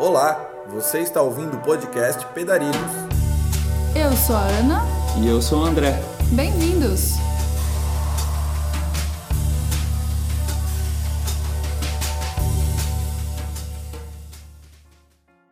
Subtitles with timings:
[0.00, 2.72] Olá, você está ouvindo o podcast Pedarilhos.
[3.96, 4.82] Eu sou a Ana.
[5.20, 5.94] E eu sou o André.
[6.30, 7.14] Bem-vindos!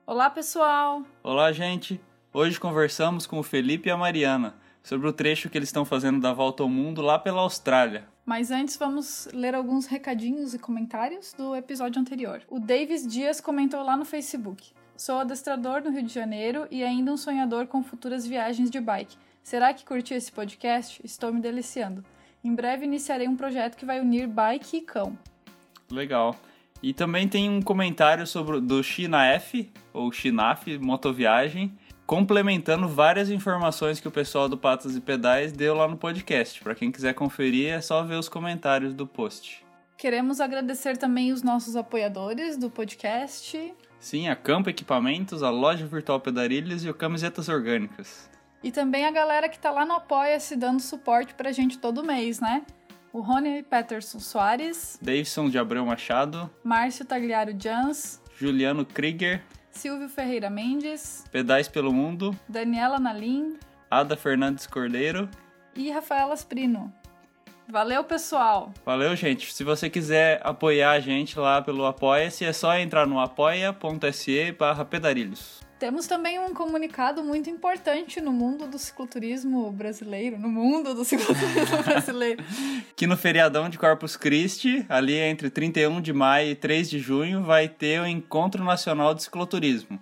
[0.06, 1.02] Olá, pessoal!
[1.24, 2.00] Olá, gente!
[2.32, 6.20] Hoje conversamos com o Felipe e a Mariana sobre o trecho que eles estão fazendo
[6.20, 8.06] da volta ao mundo lá pela Austrália.
[8.26, 12.42] Mas antes vamos ler alguns recadinhos e comentários do episódio anterior.
[12.50, 17.12] O Davis Dias comentou lá no Facebook: Sou adestrador no Rio de Janeiro e ainda
[17.12, 19.16] um sonhador com futuras viagens de bike.
[19.44, 21.00] Será que curti esse podcast?
[21.04, 22.04] Estou me deliciando.
[22.42, 25.16] Em breve iniciarei um projeto que vai unir bike e cão.
[25.88, 26.34] Legal.
[26.82, 31.72] E também tem um comentário sobre do China F, ou Chinaf Motoviagem,
[32.06, 36.62] complementando várias informações que o pessoal do Patas e Pedais deu lá no podcast.
[36.62, 39.66] Para quem quiser conferir, é só ver os comentários do post.
[39.98, 43.74] Queremos agradecer também os nossos apoiadores do podcast.
[43.98, 48.30] Sim, a Campo Equipamentos, a Loja Virtual Pedarilhos e o Camisetas Orgânicas.
[48.62, 52.40] E também a galera que tá lá no Apoia-se dando suporte pra gente todo mês,
[52.40, 52.64] né?
[53.12, 59.42] O Rony Peterson Soares, Davidson de Abreu Machado, Márcio Tagliaro Jans, Juliano Krieger,
[59.76, 63.58] Silvio Ferreira Mendes, Pedais pelo Mundo, Daniela Nalim
[63.90, 65.28] Ada Fernandes Cordeiro.
[65.74, 66.92] e Rafaela Sprino.
[67.68, 68.72] Valeu, pessoal!
[68.84, 69.52] Valeu, gente.
[69.52, 74.84] Se você quiser apoiar a gente lá pelo Apoia-se, é só entrar no apoia.se barra
[74.84, 75.65] pedarilhos.
[75.78, 81.82] Temos também um comunicado muito importante no mundo do cicloturismo brasileiro, no mundo do cicloturismo
[81.84, 82.42] brasileiro.
[82.96, 87.42] Que no feriadão de Corpus Christi, ali entre 31 de maio e 3 de junho,
[87.42, 90.00] vai ter o Encontro Nacional de Cicloturismo.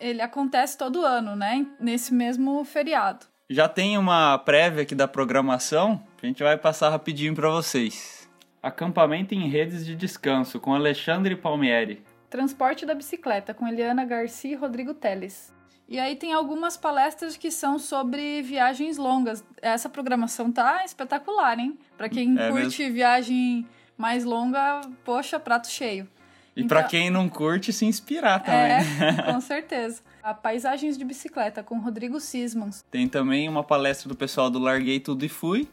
[0.00, 1.66] Ele acontece todo ano, né?
[1.78, 3.26] Nesse mesmo feriado.
[3.50, 8.30] Já tem uma prévia aqui da programação, a gente vai passar rapidinho para vocês.
[8.62, 12.02] Acampamento em redes de descanso com Alexandre Palmieri.
[12.30, 15.52] Transporte da bicicleta com Eliana Garcia e Rodrigo Teles.
[15.88, 19.42] E aí tem algumas palestras que são sobre viagens longas.
[19.60, 21.76] Essa programação tá espetacular, hein?
[21.98, 23.66] Pra quem É curte viagem
[23.98, 26.08] mais longa, poxa, prato cheio.
[26.56, 28.70] E Então- pra quem não curte, se inspirar também.
[28.70, 28.82] É,
[29.32, 30.00] com certeza.
[30.22, 32.84] A Paisagens de Bicicleta com Rodrigo Sismans.
[32.90, 35.68] Tem também uma palestra do pessoal do Larguei Tudo e Fui,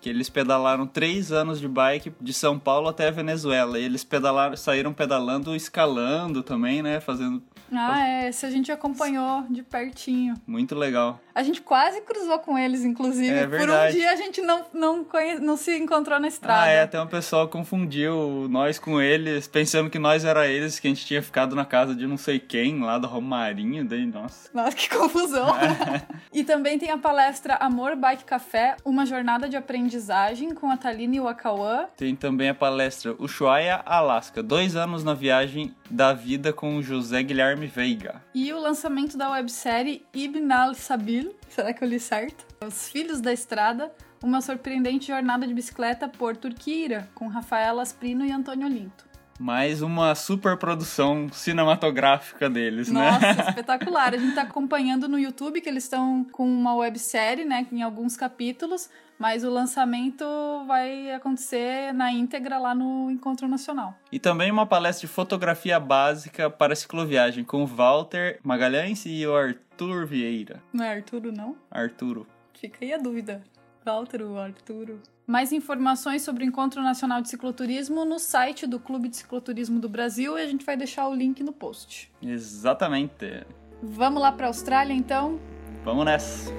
[0.00, 3.78] que eles pedalaram três anos de bike de São Paulo até a Venezuela.
[3.78, 7.00] E eles pedalaram, saíram pedalando, escalando também, né?
[7.00, 10.34] Fazendo Ah, é, esse a gente acompanhou de pertinho.
[10.46, 11.20] muito legal.
[11.40, 13.34] A gente quase cruzou com eles, inclusive.
[13.34, 15.38] É Por um dia a gente não, não, conhe...
[15.38, 16.64] não se encontrou na estrada.
[16.64, 20.86] Ah, é, até um pessoal confundiu nós com eles, pensando que nós era eles, que
[20.86, 24.50] a gente tinha ficado na casa de não sei quem, lá do Romarinho, daí, nossa.
[24.52, 25.48] Nossa, que confusão.
[26.30, 31.20] e também tem a palestra Amor Bike Café, uma jornada de aprendizagem com a Taline
[31.20, 31.86] Wakauã.
[31.96, 37.22] Tem também a palestra Ushuaia, Alasca, dois anos na viagem da vida com o José
[37.22, 38.22] Guilherme Veiga.
[38.34, 42.46] E o lançamento da websérie Ibn al-Sabil, será que eu li certo?
[42.64, 43.92] Os Filhos da Estrada,
[44.22, 49.09] uma surpreendente jornada de bicicleta por Turquira, com Rafaela Asprino e Antônio Linto.
[49.40, 53.36] Mais uma super produção cinematográfica deles, Nossa, né?
[53.48, 54.12] espetacular.
[54.12, 58.18] A gente tá acompanhando no YouTube que eles estão com uma websérie, né, em alguns
[58.18, 60.26] capítulos, mas o lançamento
[60.66, 63.94] vai acontecer na íntegra lá no Encontro Nacional.
[64.12, 69.34] E também uma palestra de fotografia básica para cicloviagem com o Walter Magalhães e o
[69.34, 70.62] Arthur Vieira.
[70.70, 71.56] Não é Arturo, não?
[71.70, 72.26] Arturo.
[72.52, 73.42] Fica aí a dúvida.
[73.86, 75.00] Walter ou Arturo?
[75.30, 79.88] Mais informações sobre o Encontro Nacional de Cicloturismo no site do Clube de Cicloturismo do
[79.88, 82.10] Brasil e a gente vai deixar o link no post.
[82.20, 83.46] Exatamente.
[83.80, 85.38] Vamos lá para a Austrália então?
[85.84, 86.50] Vamos nessa.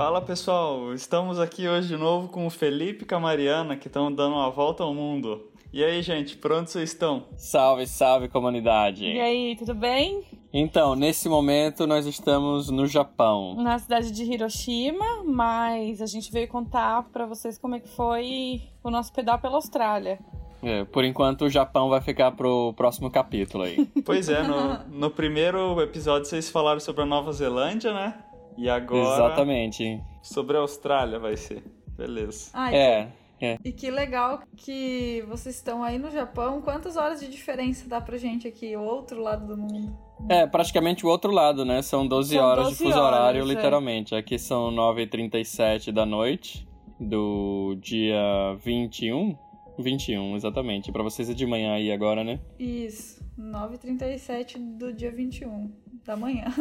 [0.00, 3.86] Fala pessoal, estamos aqui hoje de novo com o Felipe e com a Mariana que
[3.86, 5.50] estão dando uma volta ao mundo.
[5.70, 7.24] E aí, gente, por onde vocês estão?
[7.36, 9.04] Salve, salve comunidade!
[9.04, 10.24] E aí, tudo bem?
[10.54, 13.54] Então, nesse momento nós estamos no Japão.
[13.56, 18.62] Na cidade de Hiroshima, mas a gente veio contar pra vocês como é que foi
[18.82, 20.18] o nosso pedal pela Austrália.
[20.62, 23.86] É, por enquanto o Japão vai ficar pro próximo capítulo aí.
[24.02, 28.14] Pois é, no, no primeiro episódio vocês falaram sobre a Nova Zelândia, né?
[28.60, 30.02] E agora Exatamente.
[30.22, 31.64] sobre a Austrália vai ser.
[31.96, 32.50] Beleza.
[32.52, 33.08] Ai, É,
[33.40, 33.56] é.
[33.64, 36.60] E que legal que vocês estão aí no Japão.
[36.60, 39.96] Quantas horas de diferença dá pra gente aqui, o outro lado do mundo?
[40.28, 41.80] É, praticamente o outro lado, né?
[41.80, 43.44] São 12 São horas 12 de fuso horas, horário, é.
[43.46, 44.14] literalmente.
[44.14, 46.68] Aqui são 9h37 da noite
[46.98, 49.38] do dia 21.
[49.80, 50.90] 21, exatamente.
[50.92, 52.40] Pra vocês é de manhã aí agora, né?
[52.58, 55.70] Isso, 9h37 do dia 21.
[56.04, 56.44] da manhã.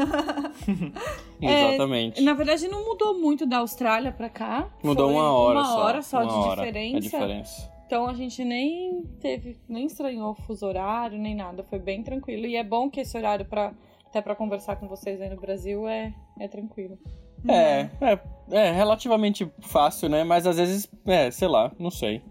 [1.41, 2.19] Exatamente.
[2.19, 4.69] É, na verdade, não mudou muito da Austrália pra cá.
[4.83, 5.79] Mudou Foi uma hora uma só.
[5.83, 6.97] hora só Uma de hora diferença.
[6.97, 7.71] A diferença.
[7.85, 11.63] Então a gente nem teve, nem estranhou o fuso horário, nem nada.
[11.63, 12.45] Foi bem tranquilo.
[12.45, 13.73] E é bom que esse horário, pra,
[14.05, 16.99] até pra conversar com vocês aí no Brasil, é, é tranquilo.
[17.47, 18.19] É, é,
[18.51, 20.23] é relativamente fácil, né?
[20.23, 22.21] Mas às vezes, é, sei lá, não sei.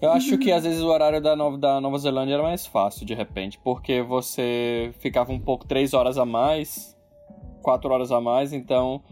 [0.00, 3.06] Eu acho que às vezes o horário da Nova, da Nova Zelândia era mais fácil
[3.06, 6.96] de repente, porque você ficava um pouco três horas a mais,
[7.62, 9.02] quatro horas a mais, então,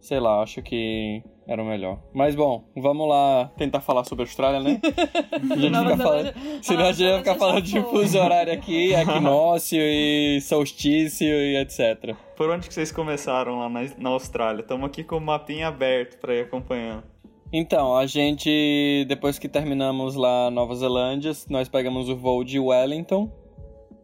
[0.00, 1.98] sei lá, acho que era o melhor.
[2.14, 4.80] Mas bom, vamos lá tentar falar sobre a Austrália, né?
[5.50, 8.92] A gente Nova fica falando, senão a gente vai ficar falando de fuso horário aqui,
[8.92, 12.14] equinócio e solstício e etc.
[12.36, 14.62] Por onde que vocês começaram lá na, na Austrália?
[14.62, 17.04] Estamos aqui com o mapinha aberto pra ir acompanhando.
[17.52, 22.58] Então, a gente, depois que terminamos lá na Nova Zelândia, nós pegamos o voo de
[22.58, 23.30] Wellington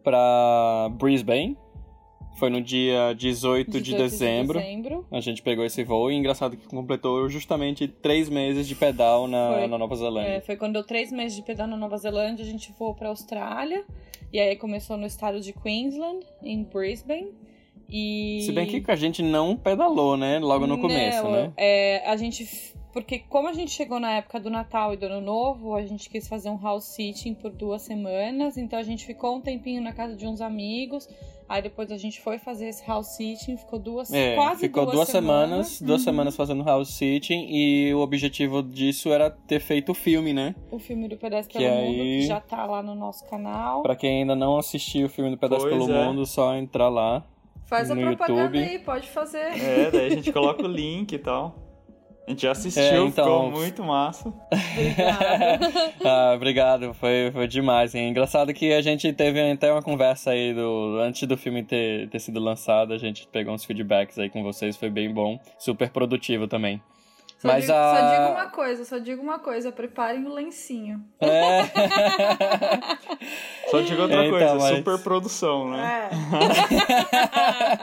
[0.03, 1.57] pra Brisbane.
[2.39, 4.59] Foi no dia 18, de 18 dezembro.
[4.59, 5.05] dezembro.
[5.11, 9.55] A gente pegou esse voo e engraçado que completou justamente três meses de pedal na,
[9.55, 9.67] Foi.
[9.67, 10.29] na Nova Zelândia.
[10.29, 13.09] É, foi quando deu três meses de pedal na Nova Zelândia, a gente voou pra
[13.09, 13.83] Austrália.
[14.31, 17.27] E aí começou no estado de Queensland, em Brisbane.
[17.89, 18.43] E...
[18.45, 20.39] Se bem que a gente não pedalou, né?
[20.39, 21.51] Logo no começo, Não, né?
[21.57, 22.73] É, a gente.
[22.93, 26.09] Porque como a gente chegou na época do Natal e do Ano Novo, a gente
[26.09, 28.57] quis fazer um house sitting por duas semanas.
[28.57, 31.07] Então a gente ficou um tempinho na casa de uns amigos.
[31.49, 34.95] Aí depois a gente foi fazer esse house sitting, ficou duas, É, quase ficou duas,
[34.97, 36.05] duas semanas, duas Uhum.
[36.05, 40.53] semanas fazendo house sitting e o objetivo disso era ter feito o filme, né?
[40.71, 43.81] O filme do Pedestre Que pelo aí- Mundo, que já tá lá no nosso canal.
[43.81, 46.05] Pra quem ainda não assistiu o filme do Pedaço Pois pelo é.
[46.05, 47.25] Mundo, só entrar lá.
[47.65, 48.59] Faz a No propaganda YouTube.
[48.59, 49.37] aí, pode fazer.
[49.39, 51.55] É, daí a gente coloca o link e tal.
[52.29, 54.31] A gente já assistiu, É, então- ficou muito massa.
[56.05, 57.95] Ah, obrigado, foi, foi demais.
[57.95, 58.09] hein?
[58.09, 62.19] Engraçado que a gente teve até uma conversa aí do antes do filme ter, ter
[62.19, 66.47] sido lançado, a gente pegou uns feedbacks aí com vocês, foi bem bom, super produtivo
[66.47, 66.79] também.
[67.39, 71.01] Só, Mas digo, a- só digo uma coisa, só digo uma coisa, preparem o lencinho.
[71.21, 71.61] É.
[73.71, 76.09] Só digo outra coisa, mas- super produção, né?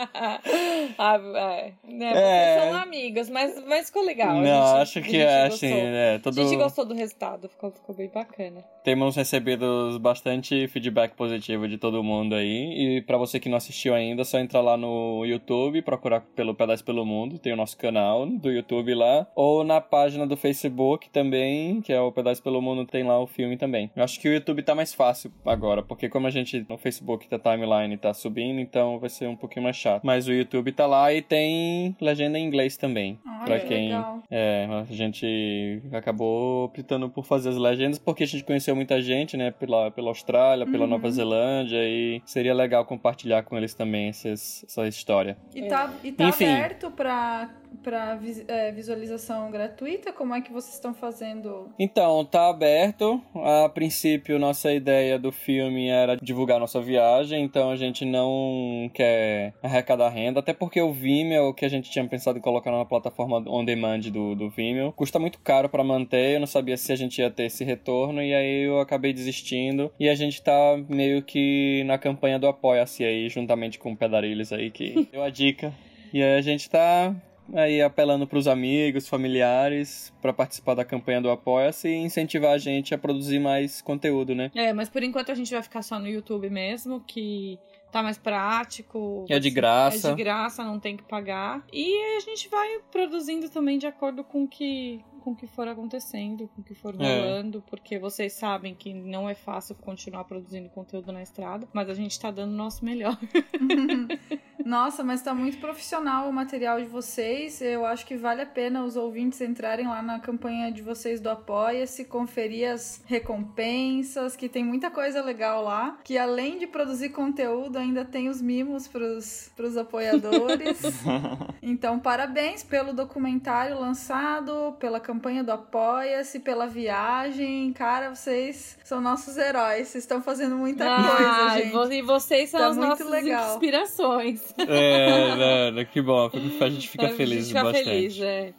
[0.99, 1.73] ah, é.
[1.89, 2.59] Né, É.
[2.59, 4.31] Vocês são amigas, mas, mas ficou legal.
[4.31, 5.69] a Não, gente- acho que é gostou.
[5.69, 8.63] assim, é, todo A gente gostou do resultado, ficou, ficou bem bacana.
[8.85, 12.99] Temos recebido bastante feedback positivo de todo mundo aí.
[12.99, 16.55] E pra você que não assistiu ainda, é só entrar lá no YouTube, procurar pelo
[16.55, 19.27] Pedaço pelo Mundo, tem o nosso canal do YouTube lá.
[19.35, 23.27] Ou na página do Facebook também, que é o Pedaço pelo Mundo, tem lá o
[23.27, 23.91] filme também.
[23.97, 27.29] Eu acho que o YouTube tá mais fácil agora, porque como a gente no Facebook
[27.29, 30.03] da timeline tá subindo, então vai ser um pouquinho mais chato.
[30.05, 33.19] Mas o YouTube tá lá e tem legenda em inglês também.
[33.27, 34.23] Olha, pra que quem legal.
[34.31, 39.37] é, a gente acabou optando por fazer as legendas porque a gente conheceu muita gente,
[39.37, 40.91] né, pela, pela Austrália, pela Uhum.
[40.91, 45.37] Nova Zelândia e seria legal compartilhar com eles também esses- essa história.
[45.55, 46.47] E tá, e tá Enfim.
[46.47, 47.51] aberto pra,
[47.83, 48.19] pra
[48.49, 50.13] é, visualização gratuita?
[50.13, 51.71] Como é que vocês estão fazendo?
[51.79, 53.21] Então, tá aberto.
[53.35, 59.55] A princípio, nossa ideia do filme era divulgar nossa viagem, então a gente não quer
[59.63, 63.43] arrecadar renda, até porque o Vimeo, que a gente tinha pensado em colocar na plataforma
[63.47, 66.97] on demand do, do Vimeo, custa muito caro pra manter, eu não sabia se a
[66.97, 69.91] gente ia ter esse retorno, e aí eu acabei desistindo.
[69.99, 74.53] E a gente tá meio que na campanha do Apoia-se aí, juntamente com o Pedarilhos
[74.53, 75.73] aí, que deu a dica.
[76.13, 77.15] E aí a gente tá
[77.55, 82.95] aí apelando pros amigos, familiares, pra participar da campanha do Apoia-se e incentivar a gente
[82.95, 84.51] a produzir mais conteúdo, né?
[84.55, 87.59] É, mas por enquanto a gente vai ficar só no YouTube mesmo, que
[87.93, 89.25] tá mais prático.
[89.29, 90.09] É de graça.
[90.09, 91.65] É de graça, não tem que pagar.
[91.73, 95.67] E a gente vai produzindo também de acordo com o que, com o que for
[95.69, 97.21] acontecendo, com o que for É.
[97.21, 101.95] rolando, porque vocês sabem que não é fácil continuar produzindo conteúdo na estrada, mas a
[101.95, 103.17] gente tá dando o nosso melhor.
[104.67, 107.63] Nossa, mas tá muito profissional o material de vocês.
[107.63, 111.31] Eu acho que vale a pena os ouvintes entrarem lá na campanha de vocês do
[111.31, 115.97] Apoia-se, conferir as recompensas, que tem muita coisa legal lá.
[116.03, 120.81] Que além de produzir conteúdo, ainda tem os mimos pros, pros apoiadores.
[121.69, 127.73] Então, parabéns pelo documentário lançado, pela campanha do Apoia-se, pela viagem.
[127.73, 129.89] Cara, vocês são nossos heróis.
[129.89, 131.95] Vocês estão fazendo muita coisa, Ah, e gente.
[131.95, 133.51] E vocês são Tá as muito nossas legal.
[133.55, 134.55] inspirações.
[134.59, 137.85] É, né, que bom, a gente fica a feliz gente fica bastante.
[137.85, 138.55] feliz, é.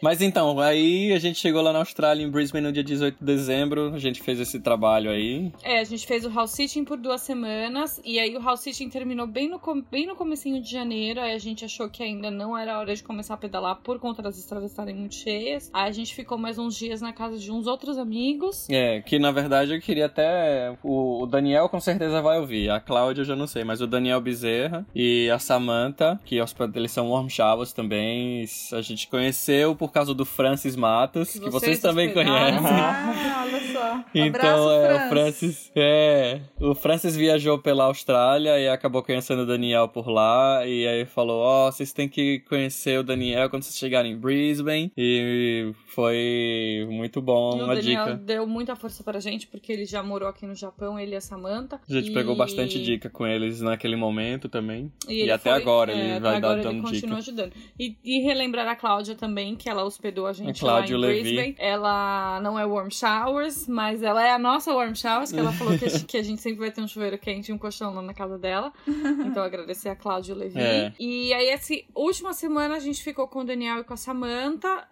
[0.00, 3.24] Mas então, aí a gente chegou lá na Austrália, em Brisbane, no dia 18 de
[3.24, 3.92] dezembro.
[3.94, 5.52] A gente fez esse trabalho aí.
[5.62, 8.00] É, a gente fez o house sitting por duas semanas.
[8.04, 11.20] E aí o house sitting terminou bem no, bem no comecinho de janeiro.
[11.20, 14.22] Aí a gente achou que ainda não era hora de começar a pedalar por conta
[14.22, 15.70] das estradas estarem muito cheias.
[15.72, 18.68] Aí a gente ficou mais uns dias na casa de uns outros amigos.
[18.70, 20.76] É, que na verdade eu queria até.
[20.82, 22.70] O, o Daniel com certeza vai ouvir.
[22.70, 26.36] A Cláudia eu já não sei, mas o Daniel Bezerra e a Samantha, que
[26.74, 28.44] eles são warm showers também.
[28.72, 32.60] A gente conheceu por causa do Francis Matos, que, Que vocês, vocês também conhecem.
[32.66, 34.04] Ah, olha só.
[34.14, 39.46] Então, Abraço, é, o Francis, é, o Francis viajou pela Austrália e acabou conhecendo o
[39.46, 43.76] Daniel por lá e aí falou, ó, vocês têm que conhecer o Daniel quando vocês
[43.76, 48.16] chegarem em Brisbane e foi muito bom, E o uma Daniel dica.
[48.16, 51.20] deu muita força pra gente, porque ele já morou aqui no Japão, ele e a
[51.20, 51.80] Samantha.
[51.88, 54.92] A gente E- pegou bastante dica com eles naquele momento também.
[55.08, 57.16] E, ele até foi- agora é, ele vai agora dar dando continua dica.
[57.16, 57.52] ajudando.
[57.78, 61.22] E, e relembrar a Cláudia também, que ela hospedou a gente lá em Levi.
[61.22, 61.54] Brisbane.
[61.58, 65.76] Ela não é warm showers, mas ela é a nossa warm showers, que ela falou
[65.78, 65.88] que, a-
[66.22, 68.72] gente sempre vai ter um chuveiro quente e um colchão lá na casa dela.
[68.86, 70.58] Então agradecer a Cláudia Levi.
[70.58, 70.92] É.
[70.98, 74.86] E aí, essa última semana a gente ficou com o Daniel e com a Samantha.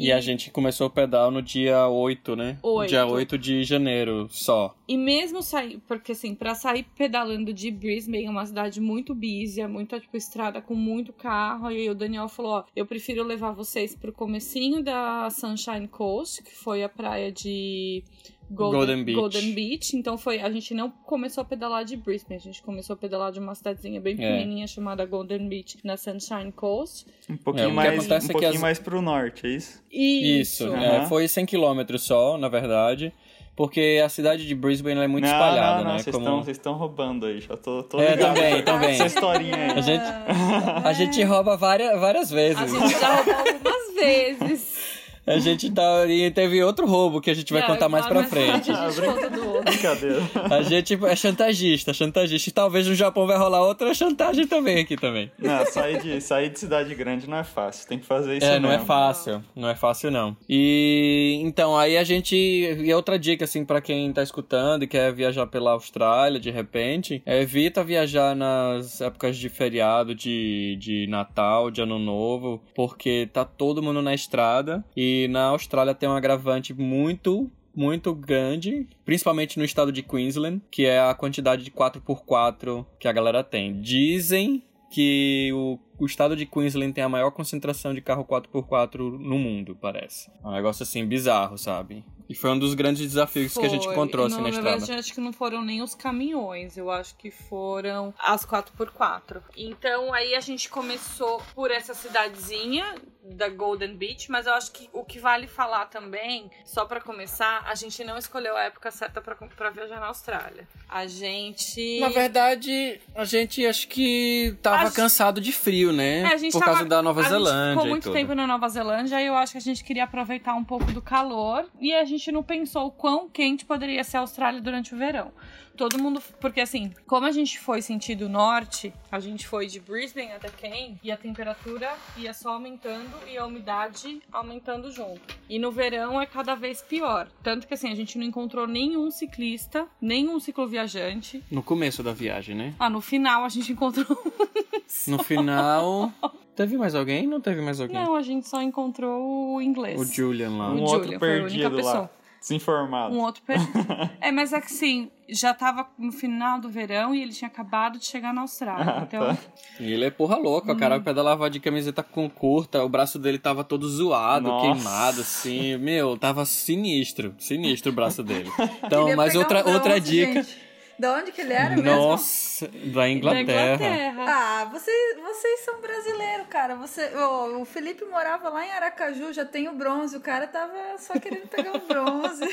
[0.00, 2.58] E a gente começou o pedal no dia 8, né?
[2.62, 2.88] Oito.
[2.88, 4.74] Dia 8 de janeiro só.
[4.88, 9.60] E mesmo sair, porque assim, pra sair pedalando de Brisbane é uma cidade muito busy,
[9.60, 11.70] é muito tipo estrada com muito carro.
[11.70, 16.42] E aí o Daniel falou: Ó, eu prefiro levar vocês pro comecinho da Sunshine Coast,
[16.42, 18.02] que foi a praia de
[18.50, 19.16] Golden Beach.
[19.18, 19.96] Golden Beach.
[19.96, 23.30] Então foi, a gente não começou a pedalar de Brisbane, a gente começou a pedalar
[23.32, 24.16] de uma cidadezinha bem É.
[24.16, 27.06] pequenininha chamada Golden Beach na Sunshine Coast.
[27.28, 29.82] Um É, pouquinho, que mais, um é que pouquinho as- mais pro norte, é isso?
[29.90, 30.74] Isso, Isso.
[30.74, 31.06] é, Aham.
[31.06, 33.12] foi 100 km só, na verdade.
[33.56, 35.98] Porque a cidade de Brisbane ela é muito não, espalhada, não, não, né?
[35.98, 38.34] vocês Como- estão vocês estão roubando aí, já tô, tô É, ligado.
[38.34, 38.90] também, também.
[38.92, 39.70] Essa historinha aí.
[39.72, 40.02] A gente,
[40.86, 42.56] a gente rouba várias, várias vezes.
[42.58, 44.99] A gente já roubou algumas vezes.
[45.26, 46.06] A gente tá.
[46.06, 48.70] E teve outro roubo que a gente vai Não, contar mais pra frente.
[48.70, 49.62] A gente conta do outro.
[49.64, 50.22] Brincadeira.
[50.50, 52.48] A gente é chantagista, chantagista.
[52.48, 55.30] E talvez no Japão vai rolar outra chantagem também aqui também.
[55.38, 58.58] Não, sair de, sair de cidade grande não é fácil, tem que fazer isso É,
[58.58, 58.86] não é mesmo.
[58.86, 59.44] fácil.
[59.54, 60.36] Não é fácil, não.
[60.48, 62.34] E então, aí a gente.
[62.34, 67.22] E outra dica, assim, pra quem tá escutando e quer viajar pela Austrália de repente,
[67.26, 73.44] é, evita viajar nas épocas de feriado, de, de Natal, de Ano Novo, porque tá
[73.44, 74.84] todo mundo na estrada.
[74.96, 77.50] E na Austrália tem um agravante muito.
[77.72, 83.12] Muito grande, principalmente no estado de Queensland, que é a quantidade de 4x4 que a
[83.12, 83.80] galera tem.
[83.80, 89.38] Dizem que o, o estado de Queensland tem a maior concentração de carro 4x4 no
[89.38, 90.30] mundo, parece.
[90.42, 92.04] É um negócio assim bizarro, sabe?
[92.28, 93.92] E foi um dos grandes desafios que a gente Foi.
[93.92, 94.78] encontrou assim não, na na estrada.
[94.78, 99.42] verdade, acho que não foram nem os caminhões, eu acho que foram as 4x4.
[99.56, 104.88] Então aí a gente começou por essa cidadezinha da Golden Beach, mas eu acho que
[104.92, 109.20] o que vale falar também, só pra começar, a gente não escolheu a época certa
[109.20, 110.66] pra pra viajar na Austrália.
[110.88, 116.20] A gente Na verdade, a gente acho que tava Acho- cansado de frio, né?
[116.20, 117.70] É, a gente Por tava- causa da Nova a gente Zelândia.
[117.72, 120.54] ficou e muito tempo na Nova Zelândia e eu acho que a gente queria aproveitar
[120.54, 124.20] um pouco do calor e a gente não pensou o quão quente poderia ser a
[124.20, 125.32] Austrália durante o verão.
[125.76, 126.22] Todo mundo.
[126.40, 130.98] Porque assim, como a gente foi sentido norte, a gente foi de Brisbane até Cairn
[131.02, 135.20] e a temperatura ia só aumentando e a umidade aumentando junto.
[135.48, 137.28] E no verão é cada vez pior.
[137.42, 141.42] Tanto que assim, a gente não encontrou nenhum ciclista, nenhum cicloviajante.
[141.50, 142.74] No começo da viagem, né?
[142.78, 144.06] Ah, no final a gente encontrou.
[145.06, 146.12] No final.
[146.56, 147.24] teve mais alguém?
[147.26, 147.94] Não teve mais alguém.
[147.96, 150.00] Não, a gente só encontrou o inglês.
[150.00, 150.68] O Julian lá.
[150.70, 151.94] O Um Julian outro foi a única perdido pessoa.
[151.94, 153.14] lá, desinformado.
[153.14, 153.58] Um outro per...
[154.20, 157.98] É, mas é que sim, já tava no final do verão e ele tinha acabado
[157.98, 158.94] de chegar na Austrália.
[158.98, 159.38] Ah, Então, tá.
[159.78, 161.02] E ele é porra louca, o cara Hum.
[161.02, 164.72] pedalava de camiseta com curta, o braço dele tava todo zoado, Nossa.
[164.72, 165.76] queimado, assim.
[165.76, 168.50] Meu, tava sinistro, sinistro o braço dele.
[168.84, 170.32] Então, Queria mas outra, um outra dica.
[170.42, 170.69] gente.
[171.00, 171.82] Da onde que ele era mesmo?
[171.82, 173.74] Nossa, da da Inglaterra.
[173.74, 174.24] Inglaterra.
[174.28, 176.74] Ah, vocês, vocês são brasileiros, cara.
[176.76, 180.14] Você, o, o Felipe morava lá em Aracaju, já tem o bronze.
[180.14, 182.44] O cara tava só querendo pegar o bronze.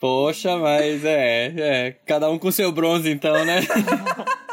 [0.00, 1.96] Poxa, mas é, é.
[2.04, 3.60] Cada um com seu bronze, então, né?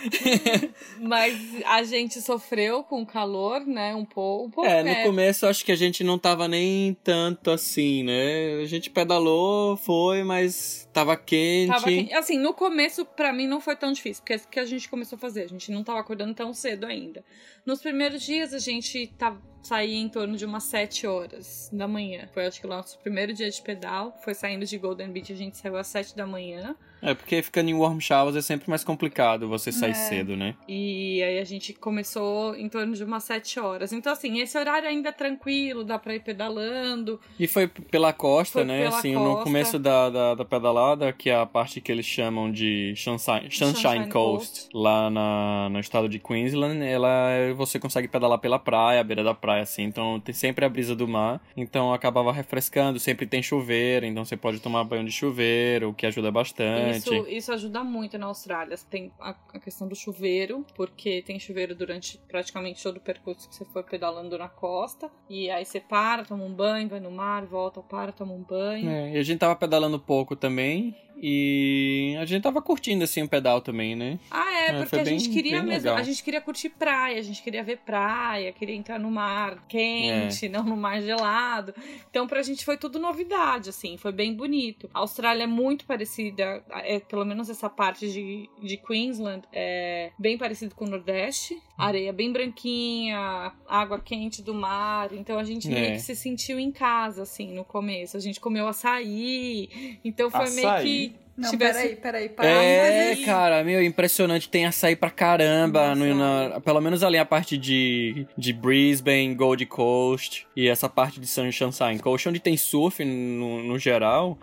[1.00, 1.34] Mas
[1.64, 3.94] a gente sofreu com o calor, né?
[3.94, 4.46] Um pouco.
[4.46, 8.60] Um pouco É, no começo acho que a gente não tava nem tanto assim, né?
[8.62, 11.68] A gente pedalou, foi, mas tava quente.
[11.68, 12.14] Tava quente.
[12.14, 14.88] Assim, no começo, pra mim, não foi tão difícil, porque é o que a gente
[14.88, 15.42] começou a fazer.
[15.42, 17.24] A gente não tava acordando tão cedo ainda.
[17.64, 22.28] Nos primeiros dias, a gente tava, saía em torno de umas 7 horas da manhã.
[22.32, 24.16] Foi acho que o nosso primeiro dia de pedal.
[24.24, 26.74] Foi saindo de Golden Beach, a gente saiu às 7 da manhã.
[27.02, 29.94] É, porque ficando em warm showers é sempre mais complicado você sair É.
[29.94, 30.54] cedo, né?
[30.66, 33.92] E aí a gente começou em torno de umas 7 horas.
[33.92, 37.20] Então, assim, esse horário ainda é tranquilo, dá pra ir pedalando.
[37.38, 38.84] E foi pela costa, Foi né?
[38.84, 39.44] pela assim, no costa.
[39.44, 43.72] começo da, da, da pedalada, que é a parte que eles chamam de Sunshine, Sunshine,
[43.74, 44.68] Sunshine Coast, Coast.
[44.74, 49.34] lá na, no estado de Queensland, ela você consegue pedalar pela praia, à beira da
[49.34, 49.82] praia, assim.
[49.84, 51.40] Então tem sempre a brisa do mar.
[51.56, 56.06] Então acabava refrescando, sempre tem chuveiro, então você pode tomar banho de chuveiro, o que
[56.06, 56.98] ajuda bastante.
[56.98, 58.76] Isso, isso ajuda muito na Austrália.
[58.90, 63.54] Tem a, a questão do chuveiro, porque tem chuveiro durante praticamente todo o percurso que
[63.54, 65.10] você for pedalando na costa.
[65.28, 68.88] E aí você para, toma um banho, vai no mar, volta, para, toma um banho.
[68.90, 70.94] É, e a gente tava pedalando pouco também.
[71.18, 74.18] E a gente tava curtindo assim o pedal também, né?
[74.30, 75.88] Ah, é, É, porque foi a gente bem- queria bem mesmo.
[75.88, 75.96] legal.
[75.96, 80.48] A gente queria curtir praia, a gente queria ver praia, queria entrar no mar quente,
[80.48, 81.74] não no mar gelado.
[82.10, 84.88] Então, pra gente foi tudo novidade, assim, foi bem bonito.
[84.92, 90.36] A Austrália é muito parecida, é, pelo menos essa parte de, de Queensland, é bem
[90.36, 91.56] parecido com o Nordeste.
[91.78, 95.12] Areia bem branquinha, água quente do mar.
[95.12, 95.90] Então a gente meio É.
[95.92, 98.16] que se sentiu em casa, assim, no começo.
[98.16, 99.68] A gente comeu açaí.
[100.04, 101.08] Então foi meio Açaí?
[101.10, 101.25] que.
[101.36, 102.46] Não, tivesse- peraí, peraí, para.
[102.48, 104.48] É, mas aí- cara, meu, impressionante.
[104.48, 105.94] Tem açaí pra caramba.
[105.94, 111.20] No- na- pelo menos ali a parte de, de Brisbane, Gold Coast e essa parte
[111.20, 114.38] de Sunshine Coast, onde tem surf no, no geral.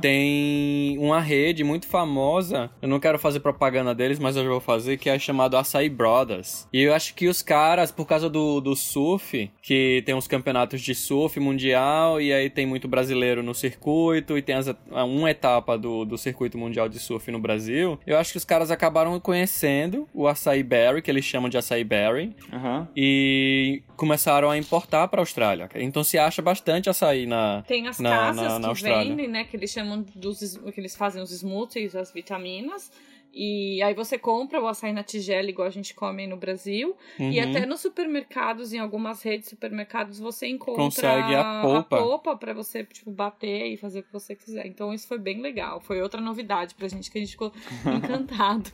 [0.00, 2.70] Tem uma rede muito famosa.
[2.80, 5.88] Eu não quero fazer propaganda deles, mas eu já vou fazer, que é chamado Açaí
[5.88, 6.66] Brothers.
[6.72, 10.80] E eu acho que os caras, por causa do, do surf, que tem uns campeonatos
[10.80, 15.76] de surf mundial, e aí tem muito brasileiro no circuito, e tem as, uma etapa
[15.76, 17.98] do, do circuito mundial de surf no Brasil.
[18.06, 21.82] Eu acho que os caras acabaram conhecendo o açaí berry, que eles chamam de açaí
[21.82, 22.86] berry, Aham.
[22.96, 25.68] e começaram a importar pra Austrália.
[25.74, 29.08] Então se acha bastante açaí na, Tem as na- casas na- na que Austrália.
[29.10, 29.44] vendem, né?
[29.44, 30.56] Que eles chamam dos.
[30.72, 32.90] que eles fazem os smoothies, as vitaminas.
[33.32, 36.96] E aí você compra o açaí na tigela, igual a gente come aí no Brasil.
[37.18, 37.50] E Uhum.
[37.50, 42.36] até nos supermercados, em algumas redes de supermercados, você encontra Consegue a polpa.
[42.36, 44.66] pra você, tipo, bater e fazer o que você quiser.
[44.66, 45.80] Então isso foi bem legal.
[45.80, 47.52] Foi outra novidade pra gente que a gente ficou
[47.86, 48.70] encantado.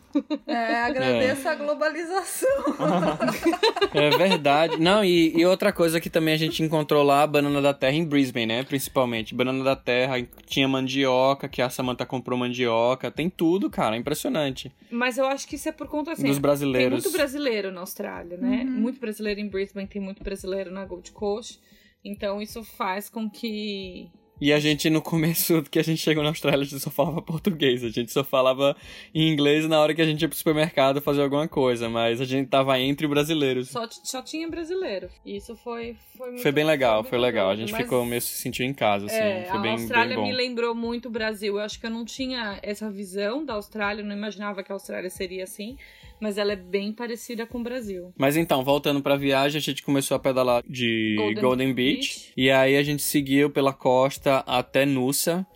[0.47, 2.49] É, agradeço a globalização.
[3.95, 4.81] É verdade.
[4.81, 7.95] Não, e, e outra coisa que também a gente encontrou lá, a banana da terra
[7.95, 8.63] em Brisbane, né?
[8.65, 9.35] Principalmente.
[9.35, 13.11] Banana da terra, tinha mandioca, que a Samantha comprou mandioca.
[13.11, 13.97] Tem tudo, cara.
[13.97, 14.44] Impressionante.
[14.91, 16.25] Mas eu acho que isso é por conta assim.
[16.25, 17.03] Dos Tem brasileiros.
[17.05, 18.65] muito brasileiro na Austrália, né?
[18.65, 21.61] Muito brasileiro em Brisbane, tem muito brasileiro na Gold Coast.
[22.05, 24.11] Então isso faz com que.
[24.45, 27.23] E a gente, no começo que a gente chegou na Austrália, a gente só falava
[27.23, 27.83] português.
[27.83, 28.77] A gente só falava
[29.15, 31.89] em inglês na hora que a gente ia pro supermercado fazer alguma coisa.
[31.89, 33.71] Mas a gente tava entre brasileiros.
[33.71, 35.09] Só, só tinha brasileiro.
[35.25, 35.97] E isso foi.
[36.15, 37.49] Foi, muito, Foi bem legal, foi legal.
[37.49, 39.17] A gente mas- ficou meio se sentiu em casa, assim.
[39.17, 40.31] É, foi a bem, Austrália bem bom.
[40.31, 41.55] me lembrou muito o Brasil.
[41.55, 44.75] Eu acho que eu não tinha essa visão da Austrália, eu não imaginava que a
[44.75, 45.79] Austrália seria assim,
[46.21, 48.13] mas ela é bem parecida com o Brasil.
[48.19, 52.33] Mas então, voltando pra viagem, a gente começou a pedalar de Golden, Golden Beach, Beach.
[52.37, 55.47] E aí a gente seguiu pela costa até Noosa,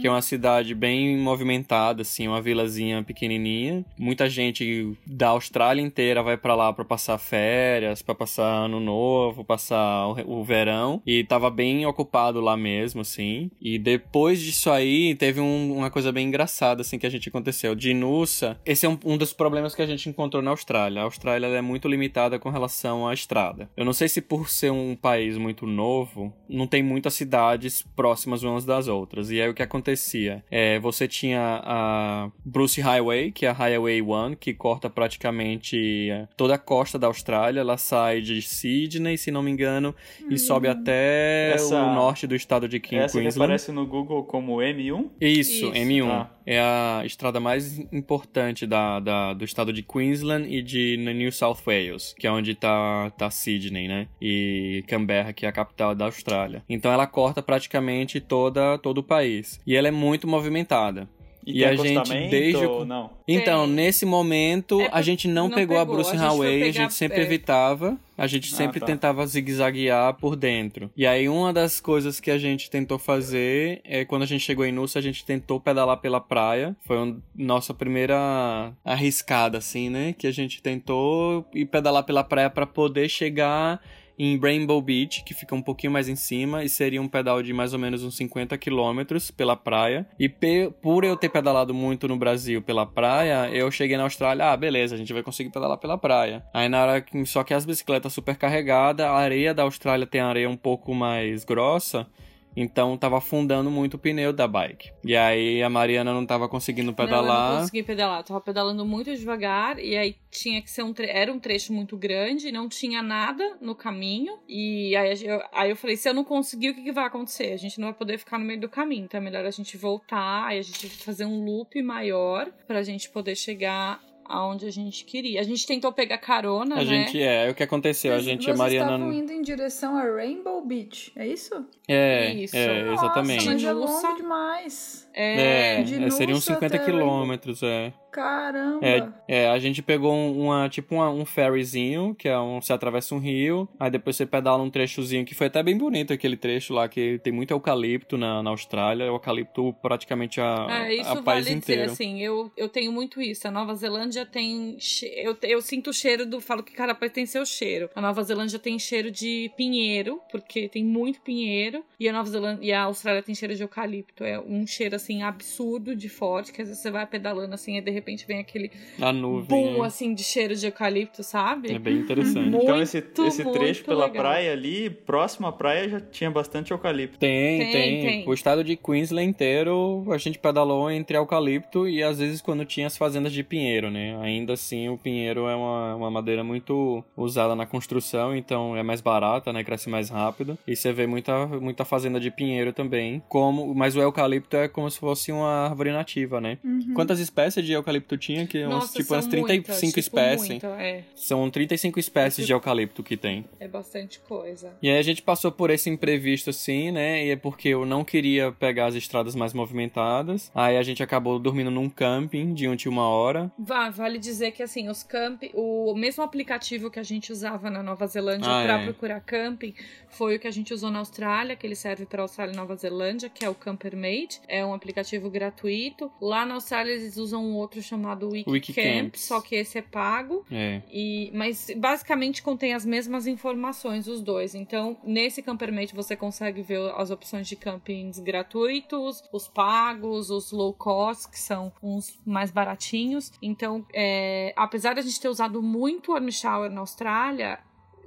[0.00, 3.84] que é uma cidade bem movimentada, assim, uma vilazinha pequenininha.
[3.98, 9.44] Muita gente da Austrália inteira vai pra lá pra passar férias, pra passar ano novo,
[9.44, 11.02] passar o, verão.
[11.06, 13.50] E tava bem ocupado lá mesmo, assim.
[13.60, 17.74] E depois disso aí, teve um- uma coisa bem engraçada, assim, que a gente aconteceu.
[17.74, 21.00] De Noosa, esse é um, um dos problemas que a gente encontrou na Austrália.
[21.02, 23.68] A Austrália ela é muito limitada com relação à estrada.
[23.76, 28.42] Eu não sei se por ser um país muito novo, não tem muitas cidades próximas
[28.42, 29.30] umas das outras.
[29.30, 30.44] E aí o que acontecia?
[30.50, 36.28] É, você tinha a Bruce Highway, que é a Highway 1, que corta praticamente é,
[36.36, 37.60] toda a costa da Austrália.
[37.60, 39.94] Ela sai de Sydney, se não me engano,
[40.30, 43.44] e sobe até Essa- o norte do estado de King- Essa que Queensland.
[43.44, 45.10] aparece no Google como M1?
[45.20, 45.72] Isso, Isso.
[45.72, 46.06] M1.
[46.08, 46.30] Tá.
[46.46, 51.58] É a estrada mais importante da, da- do estado de Queensland e de New South
[51.66, 54.06] Wales, que é onde tá, tá Sydney, né?
[54.22, 56.62] E Canberra, que é a capital da Austrália.
[56.68, 59.60] Então ela corta praticamente toda, todo o país.
[59.66, 61.08] E ela é muito movimentada.
[61.46, 63.08] E, E a gente, desde o- não?
[63.28, 63.74] Então, Tem.
[63.76, 66.72] nesse momento, É a gente não, não pegou, a pegou, Bruce a foi Highway, a
[66.72, 67.22] gente sempre é.
[67.22, 68.86] evitava, a gente Ah, sempre tá.
[68.86, 70.90] tentava zigue-zaguear por dentro.
[70.96, 74.64] E aí, uma das coisas que a gente tentou fazer é quando a gente chegou
[74.66, 76.74] em Nussa, a gente tentou pedalar pela praia.
[76.84, 80.14] Foi a nossa primeira arriscada, assim, né?
[80.18, 83.80] Que a gente tentou ir pedalar pela praia para poder chegar
[84.18, 87.52] em Rainbow Beach, que fica um pouquinho mais em cima, e seria um pedal de
[87.52, 90.06] mais ou menos uns 50 quilômetros pela praia.
[90.18, 94.56] E por eu ter pedalado muito no Brasil pela praia, eu cheguei na Austrália, ah,
[94.56, 96.44] beleza, a gente vai conseguir pedalar pela praia.
[96.52, 100.20] Aí na hora que, só que as bicicletas super carregadas, a areia da Austrália tem
[100.20, 102.06] areia um pouco mais grossa,
[102.56, 104.90] então tava afundando muito o pneu da bike.
[105.04, 107.22] E aí a Mariana não tava conseguindo pedalar.
[107.26, 110.92] Não, eu não consegui pedalar, tava pedalando muito devagar e aí tinha que ser um
[110.92, 111.08] tre...
[111.08, 114.38] era um trecho muito grande, não tinha nada no caminho.
[114.48, 117.52] E aí eu, aí eu falei, se eu não conseguir, o que, que vai acontecer?
[117.52, 119.76] A gente não vai poder ficar no meio do caminho, então é melhor a gente
[119.76, 125.04] voltar, aí a gente fazer um loop maior pra gente poder chegar aonde a gente
[125.04, 125.40] queria.
[125.40, 126.84] A gente tentou pegar carona, a né?
[126.84, 128.12] gente é, é o que aconteceu.
[128.12, 128.92] Mas a gente, a Mariana.
[128.92, 131.64] estavam indo em direção a Rainbow Beach, é isso?
[131.88, 132.56] É, Isso.
[132.56, 133.44] é exatamente.
[133.46, 135.08] Nossa, mas é longo demais.
[135.14, 137.92] É, É, de é, seriam Noosa 50 até quilômetros, é.
[138.10, 138.84] Caramba.
[139.28, 142.72] É, é, a gente pegou um- uma, tipo uma- um ferryzinho, que é um, você
[142.72, 146.36] atravessa um rio, aí depois você pedala um trechozinho, que foi até bem bonito aquele
[146.36, 151.14] trecho lá, que tem muito eucalipto na, na Austrália, eucalipto praticamente a, É, isso a
[151.14, 151.92] vale país dizer, inteiro.
[151.92, 153.46] assim, eu, eu tenho muito isso.
[153.46, 154.76] A Nova Zelândia tem.
[154.78, 156.40] che- Eu, eu sinto o cheiro do.
[156.40, 157.90] Falo que cada país tem seu cheiro.
[157.94, 161.84] A Nova Zelândia tem cheiro de pinheiro, porque tem muito pinheiro.
[161.98, 164.24] E a Nova Zelândia e a Austrália tem cheiro de eucalipto.
[164.24, 167.80] É um cheiro, assim, absurdo de forte, que às vezes você vai pedalando assim e
[167.80, 169.48] de repente vem aquele A nuvem.
[169.48, 169.86] boom, é.
[169.86, 171.72] assim, de cheiro de eucalipto, sabe?
[171.72, 172.50] É bem interessante.
[172.50, 174.22] Muito, Então esse, esse trecho pela legal.
[174.22, 177.18] praia ali, próximo à praia, já tinha bastante eucalipto.
[177.18, 178.28] Tem, Tem, tem, tem.
[178.28, 182.86] O estado de Queensland inteiro a gente pedalou entre eucalipto e às vezes quando tinha
[182.86, 184.05] as fazendas de pinheiro, né?
[184.14, 189.00] Ainda assim, o pinheiro é uma, uma madeira muito usada na construção, então é mais
[189.00, 189.62] barata, né?
[189.64, 190.58] Cresce mais rápido.
[190.66, 193.22] E você vê muita, muita fazenda de pinheiro também.
[193.28, 196.58] Como, mas o eucalipto é como se fosse uma árvore nativa, né?
[196.64, 196.92] Uhum.
[196.94, 198.46] Quantas espécies de eucalipto tinha?
[198.46, 200.48] Que uns, Nossa, tipo são umas 35 muitas, tipo, espécies.
[200.48, 203.44] muito, é, São 35 espécies de eucalipto que tem.
[203.58, 204.72] é bastante coisa.
[204.82, 207.24] E aí a gente passou por esse imprevisto assim, né?
[207.24, 210.50] E é porque eu não queria pegar as estradas mais movimentadas.
[210.54, 213.50] Aí a gente acabou dormindo num camping de um de uma hora.
[213.58, 217.82] Vá, vale dizer que assim, os camping, o mesmo aplicativo que a gente usava na
[217.82, 218.84] Nova Zelândia Ah, pra é.
[218.84, 219.74] procurar camping
[220.08, 222.76] foi o que a gente usou na Austrália, que ele serve para Austrália e Nova
[222.76, 224.40] Zelândia, que é o Campermate.
[224.48, 226.10] É um aplicativo gratuito.
[226.20, 229.20] Lá na Austrália eles usam um outro chamado Wikicamp, Wikicamps.
[229.22, 230.44] só que esse é pago.
[230.50, 230.82] É.
[230.90, 234.54] E, mas basicamente contém as mesmas informações, os dois.
[234.54, 240.72] Então, nesse Campermate você consegue ver as opções de campings gratuitos, os pagos, os low
[240.72, 243.32] cost, que são uns mais baratinhos.
[243.40, 246.28] Então, é, apesar de a gente ter usado muito o Warm
[246.70, 247.58] na Austrália,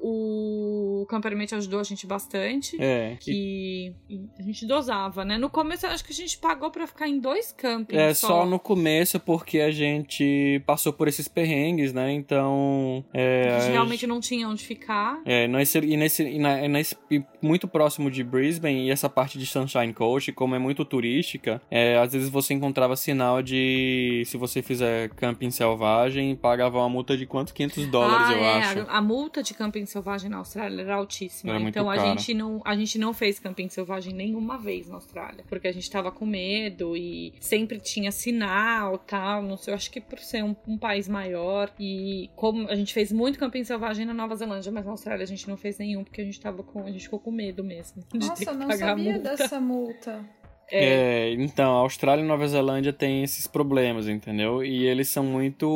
[0.01, 2.77] o Campermate ajudou a gente bastante.
[2.81, 3.17] É.
[3.27, 5.37] E, e a gente dosava, né?
[5.37, 8.01] No começo, acho que a gente pagou pra ficar em dois campings.
[8.01, 12.11] É só no começo porque a gente passou por esses perrengues, né?
[12.11, 13.03] Então.
[13.13, 15.21] É, A gente a realmente não tinha onde ficar.
[15.25, 19.37] É, nesse, e, nesse, e, na, nesse- e muito próximo de Brisbane, e essa parte
[19.37, 24.37] de Sunshine Coast, como é muito turística, é, às vezes você encontrava sinal de se
[24.37, 27.53] você fizer camping selvagem, pagava uma multa de quanto?
[27.53, 28.79] 500 dólares, ah, eu é, acho.
[28.81, 31.55] A, a multa de camping selvagem na Austrália era altíssima.
[31.55, 32.09] Era então a cara.
[32.09, 35.89] gente não a gente não fez camping selvagem nenhuma vez na Austrália, porque a gente
[35.89, 40.43] tava com medo e sempre tinha sinal, tal, não sei, eu acho que por ser
[40.43, 44.71] um, um país maior e como a gente fez muito camping selvagem na Nova Zelândia,
[44.71, 47.03] mas na Austrália a gente não fez nenhum porque a gente tava com a gente
[47.03, 49.19] ficou com medo mesmo de ter Nossa, que eu não sabia multa.
[49.19, 50.25] dessa multa.
[50.71, 54.63] É, então, a Austrália e Nova Zelândia têm esses problemas, entendeu?
[54.63, 55.67] E eles são muito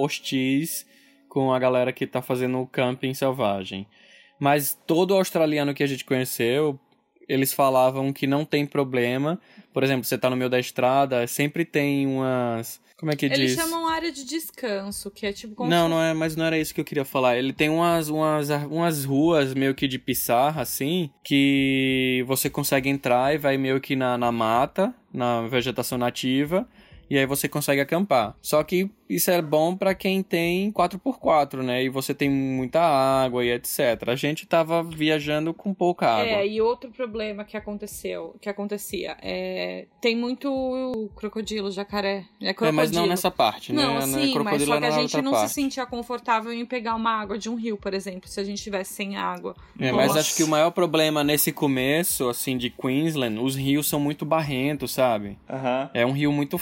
[0.00, 0.86] hostis
[1.36, 3.86] com a galera que tá fazendo o camping selvagem.
[4.40, 6.80] Mas todo australiano que a gente conheceu,
[7.28, 9.38] eles falavam que não tem problema.
[9.70, 12.80] Por exemplo, você tá no meio da estrada, sempre tem umas.
[12.96, 13.54] Como é que Eles diz?
[13.54, 16.74] chamam área de descanso, que é tipo como Não, não é, mas não era isso
[16.74, 17.36] que eu queria falar.
[17.36, 23.34] Ele tem umas, umas, umas ruas meio que de pissarra, assim, que você consegue entrar
[23.34, 26.66] e vai meio que na, na mata, na vegetação nativa,
[27.08, 28.34] e aí você consegue acampar.
[28.42, 31.84] Só que isso é bom pra quem tem 4x4, né?
[31.84, 34.08] E você tem muita água e etc.
[34.08, 36.26] A gente tava viajando com pouca água.
[36.26, 42.24] É, e outro problema que aconteceu, que acontecia, é, tem muito crocodilo, jacaré.
[42.40, 42.76] É, É, crocodilo.
[42.76, 43.82] mas não nessa parte, né?
[43.82, 45.48] Não, Na sim, mas crocodilo só que a na gente não parte.
[45.48, 48.58] se sentia confortável em pegar uma água de um rio, por exemplo, se a gente
[48.58, 49.54] estivesse sem água.
[49.78, 54.00] É, mas acho que o maior problema nesse começo, assim, de Queensland, os rios são
[54.00, 55.38] muito barrentos, sabe?
[55.48, 55.90] Aham.
[55.94, 56.58] É um rio muito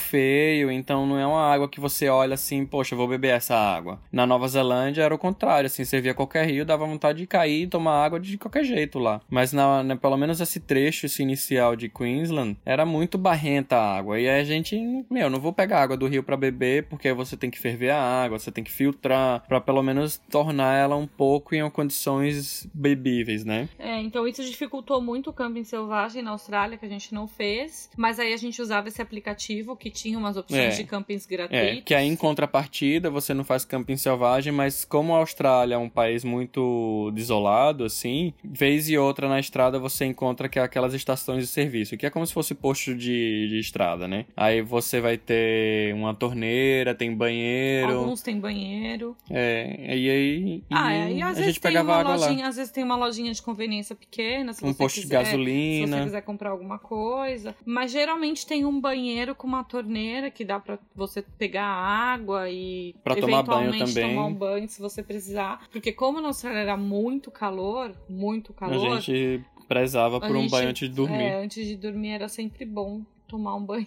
[0.73, 4.01] então não é uma água que você olha assim, poxa, vou beber essa água.
[4.13, 7.63] Na Nova Zelândia era o contrário, assim, você via qualquer rio, dava vontade de cair
[7.63, 9.21] e tomar água de qualquer jeito lá.
[9.29, 13.97] Mas na, na- pelo menos esse trecho esse inicial de Queensland era muito barrenta a
[13.97, 14.19] água.
[14.21, 14.77] E aí a gente,
[15.11, 18.01] meu, não vou pegar água do rio pra beber, porque você tem que ferver a
[18.25, 23.45] água, você tem que filtrar, pra pelo menos tornar ela um pouco em condições bebíveis,
[23.45, 23.69] né?
[23.79, 27.91] É, então isso dificultou muito o camping selvagem na Austrália, que a gente não fez.
[27.97, 30.77] Mas aí a gente usava esse aplicativo que tinha umas opções É.
[30.83, 31.83] de campings É, gratuitos.
[31.85, 35.89] que aí em contrapartida você não faz camping selvagem, mas como a Austrália é um
[35.89, 41.43] país muito desolado, assim, vez e outra na estrada você encontra que é aquelas estações
[41.45, 44.27] de serviço, que é como se fosse posto de, de estrada, né?
[44.37, 49.17] Aí você vai ter uma torneira, tem banheiro, Alguns têm banheiro.
[49.31, 52.17] é, e aí e ah, é, e às a vezes gente tem pegava uma água
[52.17, 52.27] lá.
[52.27, 55.19] lojinha, às vezes tem uma lojinha de conveniência pequena, se Um você posto de quiser,
[55.25, 55.97] Se gasolina.
[55.99, 57.55] você quiser comprar alguma coisa.
[57.65, 62.95] Mas geralmente tem um banheiro com uma torneira que dá pra você pegar água e
[63.03, 64.15] Pra tomar banho eventualmente também.
[64.15, 65.67] tomar um banho se você precisar.
[65.73, 68.97] Porque como na Austrália era muito calor, muito calor.
[68.97, 71.23] A gente prezava por um gente- banho antes de dormir.
[71.23, 73.87] É, antes de dormir era sempre bom tomar um banho.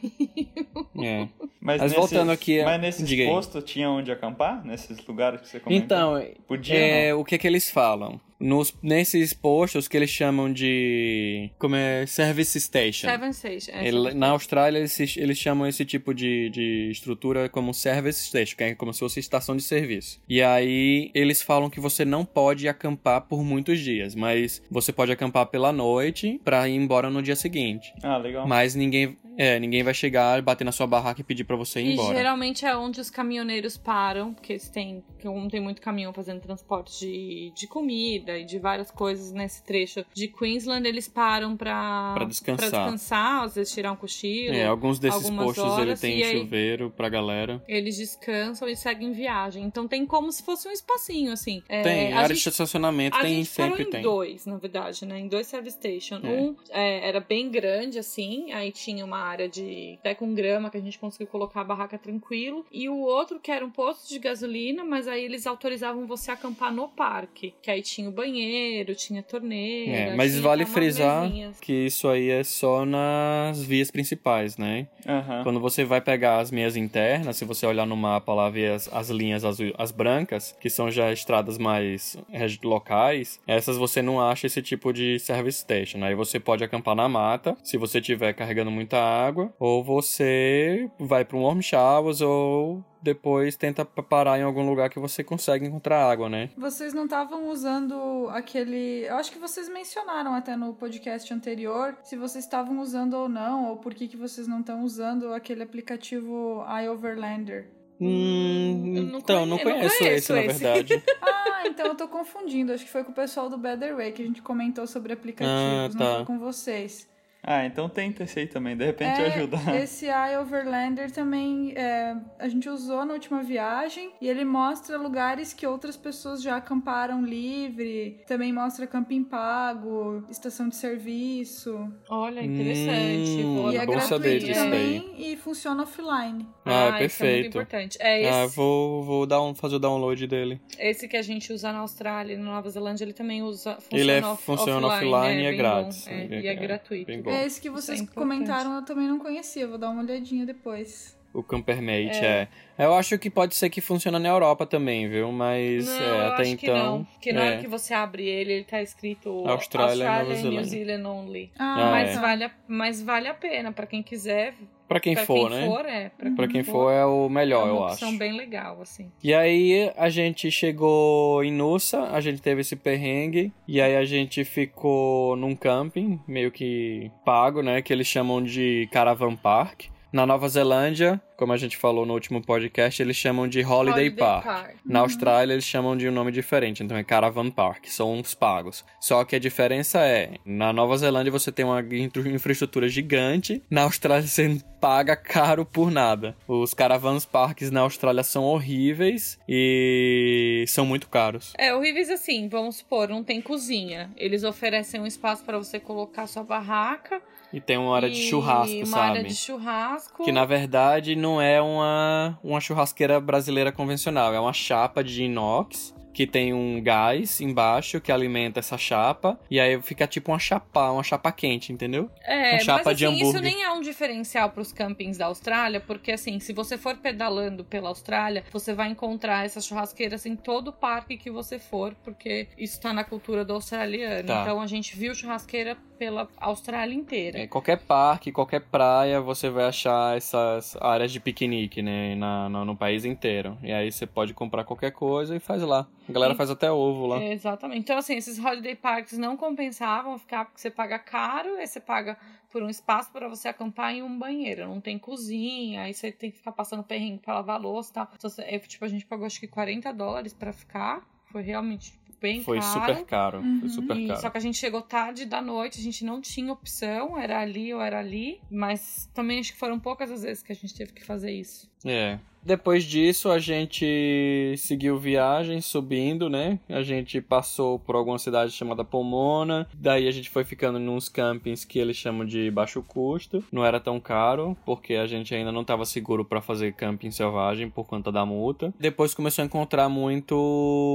[1.02, 1.28] É.
[1.60, 4.64] Mas, Mas voltando aqui, Mas nesses diga postos tinha onde acampar?
[4.66, 5.86] Nesses lugares que você comentou?
[5.86, 8.20] Então, Podia é, o que que eles falam?
[8.40, 11.50] Nos, nesses postos que eles chamam de.
[11.58, 12.06] Como é?
[12.06, 13.08] Service Station.
[13.08, 13.72] Seven Station.
[13.72, 18.56] é, Ele- na Austrália, eles, eles chamam esse tipo de, de estrutura como Service Station,
[18.56, 20.22] que é como se fosse estação de serviço.
[20.30, 25.12] E aí, eles falam que você não pode acampar por muitos dias, mas você pode
[25.12, 27.92] acampar pela noite pra ir embora no dia seguinte.
[28.04, 28.48] Ah, legal.
[28.48, 31.90] Mas ninguém, é, ninguém vai chegar, bater na sua barraca e pedir pra você ir
[31.90, 32.16] E embora.
[32.18, 37.00] geralmente é onde os caminhoneiros param, porque eles têm, como tem muito caminhão fazendo transporte
[37.00, 42.26] de, de comida e de várias coisas nesse trecho de Queensland, eles param pra, Pra
[42.26, 42.70] descansar.
[42.70, 44.56] pra descansar, às vezes tirar um cochilo.
[44.56, 47.64] É, alguns desses postos ele horas, tem e aí- chuveiro pra galera.
[47.68, 49.64] Eles descansam e seguem viagem.
[49.64, 51.62] Então tem como se fosse um espacinho, assim.
[51.70, 54.02] É, tem, a área gente- de estacionamento tem, sempre em tem.
[54.02, 55.20] dois, na verdade, né?
[55.20, 56.20] Em dois service station.
[56.24, 56.28] É.
[56.28, 60.78] Um é, era bem grande, assim, aí tinha uma área de até com grama que
[60.78, 62.66] a gente conseguiu colocar a barraca tranquilo.
[62.72, 66.74] E o outro que era um posto de gasolina, mas aí eles autorizavam você acampar
[66.74, 67.54] no parque.
[67.62, 70.12] Que aí tinha o banheiro, tinha torneira.
[70.12, 71.60] É, mas tinha vale frisar mesinhas.
[71.60, 74.88] que isso aí é só nas vias principais, né?
[75.06, 75.44] Aham.
[75.44, 78.92] Quando você vai pegar as meias internas, se você olhar no mapa lá, ver as,
[78.94, 82.18] as linhas azul, as brancas, que são já estradas mais
[82.64, 86.04] locais, essas você não acha esse tipo de service station.
[86.04, 91.26] Aí você pode acampar na mata, se você estiver carregando muita água, ou você vai
[91.26, 95.66] para um warm showers, ou depois tenta pa- parar em algum lugar que você consegue
[95.66, 96.50] encontrar água, né?
[96.58, 99.06] Vocês não estavam usando aquele.
[99.08, 103.70] Eu acho que vocês mencionaram até no podcast anterior se vocês estavam usando ou não,
[103.70, 107.70] ou por que, que vocês não estão usando aquele aplicativo iOverlander.
[108.00, 110.60] Hum, eu não então, não conhe- eu não conheço, conheço esse, na esse.
[110.64, 111.04] verdade.
[111.60, 112.72] Ah, então eu tô confundindo.
[112.72, 115.56] Acho que foi com o pessoal do Better Way que a gente comentou sobre aplicativos,
[115.56, 116.16] Ah, não tá.
[116.18, 117.10] foi com vocês.
[117.50, 119.56] Ah, então tenta esse aí também, de repente É, ajuda.
[119.82, 125.66] Esse iOverlander também é, a gente usou na última viagem e ele mostra lugares que
[125.66, 131.88] outras pessoas já acamparam livre, também mostra camping pago, estação de serviço.
[132.10, 133.46] Olha, interessante.
[133.46, 134.70] Hum, e é bom saber gratuito disso aqui.
[134.70, 135.00] daí.
[135.00, 136.46] também e funciona offline.
[136.66, 137.48] Ah, isso é muito perfeito.
[137.48, 137.98] importante.
[138.02, 140.60] É esse, Ah, vou, vou dar um, fazer o download dele.
[140.78, 144.02] esse que a gente usa na Austrália e na Nova Zelândia, ele também usa funciona
[144.02, 146.06] Ele é- off- funciona offline e é bem grátis.
[146.06, 146.12] bom.
[146.14, 147.12] É, É- e é, é gratuito.
[147.38, 151.16] É esse que vocês é comentaram, eu também não conhecia, vou dar uma olhadinha depois.
[151.34, 152.48] O Campermate, é.
[152.80, 155.32] Eu acho que pode ser que funcione na Europa também, viu?
[155.32, 156.58] Mas Não, é, eu até acho então.
[156.58, 157.04] que não.
[157.04, 157.48] Porque na é.
[157.52, 160.64] hora que você abre ele, ele tá escrito Austrália e Nova e New Zelândia.
[160.64, 161.52] Zealand only.
[161.60, 162.20] Ah, Ah, mas, é.
[162.20, 164.56] vale a, mas vale a pena, pra quem quiser.
[164.88, 165.66] Pra quem pra for, quem né?
[165.68, 166.10] for, é.
[166.18, 168.18] Pra, Pra quem for é o é melhor, uma eu acho.
[168.18, 169.12] bem legal, assim.
[169.22, 174.06] E aí a gente chegou em Nussa, a gente teve esse perrengue, e aí a
[174.06, 177.82] gente ficou num camping, meio que pago, né?
[177.82, 179.86] Que eles chamam de Caravan Park.
[180.12, 184.76] Na Nova Zelândia, como a gente falou no último podcast, eles chamam de Holiday, Park.
[184.86, 188.86] Na Austrália, eles chamam de um nome diferente, então é Caravan Park, são uns pagos.
[189.02, 193.84] Só que a diferença é, na Nova Zelândia você tem uma infra- infraestrutura gigante, na
[193.84, 196.36] Austrália você paga caro por nada.
[196.48, 201.54] Os Caravans Parks na Austrália são horríveis e são muito caros.
[201.58, 204.10] É, horríveis assim, vamos supor, não tem cozinha.
[204.16, 207.22] Eles oferecem um espaço pra você colocar sua barraca.
[207.52, 209.10] E tem uma área de churrasco, uma sabe?
[209.20, 210.24] área de churrasco.
[210.24, 215.96] Que na verdade não é uma, uma churrasqueira brasileira convencional, é uma chapa de inox
[216.18, 219.40] que tem um gás embaixo que alimenta essa chapa.
[219.52, 222.10] E aí fica tipo uma chapa, uma chapa quente, entendeu?
[222.24, 223.28] É, uma chapa mas assim, de hambúrguer.
[223.28, 227.64] isso nem é um diferencial pros campings da Austrália, porque assim, se você for pedalando
[227.64, 232.82] pela Austrália, você vai encontrar essas churrasqueiras em todo parque que você for, porque isso
[232.82, 234.26] tá na cultura do australiano.
[234.26, 234.42] Tá.
[234.42, 237.40] Então a gente viu churrasqueira pela Austrália inteira.
[237.40, 242.16] É, qualquer parque, qualquer praia, você vai achar essas áreas de piquenique, né?
[242.16, 243.58] Na, no, no país inteiro.
[243.64, 245.88] E aí você pode comprar qualquer coisa e faz lá.
[246.08, 247.20] A galera E- faz até ovo lá.
[247.22, 247.80] É, Exatamente.
[247.82, 252.18] Então, assim, esses holiday parks não compensavam ficar porque você paga caro, aí você paga
[252.52, 254.68] por um espaço para você acampar em um banheiro.
[254.68, 258.08] Não tem cozinha, aí você tem que ficar passando perrengue pra lavar louça e tal.
[258.16, 261.02] Então, é, tipo, a gente pagou acho que 40 dólares pra ficar.
[261.32, 262.72] Foi realmente bem Foi caro.
[262.94, 263.40] super caro.
[263.40, 263.60] Uhum.
[263.62, 264.22] Foi super E- caro.
[264.22, 267.74] só que a gente chegou tarde da noite, a gente não tinha opção, era ali
[267.74, 268.40] ou era ali.
[268.50, 271.70] Mas também acho que foram poucas as vezes que a gente teve que fazer isso.
[271.86, 272.20] É.
[272.48, 276.58] Depois disso, a gente seguiu viagem, subindo, né?
[276.70, 279.68] A gente passou por alguma cidade chamada Pomona.
[279.74, 283.44] Daí a gente foi ficando nos campings que eles chamam de baixo custo.
[283.52, 287.70] Não era tão caro, porque a gente ainda não estava seguro para fazer camping selvagem
[287.70, 288.74] por conta da multa.
[288.80, 290.34] Depois começou a encontrar muito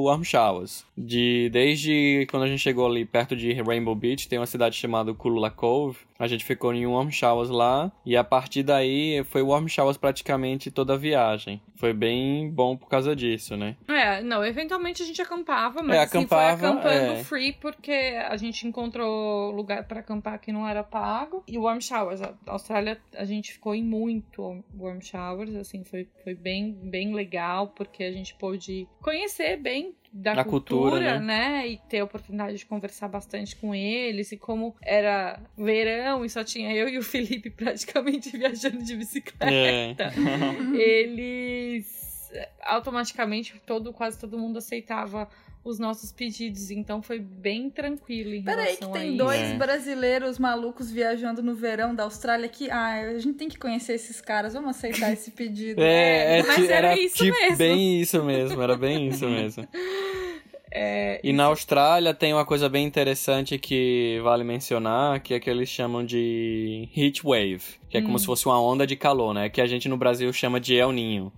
[0.07, 0.87] warm showers.
[0.97, 5.13] De, desde quando a gente chegou ali perto de Rainbow Beach, tem uma cidade chamada
[5.13, 5.99] Kulula Cove.
[6.23, 7.91] A gente ficou em um warm showers lá.
[8.07, 11.61] E a partir daí foi warm showers praticamente toda a viagem.
[11.75, 13.75] Foi bem bom por causa disso, né?
[13.89, 17.25] É, não, eventualmente a gente acampava, mas É, assim, acampava, foi acampando é.
[17.25, 21.43] free porque a gente encontrou lugar pra acampar que não era pago.
[21.49, 26.37] E warm showers, a Austrália, a gente ficou em muito warm showers, assim, foi, foi
[26.37, 31.59] bem, bem legal porque a gente pôde conhecer bem da cultura, cultura, né?
[31.61, 31.69] né?
[31.69, 34.31] E ter a oportunidade de conversar bastante com eles.
[34.33, 39.51] E como era verão e só tinha eu e o Felipe praticamente viajando de bicicleta
[39.53, 39.97] É.
[40.77, 42.01] eles
[42.63, 45.29] automaticamente todo quase todo mundo aceitava
[45.65, 49.19] os nossos pedidos, então foi bem tranquilo Peraí, que tem isso.
[49.19, 49.55] dois É.
[49.55, 52.69] brasileiros malucos viajando no verão da Austrália que.
[52.69, 55.81] Ah, a gente tem que conhecer esses caras, vamos aceitar esse pedido.
[55.81, 57.57] É, é, mas era era isso tipo mesmo.
[57.59, 59.69] bem isso mesmo, era bem isso mesmo.
[60.75, 65.51] É, E na Austrália tem uma coisa bem interessante que vale mencionar, que é que
[65.51, 68.19] eles chamam de heat wave, que é como Hum.
[68.19, 69.49] se fosse uma onda de calor, né?
[69.51, 71.31] Que a gente no Brasil chama de El Ninho.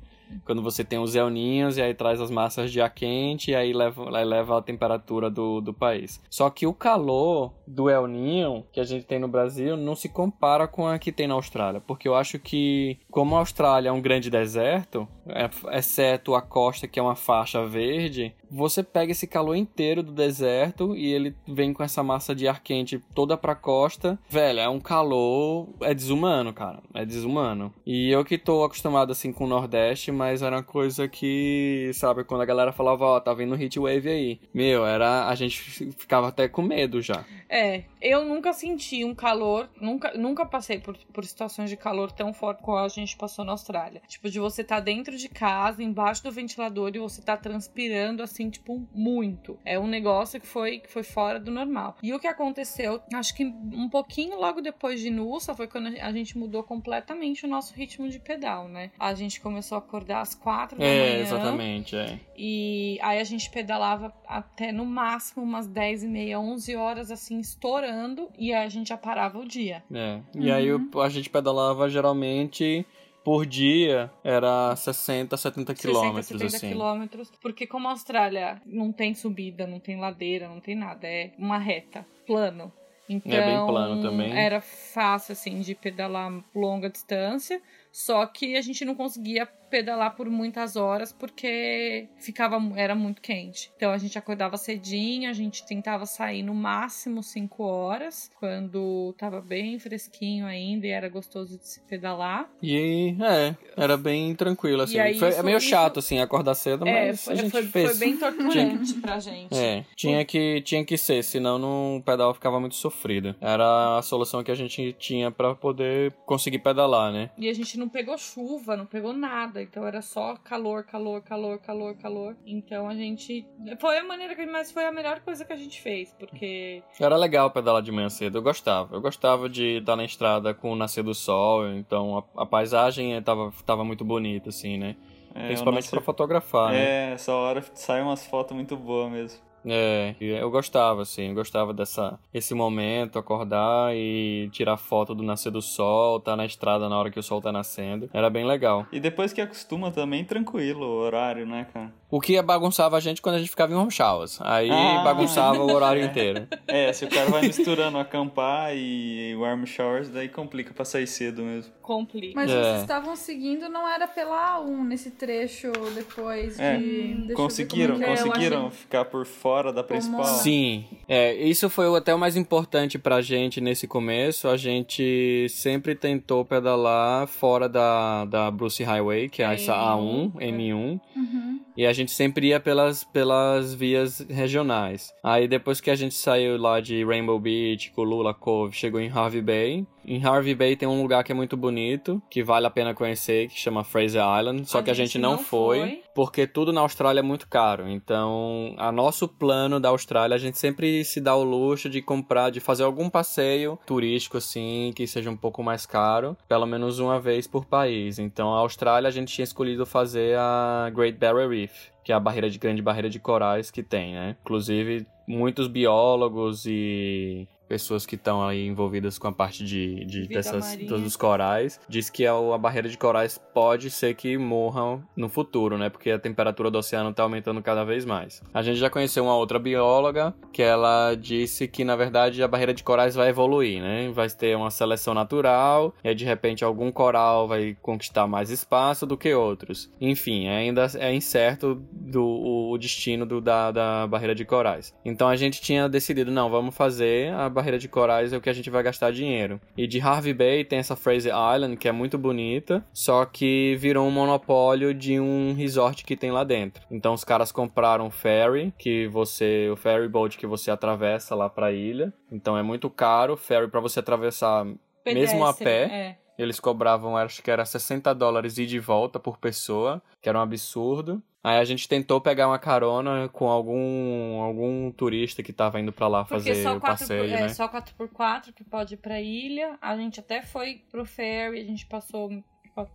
[0.47, 3.55] Quando você tem os El Ninhos e aí traz as massas de ar quente e
[3.55, 6.21] aí leva, aí leva a temperatura do, do país.
[6.31, 10.09] Só que o calor do El Ninho que a gente tem no Brasil não se
[10.09, 11.81] compara com a que tem na Austrália.
[11.87, 16.89] Porque eu acho que, como a Austrália é um grande deserto, é- exceto a costa
[16.89, 21.73] que é uma faixa verde, você pega esse calor inteiro do deserto e ele vem
[21.73, 24.19] com essa massa de ar quente toda pra costa.
[24.29, 25.69] Velho, é um calor.
[25.81, 26.81] É desumano, cara.
[26.93, 27.73] É desumano.
[27.87, 32.25] E eu que tô acostumado assim com o Nordeste, mas era uma coisa que, sabe,
[32.25, 34.41] quando a galera falava, ó, tá vindo heat wave aí.
[34.53, 35.29] Meu, era.
[35.29, 35.61] A gente
[35.93, 37.25] ficava até com medo já.
[37.49, 42.35] É, eu nunca senti um calor, nunca, nunca passei por, por situações de calor tão
[42.35, 44.03] forte como a gente passou na Austrália.
[44.07, 48.51] Tipo, de você estar dentro de casa, embaixo do ventilador e você tá transpirando assim,
[48.51, 49.59] tipo, muito.
[49.65, 51.97] É um negócio que foi, que foi fora do normal.
[52.03, 56.13] E o que aconteceu, acho que um pouquinho logo depois de Nussa, foi quando a
[56.13, 58.91] gente mudou completamente o nosso ritmo de pedal, né?
[58.99, 60.95] A gente começou a acordar às quatro da manhã.
[60.95, 62.21] É, exatamente, é.
[62.37, 67.39] E aí a gente pedalava até no máximo umas 10 e meia, 11 horas, assim,
[67.39, 67.94] estourando.
[68.39, 69.83] E aí a gente já parava o dia.
[69.93, 70.21] É.
[70.35, 72.87] E aí o- a gente pedalava geralmente
[73.25, 76.69] por dia era 60, 70 quilômetros, 60, 70 assim.
[76.69, 77.33] quilômetros.
[77.41, 81.07] Porque como a Austrália não tem subida, não tem ladeira, não tem nada.
[81.07, 82.71] É uma reta, plano.
[83.09, 84.33] Então, É bem plano também.
[84.35, 87.61] Era fácil, assim, de pedalar longa distância.
[87.93, 93.71] Só que a gente não conseguia pedalar por muitas horas porque ficava era muito quente.
[93.77, 99.41] Então a gente acordava cedinho, a gente tentava sair no máximo 5 horas, quando tava
[99.41, 102.49] bem fresquinho ainda e era gostoso de se pedalar.
[102.63, 104.99] E é, era bem tranquilo, assim.
[104.99, 107.51] Aí Foi- é isso- meio isso- chato, assim, acordar cedo, É, mas a foi, gente
[107.51, 107.91] foi, fez.
[107.91, 109.55] foi bem torturante pra gente.
[109.55, 113.35] É, tinha que, tinha que ser, senão não, o pedal ficava muito sofrido.
[113.41, 117.31] Era a solução que a gente tinha pra poder conseguir pedalar, né?
[117.39, 119.64] E a gente não pegou chuva, não pegou nada.
[119.65, 122.37] Então era só calor, calor, calor, calor, calor.
[122.47, 123.47] Então a gente.
[123.81, 124.47] Foi a maneira que.
[124.47, 126.13] Mas foi a melhor coisa que a gente fez.
[126.19, 126.83] Porque.
[127.01, 128.95] Era legal pedalar de manhã cedo, eu gostava.
[128.97, 133.21] Eu gostava de estar na estrada com o nascer do sol, então a, a paisagem
[133.23, 134.97] tava, tava muito bonita, assim, né?
[135.35, 137.11] É, Principalmente pra nosso- fotografar, né?
[137.11, 139.41] É, essa hora sai umas fotos muito boas mesmo.
[139.65, 145.51] É, eu gostava, assim, eu gostava dessa esse momento, acordar e tirar foto do nascer
[145.51, 148.09] do sol, tá na estrada na hora que o sol tá nascendo.
[148.13, 148.87] Era bem legal.
[148.93, 151.93] E depois que acostuma também, tranquilo o horário, né, cara?
[152.11, 154.39] O que bagunçava a gente quando a gente ficava em showers.
[154.43, 155.03] Aí Ah.
[155.03, 156.47] bagunçava o horário inteiro.
[156.67, 161.43] É, se o cara vai misturando acampar e warm showers, daí complica pra sair cedo
[161.43, 161.73] mesmo.
[161.83, 162.35] Complica.
[162.37, 162.63] Mas É.
[162.63, 166.85] vocês estavam seguindo, não era pela A1 nesse trecho depois É, de.
[166.85, 170.25] Deixa ver Conseguiram, é, conseguiram ficar por fora da principal?
[170.25, 174.49] Sim, é, isso foi até o mais importante pra gente nesse começo.
[174.49, 181.01] A gente sempre tentou pedalar fora da, da Bruce Highway, que é essa A1, M1.
[181.17, 181.61] Uhum.
[181.77, 185.13] E a gente sempre ia pelas, pelas vias regionais.
[185.23, 189.43] Aí depois que a gente saiu lá de Rainbow Beach, Kulula Cove, chegou em Harvey
[189.43, 189.87] Bay.
[190.07, 193.49] Em Harvey Bay tem um lugar que é muito bonito, que vale a pena conhecer,
[193.49, 194.69] que chama Fraser Island.
[194.69, 196.03] Só A que a gente não, não foi, foi.
[196.15, 197.89] porque tudo na Austrália é muito caro.
[197.89, 202.51] Então, a nosso plano da Austrália, a gente sempre se dá o luxo de comprar,
[202.51, 207.19] de fazer algum passeio turístico assim, que seja um pouco mais caro, pelo menos uma
[207.19, 208.19] vez por país.
[208.19, 211.64] Então, a Austrália a gente tinha escolhido fazer a Great Barrier Reef,
[212.03, 214.37] que é a barreira de grande barreira de corais que tem, né?
[214.43, 220.77] Inclusive, muitos biólogos e pessoas que estão aí envolvidas com a parte de, de dessas
[220.77, 220.89] marinha.
[220.91, 225.77] dos corais diz que a, a barreira de corais pode ser que morram no futuro,
[225.77, 225.91] né?
[225.91, 228.41] Porque a temperatura do oceano está aumentando cada vez mais.
[228.55, 232.73] A gente já conheceu uma outra bióloga que ela disse que na verdade a barreira
[232.73, 234.09] de corais vai evoluir, né?
[234.13, 239.05] Vai ter uma seleção natural e aí, de repente algum coral vai conquistar mais espaço
[239.05, 239.91] do que outros.
[240.01, 244.95] Enfim, ainda é incerto do, o, o destino do, da, da barreira de corais.
[245.05, 248.51] Então a gente tinha decidido, não, vamos fazer a barreira de corais é o que
[248.51, 249.61] a gente vai gastar dinheiro.
[249.77, 254.07] E de Harvey Bay tem essa Fraser Island, que é muito bonita, só que virou
[254.07, 256.83] um monopólio de um resort que tem lá dentro.
[256.91, 261.49] Então os caras compraram um ferry, que você, o ferry boat que você atravessa lá
[261.49, 262.13] pra ilha.
[262.31, 264.67] Então é muito caro, ferry pra você atravessar
[265.07, 265.85] mesmo a pé.
[265.85, 266.25] É.
[266.37, 270.39] Eles cobravam, acho que era 60 dólares ida e de volta por pessoa, que era
[270.39, 271.23] um absurdo.
[271.45, 276.09] Aí a gente tentou pegar uma carona com algum algum turista que tava indo pra
[276.09, 277.49] lá Porque fazer só o 4 passeio, por, é, né?
[277.51, 279.77] só 4x4 que pode ir pra ilha.
[279.83, 282.31] A gente até foi pro ferry, a gente passou,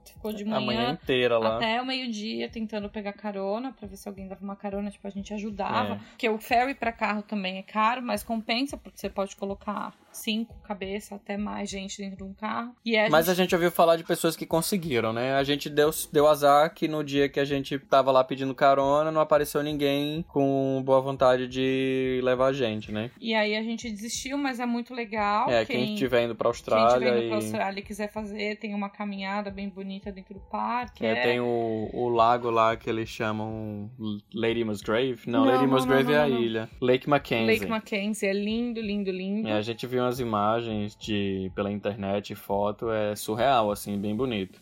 [0.03, 1.57] ficou de A manhã manhã inteira lá.
[1.57, 5.11] até o meio-dia tentando pegar carona pra ver se alguém dava uma carona, tipo, a
[5.11, 5.93] gente ajudava.
[5.93, 5.97] É.
[6.09, 10.55] Porque o ferry pra carro também é caro, mas compensa, porque você pode colocar cinco
[10.63, 12.75] cabeças, até mais gente dentro de um carro.
[12.85, 15.33] E é Mas a gente ouviu falar de pessoas que conseguiram, né?
[15.35, 19.11] A gente deu, deu azar que no dia que a gente tava lá pedindo carona,
[19.11, 23.11] não apareceu ninguém com boa vontade de levar a gente, né?
[23.19, 25.49] E aí a gente desistiu, mas é muito legal.
[25.49, 28.73] é, quem estiver indo pra Austrália Quem estiver indo pra Austrália e quiser fazer, tem
[28.73, 31.05] uma caminhada bem bonita dentro do parque.
[31.05, 33.89] É, é- tem o, o lago lá que eles chamam
[34.33, 35.19] Lady Musgrave.
[35.27, 36.69] Não, Não, Lady Musgrave é a ilha.
[36.81, 37.45] Lake Mackenzie.
[37.59, 39.47] Lake Mackenzie é lindo, lindo, lindo.
[39.47, 44.61] É, a gente viu umas imagens de pela internet, foto, é surreal, assim, bem bonito.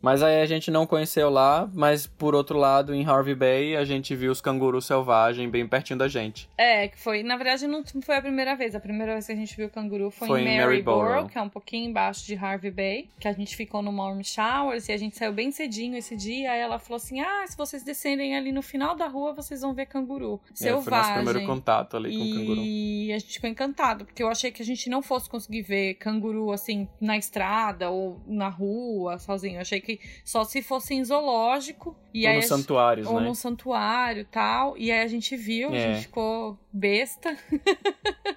[0.00, 3.84] Mas aí a gente não conheceu lá, mas por outro lado, em Harvey Bay, a
[3.84, 6.48] gente viu os cangurus selvagens bem pertinho da gente.
[6.56, 7.22] É, que foi.
[7.22, 8.74] Na verdade, não foi a primeira vez.
[8.74, 11.42] A primeira vez que a gente viu o canguru foi, Foi em Maryborough, que é
[11.42, 13.08] um pouquinho embaixo de Harvey Bay.
[13.18, 16.52] Que a gente ficou no Warm Showers e a gente saiu bem cedinho esse dia.
[16.52, 19.74] Aí ela falou assim: Ah, se vocês descerem ali no final da rua, vocês vão
[19.74, 20.40] ver canguru.
[20.52, 21.14] É, foi nosso Selvagem.
[21.14, 22.60] primeiro contato ali com o canguru.
[22.60, 25.94] E a gente ficou encantado, porque eu achei que a gente não fosse conseguir ver
[25.94, 29.56] canguru assim na estrada ou na rua, sozinho.
[29.56, 29.85] Eu achei que
[30.24, 31.96] só se fosse em zoológico.
[32.12, 33.26] E Ou aí nos a gente- santuários, ou né?
[33.26, 34.76] num santuário e tal.
[34.78, 35.92] E aí a gente viu, a É.
[35.94, 37.36] gente ficou besta,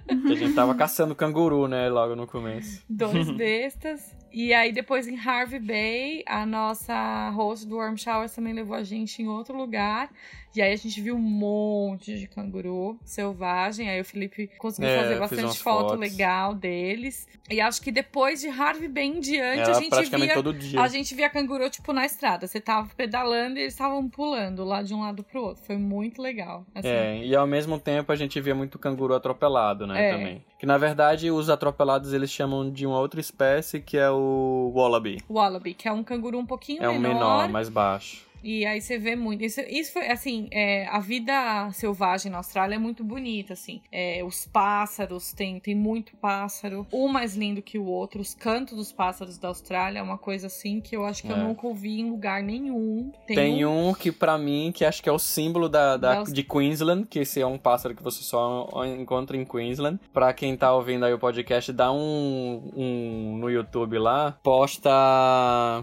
[0.08, 2.84] Que a gente tava caçando canguru, né, logo no começo.
[2.90, 4.16] dois bestas.
[4.32, 8.84] E aí depois em Harvey Bay, a nossa host do Warm Showers também levou a
[8.84, 10.10] gente em outro lugar.
[10.56, 13.88] E aí a gente viu um monte de canguru selvagem.
[13.90, 16.00] Aí o Felipe conseguiu É, fazer bastante foto fotos.
[16.00, 17.28] legal deles.
[17.50, 20.54] E acho que depois de Harvey Bay em diante, a Era gente praticamente via todo
[20.54, 20.82] dia.
[20.82, 22.48] A gente via canguru, tipo, na estrada.
[22.48, 25.64] Você tava pedalando e eles estavam pulando lá de um lado pro outro.
[25.64, 26.66] Foi muito legal.
[26.74, 26.88] assim.
[26.88, 30.12] É, e ao mesmo tempo a gente via muito canguru atropelado, né, É.
[30.14, 30.46] também.
[30.60, 35.24] Que na verdade os atropelados eles chamam de uma outra espécie que é o wallaby.
[35.30, 38.29] Wallaby, que é um canguru um pouquinho É um menor, mais baixo.
[38.44, 39.44] E aí você vê muito.
[39.44, 43.82] Isso, isso foi, assim, é, a vida selvagem na Austrália é muito bonita, assim.
[43.92, 46.86] É, os pássaros, tem, tem muito pássaro.
[46.94, 48.22] Um mais lindo que o outro.
[48.22, 51.36] Os cantos dos pássaros da Austrália é uma coisa, assim, que eu acho que eu
[51.38, 51.44] É.
[51.44, 53.12] nunca ouvi em lugar nenhum.
[53.28, 56.34] Tem, um que pra mim, que acho que é o símbolo da, da- Da Aust-
[56.34, 58.68] de Queensland, que esse é um pássaro que você só
[59.00, 60.00] encontra em Queensland.
[60.14, 64.90] Pra quem tá ouvindo aí o podcast, dá um, um no YouTube lá, posta...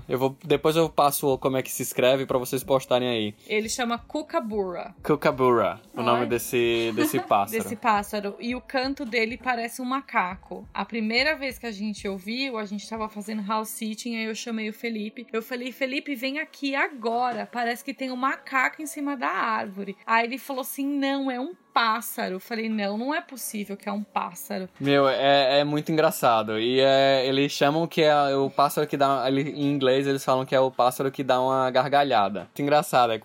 [0.09, 3.35] Eu vou, depois eu passo como é que se escreve pra vocês postarem aí.
[3.47, 4.95] Ele chama Kookaburra.
[5.03, 7.63] Kookaburra, o nome desse, desse pássaro.
[7.63, 8.37] Desse pássaro.
[8.39, 10.67] E o canto dele parece um macaco.
[10.73, 14.35] A primeira vez que a gente ouviu, a gente tava fazendo house sitting, aí eu
[14.35, 15.27] chamei o Felipe.
[15.33, 17.49] Eu falei, Felipe, vem aqui agora.
[17.51, 19.97] Parece que tem um macaco em cima da árvore.
[20.07, 22.37] Aí ele falou assim: não, é um pássaro.
[22.37, 24.67] Eu falei, não, não é possível que é um pássaro.
[24.81, 26.59] Meu, é, é muito engraçado.
[26.59, 29.25] E é, eles chamam que é o pássaro que dá.
[29.29, 32.41] ele- Em inglês eles falam que é o pássaro que dá uma gargalhada.
[32.41, 33.13] Muito engraçado.
[33.13, 33.19] É.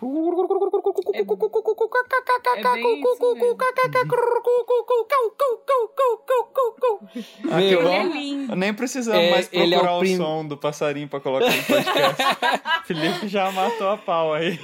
[7.50, 8.56] É é lindo.
[8.56, 11.64] Nem precisamos É, mais é o procurar o, prim- som do passarinho pra colocar no
[11.64, 12.24] podcast.
[12.86, 14.60] Felipe já matou a pau aí.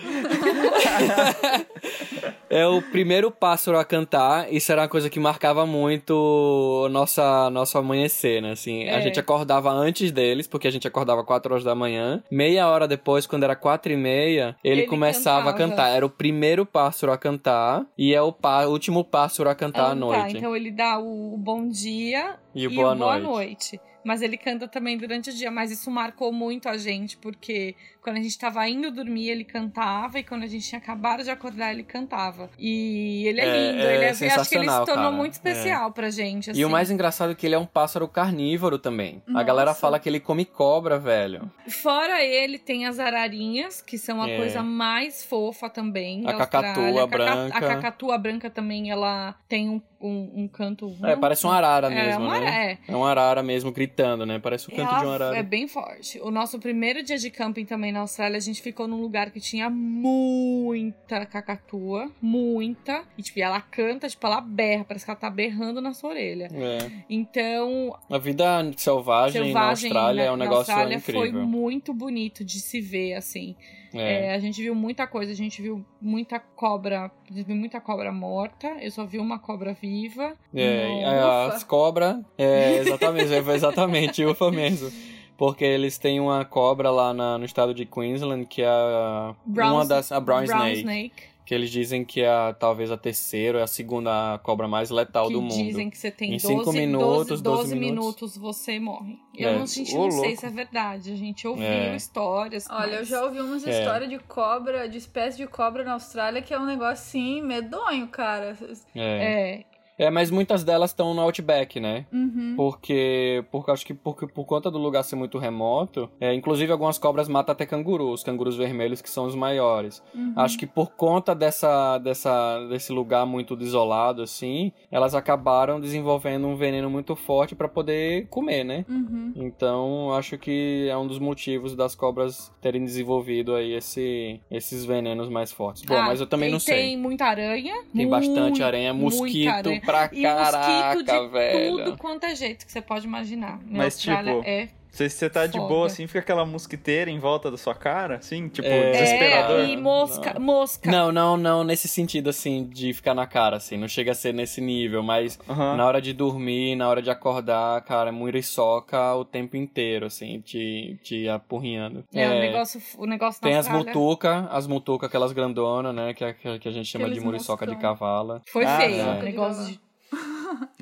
[2.49, 7.77] É o primeiro pássaro a cantar, isso era uma coisa que marcava muito nossa, nosso
[7.77, 8.51] amanhecer, né?
[8.51, 9.01] Assim, a É.
[9.01, 12.23] gente acordava antes deles, porque a gente acordava 4 horas da manhã.
[12.31, 15.57] Meia hora depois, quando era 4 e meia, ele, Ele começava a cantava.
[15.69, 15.89] cantar.
[15.89, 19.91] Era o primeiro pássaro a cantar e é o pá- último pássaro a cantar à
[19.91, 20.21] Ah, noite.
[20.21, 23.23] Tá, então ele dá o, o bom dia E o boa noite.
[23.23, 23.81] noite.
[24.03, 25.51] Mas ele canta também durante o dia.
[25.51, 27.75] Mas isso marcou muito a gente, porque
[28.07, 31.29] quando a gente tava indo dormir, ele cantava, e quando a gente tinha acabado de
[31.29, 32.49] acordar, ele cantava.
[32.57, 35.11] E ele é, É, lindo, é ele é, eu acho que ele se tornou cara.
[35.11, 36.47] muito especial pra gente.
[36.47, 36.71] E o assim.
[36.71, 39.21] mais engraçado é que ele é um pássaro carnívoro também.
[39.27, 39.43] A Nossa.
[39.43, 41.51] galera fala que ele come cobra, velho.
[41.67, 44.37] Fora ele, tem as ararinhas, que são a É.
[44.37, 46.23] coisa mais fofa também.
[46.25, 47.03] A cacatua.
[47.03, 47.57] A branca.
[47.57, 50.95] A cacatua branca também, ela tem um, um, um canto.
[51.03, 52.77] É, parece uma arara É, mesmo, uma- né?
[52.87, 52.91] é.
[52.93, 54.39] É uma arara mesmo gritando, né?
[54.39, 55.37] Parece o canto Ela de uma arara.
[55.37, 56.19] É bem forte.
[56.21, 59.39] O nosso primeiro dia de camping também na Austrália, a gente ficou num lugar que
[59.39, 62.11] tinha muita cacatua.
[62.21, 63.03] Muita.
[63.17, 64.85] E, tipo, ela canta, tipo, ela berra.
[64.85, 66.47] Parece que ela tá berrando na sua orelha.
[66.53, 66.91] É.
[67.09, 71.47] Então, A vida selvagem, na selvagem Austrália é um na negócio Austrália foi incrível.
[71.47, 73.55] muito bonito de se ver, assim.
[73.93, 74.27] É.
[74.27, 78.67] É, a gente viu muita coisa, a gente viu muita cobra, viu muita cobra morta,
[78.79, 80.35] eu só vi uma cobra viva.
[80.53, 81.03] É,
[81.51, 84.91] as cobras, é, exatamente, é, exatamente, ufa mesmo.
[85.37, 89.73] Porque eles têm uma cobra lá na- no estado de Queensland, que é a, Brown-
[89.75, 91.13] uma das, a Brown, Brown Snake, Snake,
[91.45, 95.27] que eles dizem que é a- talvez a terceira ou a segunda cobra mais letal
[95.27, 95.53] que do mundo.
[95.53, 99.19] dizem que você tem Em 12, cinco minutos, 12, 12 minutos você morre.
[99.37, 99.55] Eu É.
[99.55, 100.39] não, a gente Ô, não sei louco.
[100.39, 101.95] se é verdade, a gente ouviu É.
[101.95, 102.65] histórias.
[102.69, 103.79] Olha, eu mas- já ouvi umas É.
[103.79, 108.07] histórias de cobra, de espécie de cobra na Austrália, que é um negócio assim, medonho,
[108.07, 108.57] cara.
[108.95, 109.63] É.
[109.97, 112.05] É, mas muitas delas estão no Outback, né?
[112.11, 112.53] Uhum.
[112.55, 116.97] Porque, porque acho que por, por conta do lugar ser muito remoto, é, inclusive algumas
[116.97, 120.03] cobras matam até cangurus, cangurus vermelhos que são os maiores.
[120.13, 120.33] Uhum.
[120.35, 126.55] Acho que por conta dessa, dessa, desse lugar muito desolado, assim, elas acabaram desenvolvendo um
[126.55, 128.85] veneno muito forte pra poder comer, né?
[128.87, 129.33] Uhum.
[129.35, 135.29] Então, acho que é um dos motivos das cobras terem desenvolvido aí esse, esses venenos
[135.29, 135.83] mais fortes.
[135.83, 136.75] Bom, Ah, mas eu também não sei.
[136.75, 137.83] Tem muita aranha.
[137.95, 139.81] Tem bastante muito, aranha, muita mosquito aranha.
[139.87, 141.77] Pra E caraca, mosquito de velho.
[141.85, 143.59] tudo quanto é jeito que você pode imaginar.
[143.65, 147.19] Na Mas, Austrália tipo, é Se você tá de boa assim, fica aquela mosquiteira em
[147.19, 148.91] volta da sua cara, assim, tipo, É.
[148.91, 149.59] desesperador.
[149.61, 150.41] É, e mosca, Não.
[150.41, 150.89] mosca.
[150.91, 153.77] Não, não, não nesse sentido, assim, de ficar na cara, assim.
[153.77, 157.81] Não chega a ser nesse nível, mas na hora de dormir, na hora de acordar,
[157.83, 162.03] cara, é muriçoca o tempo inteiro, assim, te, te apurrinhando.
[162.13, 166.29] É, o negócio, o negócio Tem as mutuca, as mutuca, aquelas grandonas, né, que, é
[166.29, 167.91] aquela que a gente chama Aqueles de muriçoca de moscão.
[167.93, 168.41] cavala.
[168.51, 169.01] Foi Ah, feio.
[169.01, 169.19] é.
[169.19, 169.79] O negócio de...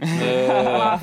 [0.01, 0.47] É,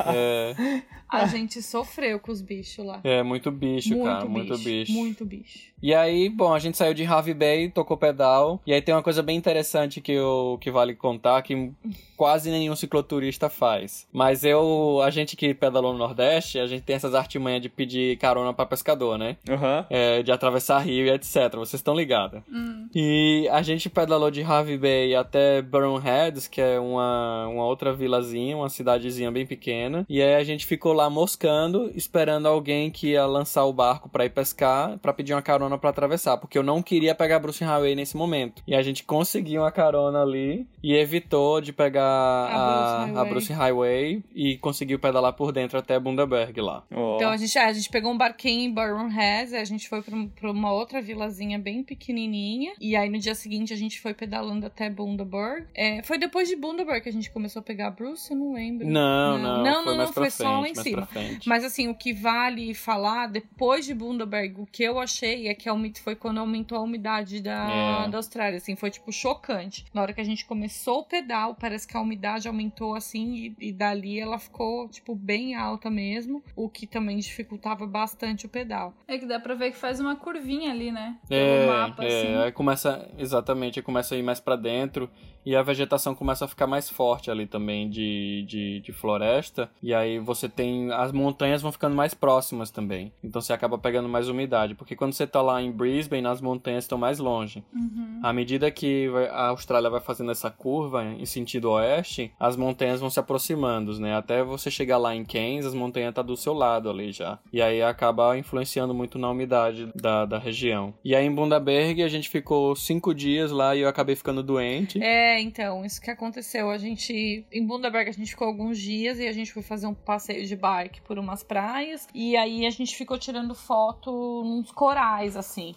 [0.15, 0.83] é,
[1.13, 3.01] A gente sofreu com os bichos lá.
[3.05, 4.93] é muito bicho, cara, muito bicho.
[4.93, 5.73] Muito bicho.
[5.83, 8.61] E aí, bom, a gente saiu de Harvey Bay, tocou pedal.
[8.65, 11.73] E aí tem uma coisa bem interessante que, eu, que vale contar, que
[12.17, 14.07] quase nenhum cicloturista faz.
[14.13, 18.17] Mas eu, a gente que pedalou no Nordeste, a gente tem essas artimanhas de pedir
[18.19, 19.37] carona pra pescador, né?
[19.49, 19.85] Aham.
[19.91, 21.51] É, de atravessar rio e etc.
[21.55, 22.43] Vocês estão ligados.
[22.49, 22.89] Hum.
[22.95, 27.93] E a gente pedalou de Harvey Bay até Burn Heads, que é uma, uma outra
[27.93, 30.07] vilazinha, uma cidadezinha bem pequena.
[30.09, 34.25] E aí a gente ficou lá moscando, esperando alguém que ia lançar o barco pra
[34.25, 37.95] ir pescar, pra pedir uma carona pra atravessar, porque eu não queria pegar Bruce Highway
[37.95, 38.63] nesse momento.
[38.67, 43.07] E a gente conseguiu uma carona ali e evitou de pegar A Bruce a, a
[43.07, 43.31] Highway.
[43.31, 46.85] Bruce Highway e conseguiu pedalar por dentro até Bundaberg lá.
[46.93, 47.17] Ó.
[47.17, 50.03] Então a gente, é, a gente pegou um barquinho em Byron Heads, a gente foi
[50.03, 52.73] pra, pra uma outra vilazinha bem pequenininha.
[52.81, 55.67] E aí no dia seguinte a gente foi pedalando até Bundaberg.
[55.75, 58.53] É, foi depois de Bundaberg que a gente começou a pegar a Bruce, eu não
[58.55, 58.87] lembro.
[58.87, 58.87] lembro.
[58.87, 61.39] Não, não, não, foi não, mais não, pra foi frente, só lá em mais cima.
[61.47, 65.69] Mas assim, o que vale falar depois de Bundaberg, o que eu achei é que
[66.03, 68.09] foi quando aumentou a umidade da, É.
[68.09, 69.85] da Austrália, assim, foi tipo chocante.
[69.93, 73.69] Na hora que a gente começou o pedal, parece que a umidade aumentou assim e,
[73.69, 78.95] e dali ela ficou tipo bem alta mesmo, o que também dificultava bastante o pedal.
[79.07, 81.17] É que dá pra ver que faz uma curvinha ali, né?
[81.29, 82.35] Pelo É, mapa, é, assim.
[82.45, 85.11] aí começa, exatamente, aí começa a ir mais pra dentro
[85.45, 89.71] e a vegetação começa a ficar mais forte ali também de, de, de floresta.
[89.83, 93.13] E aí você tem, as montanhas vão ficando mais próximas também.
[93.23, 96.85] Então você acaba pegando mais umidade, porque quando você tá lá em Brisbane, as montanhas
[96.85, 97.65] estão mais longe.
[97.75, 98.21] Uhum.
[98.23, 103.11] À medida que a Austrália vai fazendo essa curva em sentido oeste, as montanhas vão
[103.11, 104.15] se aproximando, né?
[104.15, 107.39] Até você chegar lá em Cairns, as montanhas tá do seu lado ali já.
[107.53, 110.95] E aí acaba influenciando muito na umidade da, da região.
[111.05, 115.03] E aí em Bundaberg a gente ficou cinco dias lá e eu acabei ficando doente.
[115.03, 116.71] É, então, isso que aconteceu.
[116.71, 119.95] A gente, em Bundaberg, a gente ficou alguns dias e a gente foi fazer um
[119.95, 122.09] passeio de bike por umas praias.
[122.15, 125.75] E aí a gente ficou tirando foto nos corais, assim.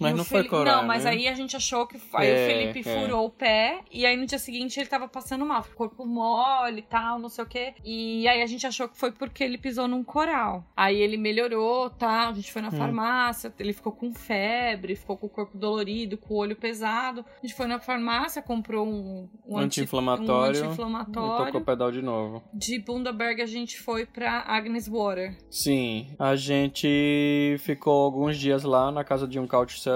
[0.00, 1.10] Mas E não foi coral, Não, mas né?
[1.10, 2.00] aí a gente achou que.
[2.14, 3.00] Aí É, o Felipe é.
[3.00, 6.82] furou o pé e aí no dia seguinte ele tava passando mal, corpo mole e
[6.82, 7.74] tal, não sei o quê.
[7.84, 10.64] E aí a gente achou que foi porque ele pisou num coral.
[10.76, 12.28] Aí ele melhorou, tá?
[12.28, 12.72] A gente foi na Hum.
[12.72, 17.24] farmácia, ele ficou com febre, ficou com o corpo dolorido, com o olho pesado.
[17.42, 20.60] A gente foi na farmácia, comprou um, um anti- Anti-inflamatório.
[20.60, 21.46] um E anti-inflamatório.
[21.46, 22.42] tocou pedal de novo.
[22.54, 25.36] De Bundaberg a gente foi pra Agnes Water.
[25.50, 29.89] Sim, a gente ficou alguns dias lá na casa de um couchsurfing,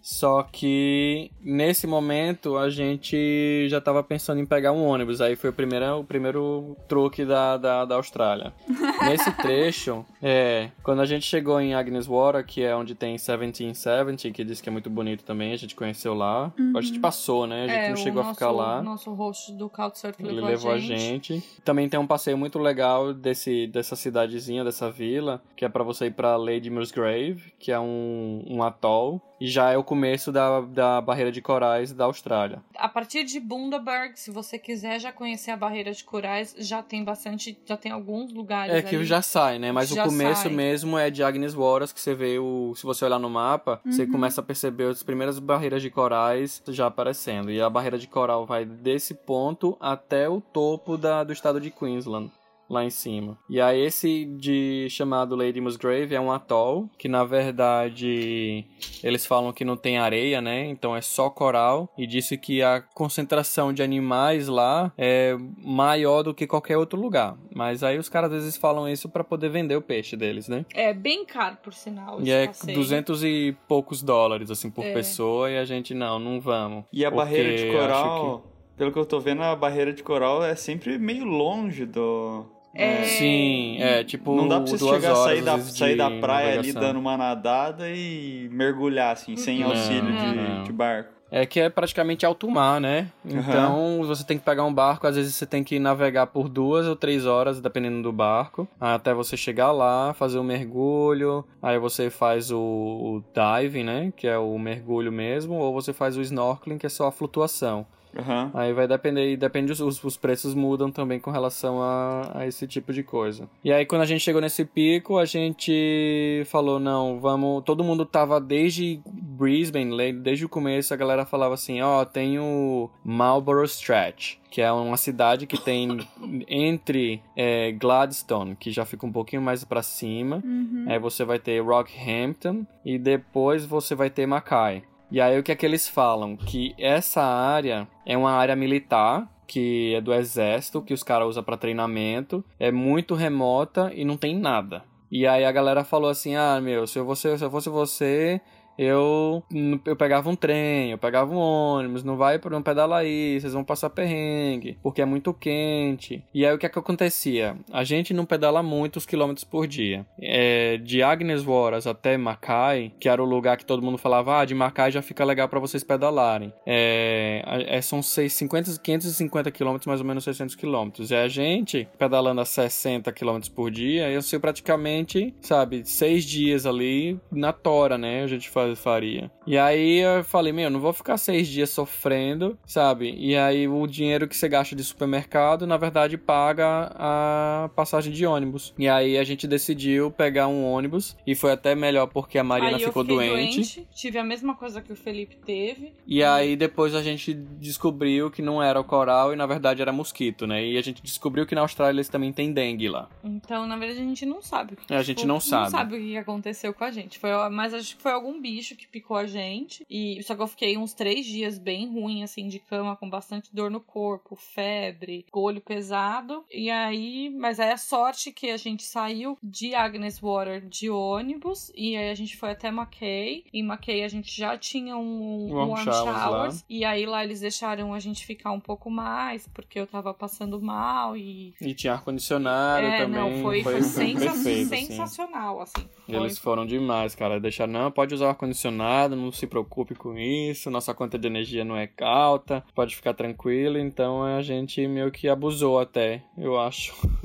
[0.00, 5.50] só que nesse momento a gente já tava pensando em pegar um ônibus, aí foi
[5.50, 8.52] o primeiro, o primeiro truque da, da, da Austrália.
[9.02, 14.30] Nesse trecho, é, quando a gente chegou em Agnes Water, que é onde tem 1770,
[14.30, 16.52] que diz que é muito bonito também, a gente conheceu lá.
[16.76, 17.64] A gente passou, né?
[17.64, 18.82] A gente é, não o chegou a nosso, ficar lá.
[18.82, 21.42] nosso host do Couchsurfing Ele levou, levou a gente.
[21.64, 26.06] Também tem um passeio muito legal desse, dessa cidadezinha, dessa vila, que é pra você
[26.06, 29.20] ir pra Lady Musgrave, que é um, um atol.
[29.42, 32.62] E já é o começo da, da barreira de corais da Austrália.
[32.76, 37.02] A partir de Bundaberg, se você quiser já conhecer a barreira de corais, já tem
[37.02, 39.04] bastante, já tem alguns lugares É que ali.
[39.04, 39.72] já sai, né?
[39.72, 40.52] Mas Já o começo sai.
[40.52, 42.72] mesmo é de Agnes Waters, que você vê o.
[42.76, 44.12] Se você olhar no mapa, você Uhum.
[44.12, 47.50] começa a perceber as primeiras barreiras de corais já aparecendo.
[47.50, 51.70] E a barreira de coral vai desse ponto até o topo da, do estado de
[51.72, 52.30] Queensland.
[52.72, 53.36] Lá em cima.
[53.50, 58.64] E aí, esse de chamado Lady Musgrave é um atol, que na verdade
[59.04, 60.64] eles falam que não tem areia, né?
[60.64, 61.92] Então é só coral.
[61.98, 67.36] E disse que a concentração de animais lá é maior do que qualquer outro lugar.
[67.54, 70.64] Mas aí os caras às vezes falam isso pra poder vender o peixe deles, né?
[70.72, 72.22] É bem caro, por sinal.
[72.22, 72.74] E é passeio.
[72.74, 74.94] 200 e poucos dólares, assim, por É.
[74.94, 75.50] pessoa.
[75.50, 76.84] E a gente, não, não vamos.
[76.90, 78.46] E a barreira de coral,
[78.78, 82.46] pelo que eu tô vendo, a barreira de coral é sempre meio longe do.
[82.74, 84.34] É, Sim, é tipo.
[84.34, 86.80] não dá pra você duas chegar, horas, sair, da, sair de da praia ali navegação.
[86.82, 90.62] dando uma nadada e mergulhar, assim, sem Não, auxílio de, não.
[90.64, 91.10] de barco.
[91.30, 93.08] É que é praticamente alto mar, né?
[93.24, 96.86] Então você tem que pegar um barco, às vezes você tem que navegar por duas
[96.86, 102.10] ou três horas, dependendo do barco, até você chegar lá, fazer o mergulho, aí você
[102.10, 104.12] faz o, o diving, né?
[104.14, 107.86] Que é o mergulho mesmo, ou você faz o snorkeling, que é só a flutuação.
[108.16, 108.50] Aham.
[108.54, 112.66] Aí vai depender, e depende, os, os preços mudam também com relação a, a esse
[112.66, 113.48] tipo de coisa.
[113.64, 118.04] E aí quando a gente chegou nesse pico, a gente falou, não, vamos, todo mundo
[118.04, 124.36] tava desde Brisbane, desde o começo a galera falava assim, ó, tem o Marlborough Stretch,
[124.50, 125.98] que é uma cidade que tem
[126.48, 130.86] entre é, Gladstone, que já fica um pouquinho mais pra cima, Uhum.
[130.88, 134.82] Aí você vai ter Rockhampton e depois você vai ter Mackay.
[135.12, 136.34] E aí o que é que eles falam?
[136.34, 141.44] Que essa área é uma área militar, que é do exército, que os caras usam
[141.44, 144.82] para treinamento, é muito remota e não tem nada.
[145.10, 148.40] E aí a galera falou assim: "Ah, meu, se eu fosse, se eu fosse você,
[148.78, 149.42] eu,
[149.86, 153.64] eu pegava um trem, eu pegava um ônibus, não vai não pedala aí, vocês vão
[153.64, 156.22] passar perrengue, porque é muito quente.
[156.34, 157.56] E aí o que é que acontecia?
[157.72, 160.06] A gente não pedala muitos quilômetros por dia.
[160.20, 164.44] É, de Agnes Voras até Mackay, que era o lugar que todo mundo falava, ah,
[164.44, 166.52] de Mackay já fica legal para vocês pedalarem.
[166.66, 171.10] É, é, são 6, 50, 550 quilômetros, mais ou menos 600 quilômetros.
[171.10, 176.66] E a gente, pedalando a 60 quilômetros por dia, eu sei praticamente, sabe, seis dias
[176.66, 178.22] ali na tora, né?
[178.22, 179.30] A gente faz, faria.
[179.46, 183.14] E aí eu falei, meu, não vou ficar seis dias sofrendo, sabe?
[183.18, 188.24] E aí o dinheiro que você gasta de supermercado, na verdade, paga a passagem de
[188.26, 188.74] ônibus.
[188.78, 192.76] E aí a gente decidiu pegar um ônibus e foi até melhor porque a Marina
[192.76, 193.56] aí ficou doente.
[193.56, 193.88] doente.
[193.94, 195.92] Tive a mesma coisa que o Felipe teve.
[196.06, 199.92] E aí depois a gente descobriu que não era o coral e na verdade era
[199.92, 200.64] mosquito, né?
[200.64, 203.08] E a gente descobriu que na Austrália eles também têm dengue lá.
[203.24, 204.74] Então, na verdade, a gente não sabe.
[204.74, 205.64] o que- A gente tipo, não sabe.
[205.64, 207.18] Não sabe o que aconteceu com a gente.
[207.18, 209.84] Foi, mas acho que foi algum bicho que picou a gente.
[209.88, 213.54] E só que eu fiquei uns três dias bem ruim, assim, de cama, com bastante
[213.54, 216.44] dor no corpo, febre, olho pesado.
[216.52, 221.70] E aí, mas aí a sorte que a gente saiu de Agnes Water de ônibus.
[221.74, 223.44] E aí a gente foi até Mackay.
[223.52, 226.24] Em Mackay a gente já tinha um, um Warm warm showers lá.
[226.24, 226.64] showers.
[226.68, 230.60] E aí lá eles deixaram a gente ficar um pouco mais, porque eu tava passando
[230.60, 233.20] mal e E tinha ar-condicionado é, também.
[233.20, 234.86] não, foi, foi, foi sensa- perfeito, assim.
[234.86, 235.88] sensacional, assim.
[236.06, 237.40] Foi- Eles foram demais, cara.
[237.40, 241.64] Deixaram, não, pode usar o ar-condicionado, não se preocupe com isso, nossa conta de energia
[241.64, 243.78] não é alta, pode ficar tranquilo.
[243.78, 246.92] Então a gente meio que abusou até, eu acho.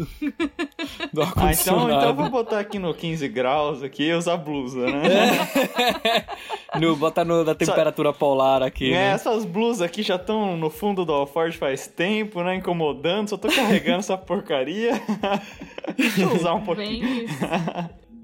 [1.12, 1.92] do Ah, então, ar-condicionado.
[1.92, 5.08] então eu vou botar aqui no 15 graus aqui e usar blusa, né?
[6.80, 8.92] no, bota no, da temperatura polar aqui.
[8.92, 9.08] É, né?
[9.10, 12.56] essas blusas aqui já estão no fundo do Alford faz tempo, né?
[12.56, 15.02] Incomodando, só tô carregando essa porcaria.
[15.98, 17.26] Deixa eu usar um pouquinho.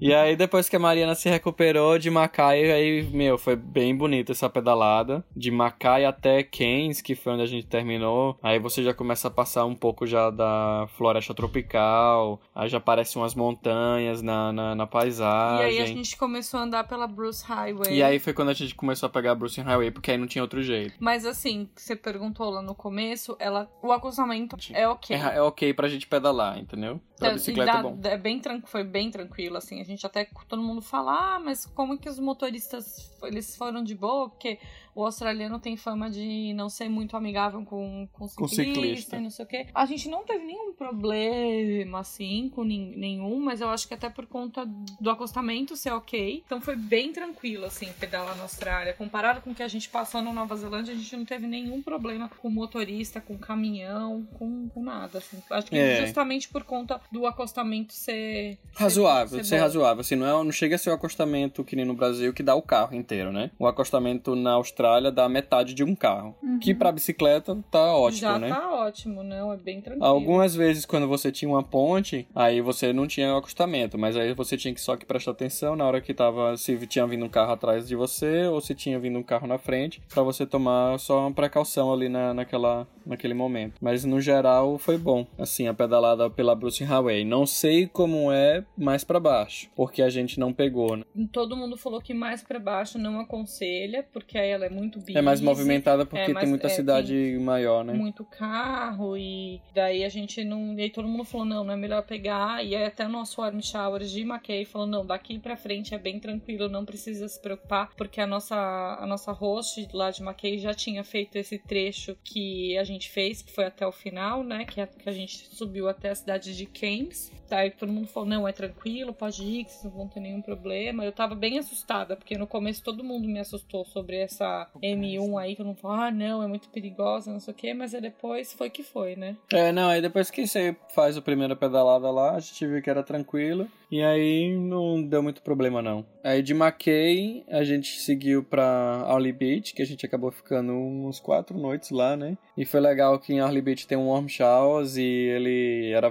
[0.00, 4.32] E aí, depois que a Mariana se recuperou de Macai, aí, meu, foi bem bonita
[4.32, 5.24] essa pedalada.
[5.34, 8.36] De Macai até Keynes, que foi onde a gente terminou.
[8.42, 12.40] Aí você já começa a passar um pouco já da floresta tropical.
[12.54, 15.64] Aí já aparecem umas montanhas na, na, na E paisagem.
[15.66, 17.94] aí a gente começou a andar pela Bruce Highway.
[17.96, 20.26] E aí foi quando a gente começou a pegar a Bruce Highway, porque aí não
[20.26, 20.94] tinha outro jeito.
[20.98, 25.16] Mas assim, você perguntou lá no começo, ela, o acostamento é ok.
[25.16, 27.00] É, é ok pra gente pedalar, entendeu?
[27.24, 27.98] Pra Então, bicicleta e é dá- bom.
[28.04, 29.80] é bem foi bem tranquilo, assim.
[29.80, 33.94] A gente até todo mundo fala, ah, mas como que os motoristas eles foram de
[33.94, 34.28] boa?
[34.28, 34.58] Porque
[34.94, 39.16] o australiano tem fama de não ser muito amigável com, com Com ciclista, ciclista.
[39.16, 39.66] e não sei o quê.
[39.74, 44.26] A gente não teve nenhum problema, assim, com nenhum, mas eu acho que até por
[44.26, 44.64] conta
[45.00, 46.42] do acostamento ser ok.
[46.46, 48.92] Então foi bem tranquilo, assim, pedalar na Austrália.
[48.94, 51.82] Comparado com o que a gente passou na Nova Zelândia, a gente não teve nenhum
[51.82, 55.42] problema com motorista, com caminhão, com, com nada, assim.
[55.50, 56.06] Acho que É.
[56.06, 58.58] justamente por conta do acostamento ser...
[58.76, 59.62] Razoável, ser, bom.
[59.62, 60.00] razoável.
[60.02, 62.54] Assim, não, é, não chega a ser o acostamento que nem no Brasil que dá
[62.54, 63.50] o carro inteiro, né?
[63.58, 66.34] O acostamento na Austrália dá metade de um carro.
[66.60, 68.48] Que pra bicicleta tá ótimo, Já né?
[68.48, 69.52] tá ótimo, não?
[69.52, 70.06] É bem tranquilo.
[70.06, 74.32] Algumas vezes, quando você tinha uma ponte, aí você não tinha o acostamento, mas aí
[74.34, 77.28] você tinha que só que prestar atenção na hora que tava, se tinha vindo um
[77.28, 80.98] carro atrás de você ou se tinha vindo um carro na frente, pra você tomar
[80.98, 83.74] só uma precaução ali na, naquela, naquele momento.
[83.80, 87.24] Mas no geral foi bom, assim, a pedalada pela Bruce Highway.
[87.24, 91.04] Não sei como é mais pra baixo, porque a gente não pegou, né?
[91.32, 95.00] Todo mundo falou que mais pra baixo não aconselha, porque aí ela é muito.
[95.14, 97.92] É mais movimentada porque É, mas tem muita é, cidade maior, né?
[97.92, 100.74] muito carro e daí a gente não.
[100.78, 102.64] E aí todo mundo falou: não, não é melhor pegar.
[102.64, 105.98] E aí até o nosso warm showers de Mackay falou: não, daqui pra frente é
[105.98, 110.58] bem tranquilo, não precisa se preocupar, porque a nossa, a nossa host lá de Mackay
[110.58, 114.64] já tinha feito esse trecho que a gente fez, que foi até o final, né?
[114.64, 117.32] Que a, que a gente subiu até a cidade de Keynes.
[117.54, 120.42] Daí todo mundo falou: não, é tranquilo, pode ir, que vocês não vão ter nenhum
[120.42, 121.04] problema.
[121.04, 125.54] Eu tava bem assustada, porque no começo todo mundo me assustou sobre essa M1 aí,
[125.54, 128.00] que eu não falo, ah, não, é muito perigosa, não sei o quê, mas aí
[128.00, 129.36] depois foi que foi, né?
[129.52, 132.90] É, não, aí depois que você faz a primeira pedalada lá, a gente viu que
[132.90, 133.68] era tranquilo.
[133.90, 136.04] E aí não deu muito problema, não.
[136.24, 138.64] Aí de Mackay, a gente seguiu pra
[139.06, 142.36] Arley Beach, que a gente acabou ficando uns quatro noites lá, né?
[142.56, 146.10] E foi legal que em Arley Beach tem um warm showers e ele era-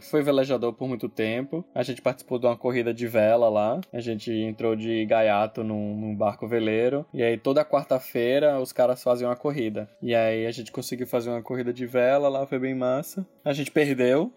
[0.00, 1.64] foi velejador por muito tempo.
[1.74, 3.80] A gente participou de uma corrida de vela lá.
[3.92, 7.06] A gente entrou de gaiato num, num barco veleiro.
[7.12, 9.88] E aí toda quarta-feira os caras faziam uma corrida.
[10.00, 13.26] E aí a gente conseguiu fazer uma corrida de vela lá, foi bem massa.
[13.44, 14.32] A gente perdeu.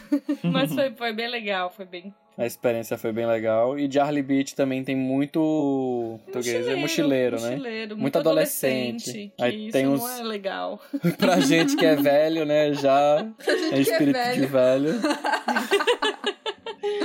[0.42, 2.14] Mas foi, foi bem legal, foi bem.
[2.36, 3.78] A experiência foi bem legal.
[3.78, 7.50] E de Arley Beach também tem muito português, é mochileiro, né?
[7.50, 9.10] mochileiro, Muito muito adolescente.
[9.10, 9.32] adolescente.
[9.40, 10.80] Aí tem isso uns- não é legal.
[11.18, 12.72] pra gente que é velho, né?
[12.72, 13.26] Já
[13.72, 14.40] é espírito velho.
[14.40, 14.92] de velho.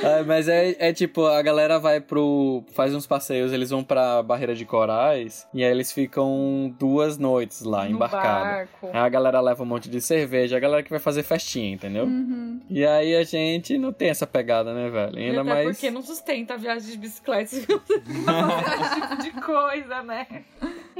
[0.03, 2.63] É, mas é, é tipo, a galera vai pro.
[2.71, 7.61] faz uns passeios, eles vão pra barreira de corais e aí eles ficam duas noites
[7.61, 8.88] lá, barco.
[8.93, 12.05] Aí a galera leva um monte de cerveja, a galera que vai fazer festinha, entendeu?
[12.05, 12.59] Uhum.
[12.69, 15.17] E aí a gente não tem essa pegada, né, velho?
[15.17, 15.67] Ainda até mais.
[15.69, 17.65] porque não sustenta a viagem de bicicleta fazer
[18.82, 20.28] esse tipo de coisa, né?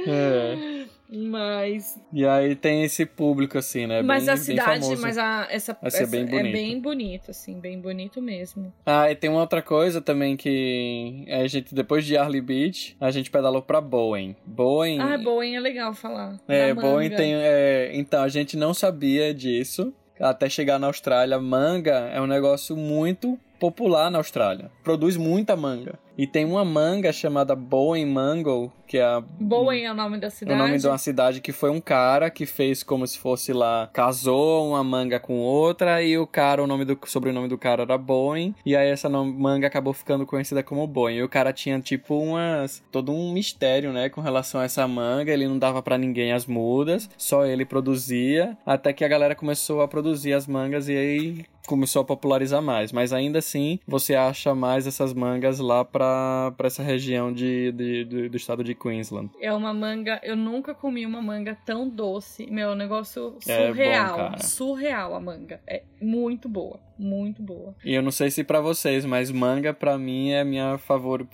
[0.06, 0.86] É.
[1.10, 1.98] Mas.
[2.12, 4.02] E aí tem esse público, assim, né?
[4.02, 6.52] mas bem, a cidade, bem mas a, essa, essa bem é bonito.
[6.52, 8.72] bem bonito, assim, bem bonito mesmo.
[8.84, 13.10] Ah, e tem uma outra coisa também que a gente, depois de Arley Beach, a
[13.10, 14.36] gente pedalou pra Bowen.
[14.44, 15.00] Bowen.
[15.00, 16.38] Ah, Boeing é legal falar.
[16.46, 17.34] É, Bowen tem.
[17.34, 19.92] é, então, a gente não sabia disso.
[20.20, 24.70] Até chegar na Austrália, manga é um negócio muito popular na Austrália.
[24.82, 25.98] Produz muita manga.
[26.18, 30.26] E tem uma manga chamada Bowen Mango, que é a Boeing é o nome da
[30.26, 30.58] o cidade.
[30.58, 34.70] nome de uma cidade que foi um cara que fez como se fosse lá, casou
[34.70, 38.54] uma manga com outra e o cara, o nome do sobrenome do cara era Boeing,
[38.66, 41.18] e aí essa manga acabou ficando conhecida como Boeing.
[41.18, 45.32] E o cara tinha tipo umas todo um mistério, né, com relação a essa manga,
[45.32, 49.82] ele não dava pra ninguém as mudas, só ele produzia, até que a galera começou
[49.82, 54.54] a produzir as mangas e aí começou a popularizar mais, mas ainda assim você acha
[54.54, 56.07] mais essas mangas lá pra,
[56.56, 59.30] pra essa região de, de- do- do estado de Queensland.
[59.40, 60.20] É uma manga.
[60.22, 62.46] Eu nunca comi uma manga tão doce.
[62.50, 64.38] Meu, é um negócio É bom, surreal.
[64.38, 65.60] surreal a manga.
[65.66, 66.80] É muito boa.
[66.98, 67.74] Muito boa.
[67.84, 71.26] E eu não sei se pra vocês, mas manga pra mim é a minha favor...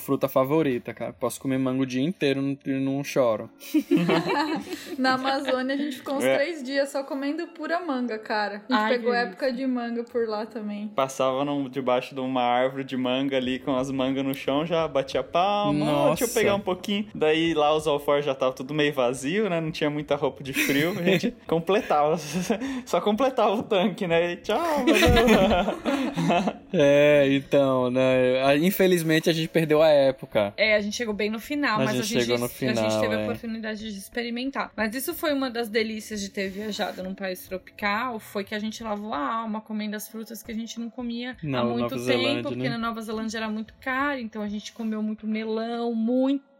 [0.00, 1.12] fruta favorita, cara.
[1.12, 3.48] Posso comer manga o dia inteiro e não, não choro.
[4.98, 6.34] Na Amazônia a gente ficou uns É.
[6.36, 8.56] três dias só comendo pura manga, cara.
[8.68, 10.88] A gente Ai, pegou que época de manga por lá também.
[10.88, 14.86] Passava num- debaixo de uma árvore de manga ali com as mangas no chão, já
[14.88, 15.84] batia palma.
[15.86, 16.40] "Ah, Deixa eu Nossa.
[16.40, 17.06] pegar um pouquinho.
[17.14, 19.60] Daí lá os alforjes já tava tudo meio vazio, né?
[19.60, 20.90] Não tinha muita roupa de frio.
[20.98, 22.16] A gente completava.
[22.86, 24.32] Só completava o tanque, né?
[24.32, 25.11] E tchau, valeu.
[26.72, 28.42] É, então, né?
[28.44, 30.54] a- Infelizmente a gente perdeu a época.
[30.56, 32.56] É, a gente chegou bem no final, A mas gente a gente, no a gente
[32.56, 33.22] final, teve a é.
[33.24, 34.70] oportunidade de experimentar.
[34.74, 38.58] Mas isso foi uma das delícias de ter viajado num país tropical, foi que a
[38.58, 41.80] gente lavou a alma comendo as frutas que a gente não comia Na há muito
[41.80, 42.70] Nova tempo, Zelândia, porque né?
[42.70, 45.94] na Nova Zelândia era muito caro, então a gente comeu muito melão,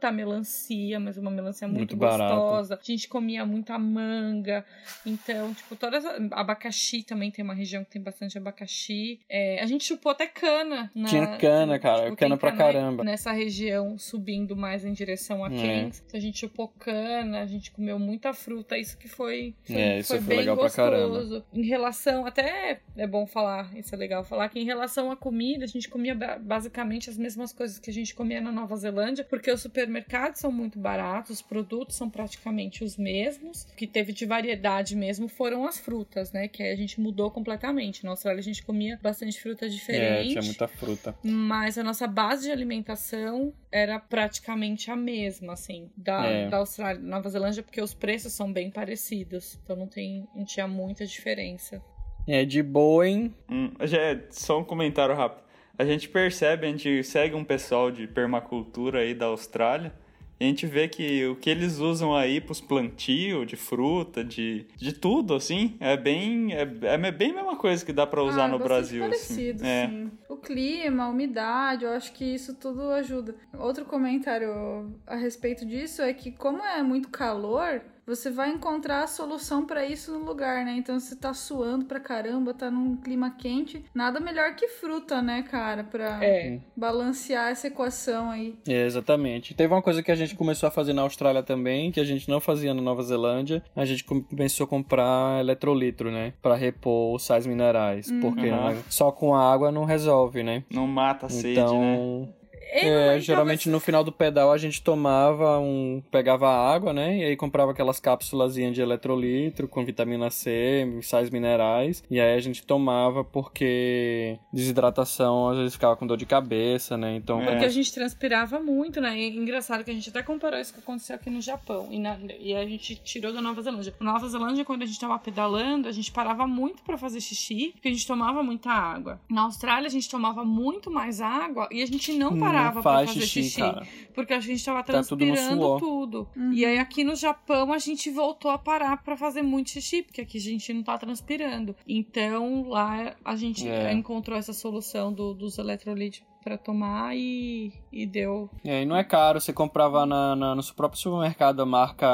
[0.02, 2.34] muita melancia, mas uma melancia muito, Muito barato.
[2.34, 2.78] gostosa.
[2.80, 4.64] A gente comia muita manga.
[5.06, 9.20] Então, tipo, todas as- abacaxi também tem uma região que tem bastante abacaxi.
[9.28, 10.90] É, a gente chupou até cana.
[10.94, 13.04] na- Tinha cana, cara, tipo, cana pra caramba.
[13.04, 15.82] Nessa região, subindo mais em direção a É.
[15.82, 18.76] Então, a gente chupou cana, a gente comeu muita fruta.
[18.78, 21.08] Isso que foi, foi, É, isso foi foi bem legal pra caramba.
[21.20, 21.44] gostoso.
[21.52, 25.64] Em relação, até é bom falar, isso é legal falar, que em relação à comida,
[25.64, 29.24] a gente comia ba- basicamente as mesmas coisas que a gente comia na Nova Zelândia,
[29.24, 29.60] porque os
[29.92, 33.64] supermercados são muito baratos, os produtos são praticamente os mesmos.
[33.64, 36.48] O que teve de variedade mesmo foram as frutas, né?
[36.48, 38.04] Que aí a gente mudou completamente.
[38.04, 40.30] Na Austrália a gente comia bastante fruta É, diferente.
[40.30, 41.14] tinha muita fruta.
[41.22, 46.48] Mas a nossa base de alimentação era praticamente a mesma, assim, da, É.
[46.48, 49.58] da Austrália, Nova Zelândia, porque os preços são bem parecidos.
[49.62, 51.82] Então não, tem, não tinha muita diferença.
[52.26, 55.42] É, de Boeing, Hum, já é só um comentário rápido.
[55.78, 59.92] A gente percebe, a gente segue um pessoal de permacultura aí da Austrália.
[60.40, 64.66] E a gente vê que o que eles usam aí pros plantio de fruta, de,
[64.76, 66.52] de tudo, assim, é bem.
[66.52, 69.02] É, é bem a mesma coisa que dá pra usar Ah, no Brasil.
[69.02, 69.70] parecido, assim.
[69.70, 69.86] É.
[69.88, 70.10] sim.
[70.28, 73.36] O clima, a umidade, eu acho que isso tudo ajuda.
[73.56, 79.06] Outro comentário a respeito disso é que como é muito calor, você vai encontrar a
[79.06, 80.74] solução pra isso no lugar, né?
[80.76, 85.42] Então você tá suando pra caramba, tá num clima quente, nada melhor que fruta, né,
[85.42, 86.58] cara, Pra É.
[86.76, 88.56] balancear essa equação aí.
[88.66, 89.54] É, exatamente.
[89.54, 92.28] Teve uma coisa que a gente começou a fazer na Austrália também, que a gente
[92.28, 93.62] não fazia na Nova Zelândia.
[93.76, 96.32] A gente come- começou a comprar eletrolitro, né?
[96.42, 98.10] Pra repor os sais minerais.
[98.20, 98.82] Porque Uhum.
[98.88, 100.64] só com água não resolve, né?
[100.70, 102.28] Não mata a sede, então, né?
[102.72, 106.02] E é, então, geralmente no final do pedal a gente tomava um.
[106.10, 107.18] pegava água, né?
[107.18, 112.02] E aí comprava aquelas cápsulas de eletrolitro com vitamina C, sais minerais.
[112.10, 117.14] E aí a gente tomava porque desidratação às vezes ficava com dor de cabeça, né?
[117.16, 117.42] Então.
[117.42, 117.46] É.
[117.50, 119.18] Porque a gente transpirava muito, né?
[119.18, 121.88] E engraçado que a gente até comparou isso que aconteceu aqui no Japão.
[121.90, 123.94] E, na- e a gente tirou da Nova Zelândia.
[124.00, 127.70] Na Nova Zelândia, quando a gente tava pedalando, a gente parava muito pra fazer xixi,
[127.74, 129.20] porque a gente tomava muita água.
[129.30, 132.82] Na Austrália, a gente tomava muito mais água e a gente não parava não pra
[132.82, 133.60] faz fazer xixi, xixi.
[133.60, 133.86] cara.
[134.14, 135.78] Porque a gente tava Tá tudo transpirando suor.
[135.80, 136.28] tudo.
[136.36, 136.52] Uhum.
[136.52, 140.20] E aí aqui no Japão a gente voltou a parar pra fazer muito xixi, porque
[140.20, 141.74] aqui a gente não tá transpirando.
[141.88, 143.92] Então lá a gente É.
[143.92, 149.04] encontrou essa solução do- dos eletrolitos pra tomar e, e deu É, e não é
[149.04, 152.06] caro, você comprava na, na- no seu próprio supermercado a marca.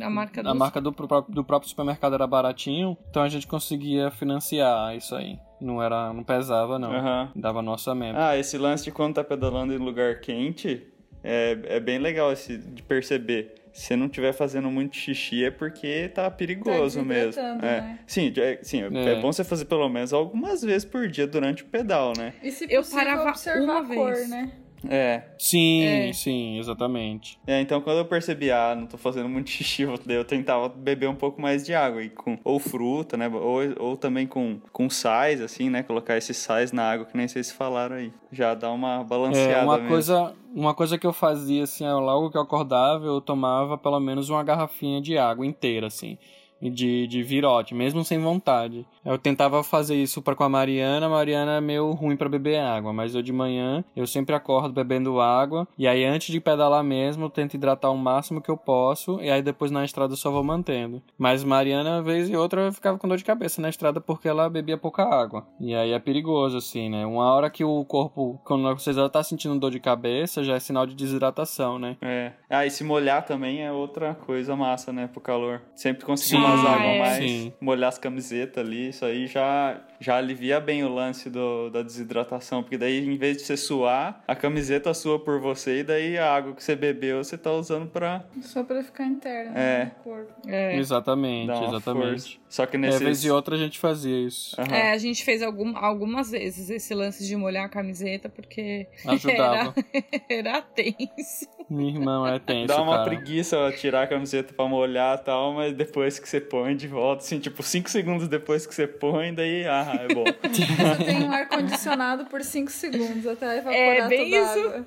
[0.00, 0.92] a marca A marca do,
[1.28, 5.36] do próprio supermercado era baratinho, então a gente conseguia financiar isso aí.
[5.60, 6.92] Não era, não pesava, não.
[6.92, 7.30] Aham.
[7.34, 8.16] Dava no orçamento.
[8.18, 10.86] Ah, esse lance de quando tá pedalando em lugar quente
[11.24, 13.54] é, é bem legal esse, de perceber.
[13.72, 17.42] Se você não estiver fazendo muito xixi é porque tá perigoso Tá mesmo.
[17.42, 17.54] É.
[17.60, 17.98] né?
[18.06, 18.86] Sim, é, sim é.
[18.86, 19.20] É.
[19.20, 22.32] bom você fazer pelo menos algumas vezes por dia durante o pedal, né?
[22.42, 24.30] E se Eu possível, parava observar uma a cor, vez.
[24.30, 24.50] né?
[24.90, 25.22] É.
[25.38, 26.12] Sim, É.
[26.12, 27.38] sim, exatamente.
[27.46, 31.14] É, então quando eu percebi, ah, não tô fazendo muito xixi, eu- tentava beber um
[31.14, 32.02] pouco mais de água.
[32.02, 33.28] E com, ou fruta, né?
[33.28, 35.82] Ou, ou também com, com sais, assim, né?
[35.82, 38.12] Colocar esses sais na água, que nem vocês falaram aí.
[38.32, 39.88] Já dá uma balanceada É, uma mesmo.
[39.88, 44.00] coisa, uma coisa que eu fazia, assim, é, logo que eu acordava, eu tomava pelo
[44.00, 46.18] menos uma garrafinha de água inteira, assim.
[46.60, 48.86] De, de virote, mesmo sem vontade.
[49.06, 52.58] Eu tentava fazer isso para com a Mariana, a Mariana é meio ruim para beber
[52.58, 56.82] água, mas eu de manhã eu sempre acordo bebendo água, e aí antes de pedalar
[56.82, 60.16] mesmo, eu tento hidratar o máximo que eu posso, e aí depois na estrada eu
[60.16, 61.00] só vou mantendo.
[61.16, 64.76] Mas Mariana, vez e outra, ficava com dor de cabeça na estrada porque ela bebia
[64.76, 65.46] pouca água.
[65.60, 67.06] E aí é perigoso, assim, né?
[67.06, 70.58] Uma hora que o corpo, quando você já tá sentindo dor de cabeça, já é
[70.60, 71.96] sinal de desidratação, né?
[72.02, 72.32] É.
[72.50, 75.06] Ah, e se molhar também é outra coisa massa, né?
[75.06, 75.62] Pro calor.
[75.74, 76.98] Sempre conseguir Sim, umas Ah, águas a é.
[76.98, 77.52] mais, Sim.
[77.60, 82.62] molhar as camisetas ali, isso aí já, já alivia bem o lance do, da desidratação.
[82.62, 86.34] Porque daí, em vez de você suar, a camiseta sua por você, e daí a
[86.34, 89.84] água que você bebeu, você tá usando pra Só pra ficar interna É.
[89.84, 90.32] no corpo.
[90.48, 90.76] É.
[90.76, 92.08] Exatamente, exatamente.
[92.10, 92.38] força.
[92.48, 93.00] Só que É, nesses...
[93.00, 94.58] vez e outra a gente fazia isso.
[94.60, 94.74] Aham.
[94.74, 99.74] É, a gente fez algum, algumas vezes esse lance de molhar a camiseta, porque Ajudava.
[100.30, 101.46] era tenso.
[101.68, 103.04] Meu irmão é tenso, Dá uma cara.
[103.10, 107.24] preguiça tirar a camiseta pra molhar e tal, mas depois que você põe de volta,
[107.24, 110.24] assim, tipo, 5 segundos depois que você põe, daí, ah, é bom.
[110.46, 114.68] Você tem um ar-condicionado por 5 segundos até evaporar É, bem toda a isso.
[114.68, 114.86] água.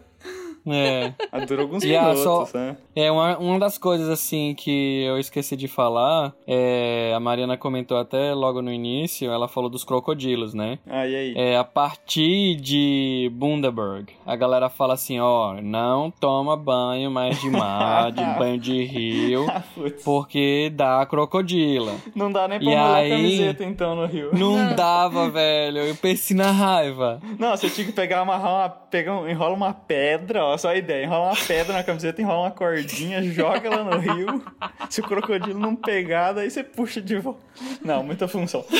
[0.67, 1.13] É.
[1.31, 2.77] Ah, Dura alguns E a minutos, só- né?
[2.95, 7.97] É, uma, uma das coisas, assim, que eu esqueci de falar, é, a Mariana comentou
[7.97, 10.79] até logo no início, ela falou dos crocodilos, né?
[10.87, 11.33] Ah, e aí?
[11.37, 17.49] É, a partir de Bundaberg, a galera fala assim, ó, não toma banho mais de
[17.49, 19.63] mar, de banho de rio, Ah,
[20.03, 21.93] porque dá crocodila.
[22.15, 24.29] Não dá nem pra E molhar aí- a camiseta, então, no rio.
[24.33, 27.19] Não dava, velho, eu pensei na raiva.
[27.37, 28.69] Não, você tinha que pegar, amarrar uma...
[28.69, 31.05] Pegar, um- enrola uma pedra, ó, só a ideia.
[31.05, 34.43] Enrola uma pedra na camiseta, enrola uma cordinha, joga ela no rio.
[34.89, 37.41] Se o crocodilo não pegar, daí você puxa de volta.
[37.83, 38.63] Não, muita função.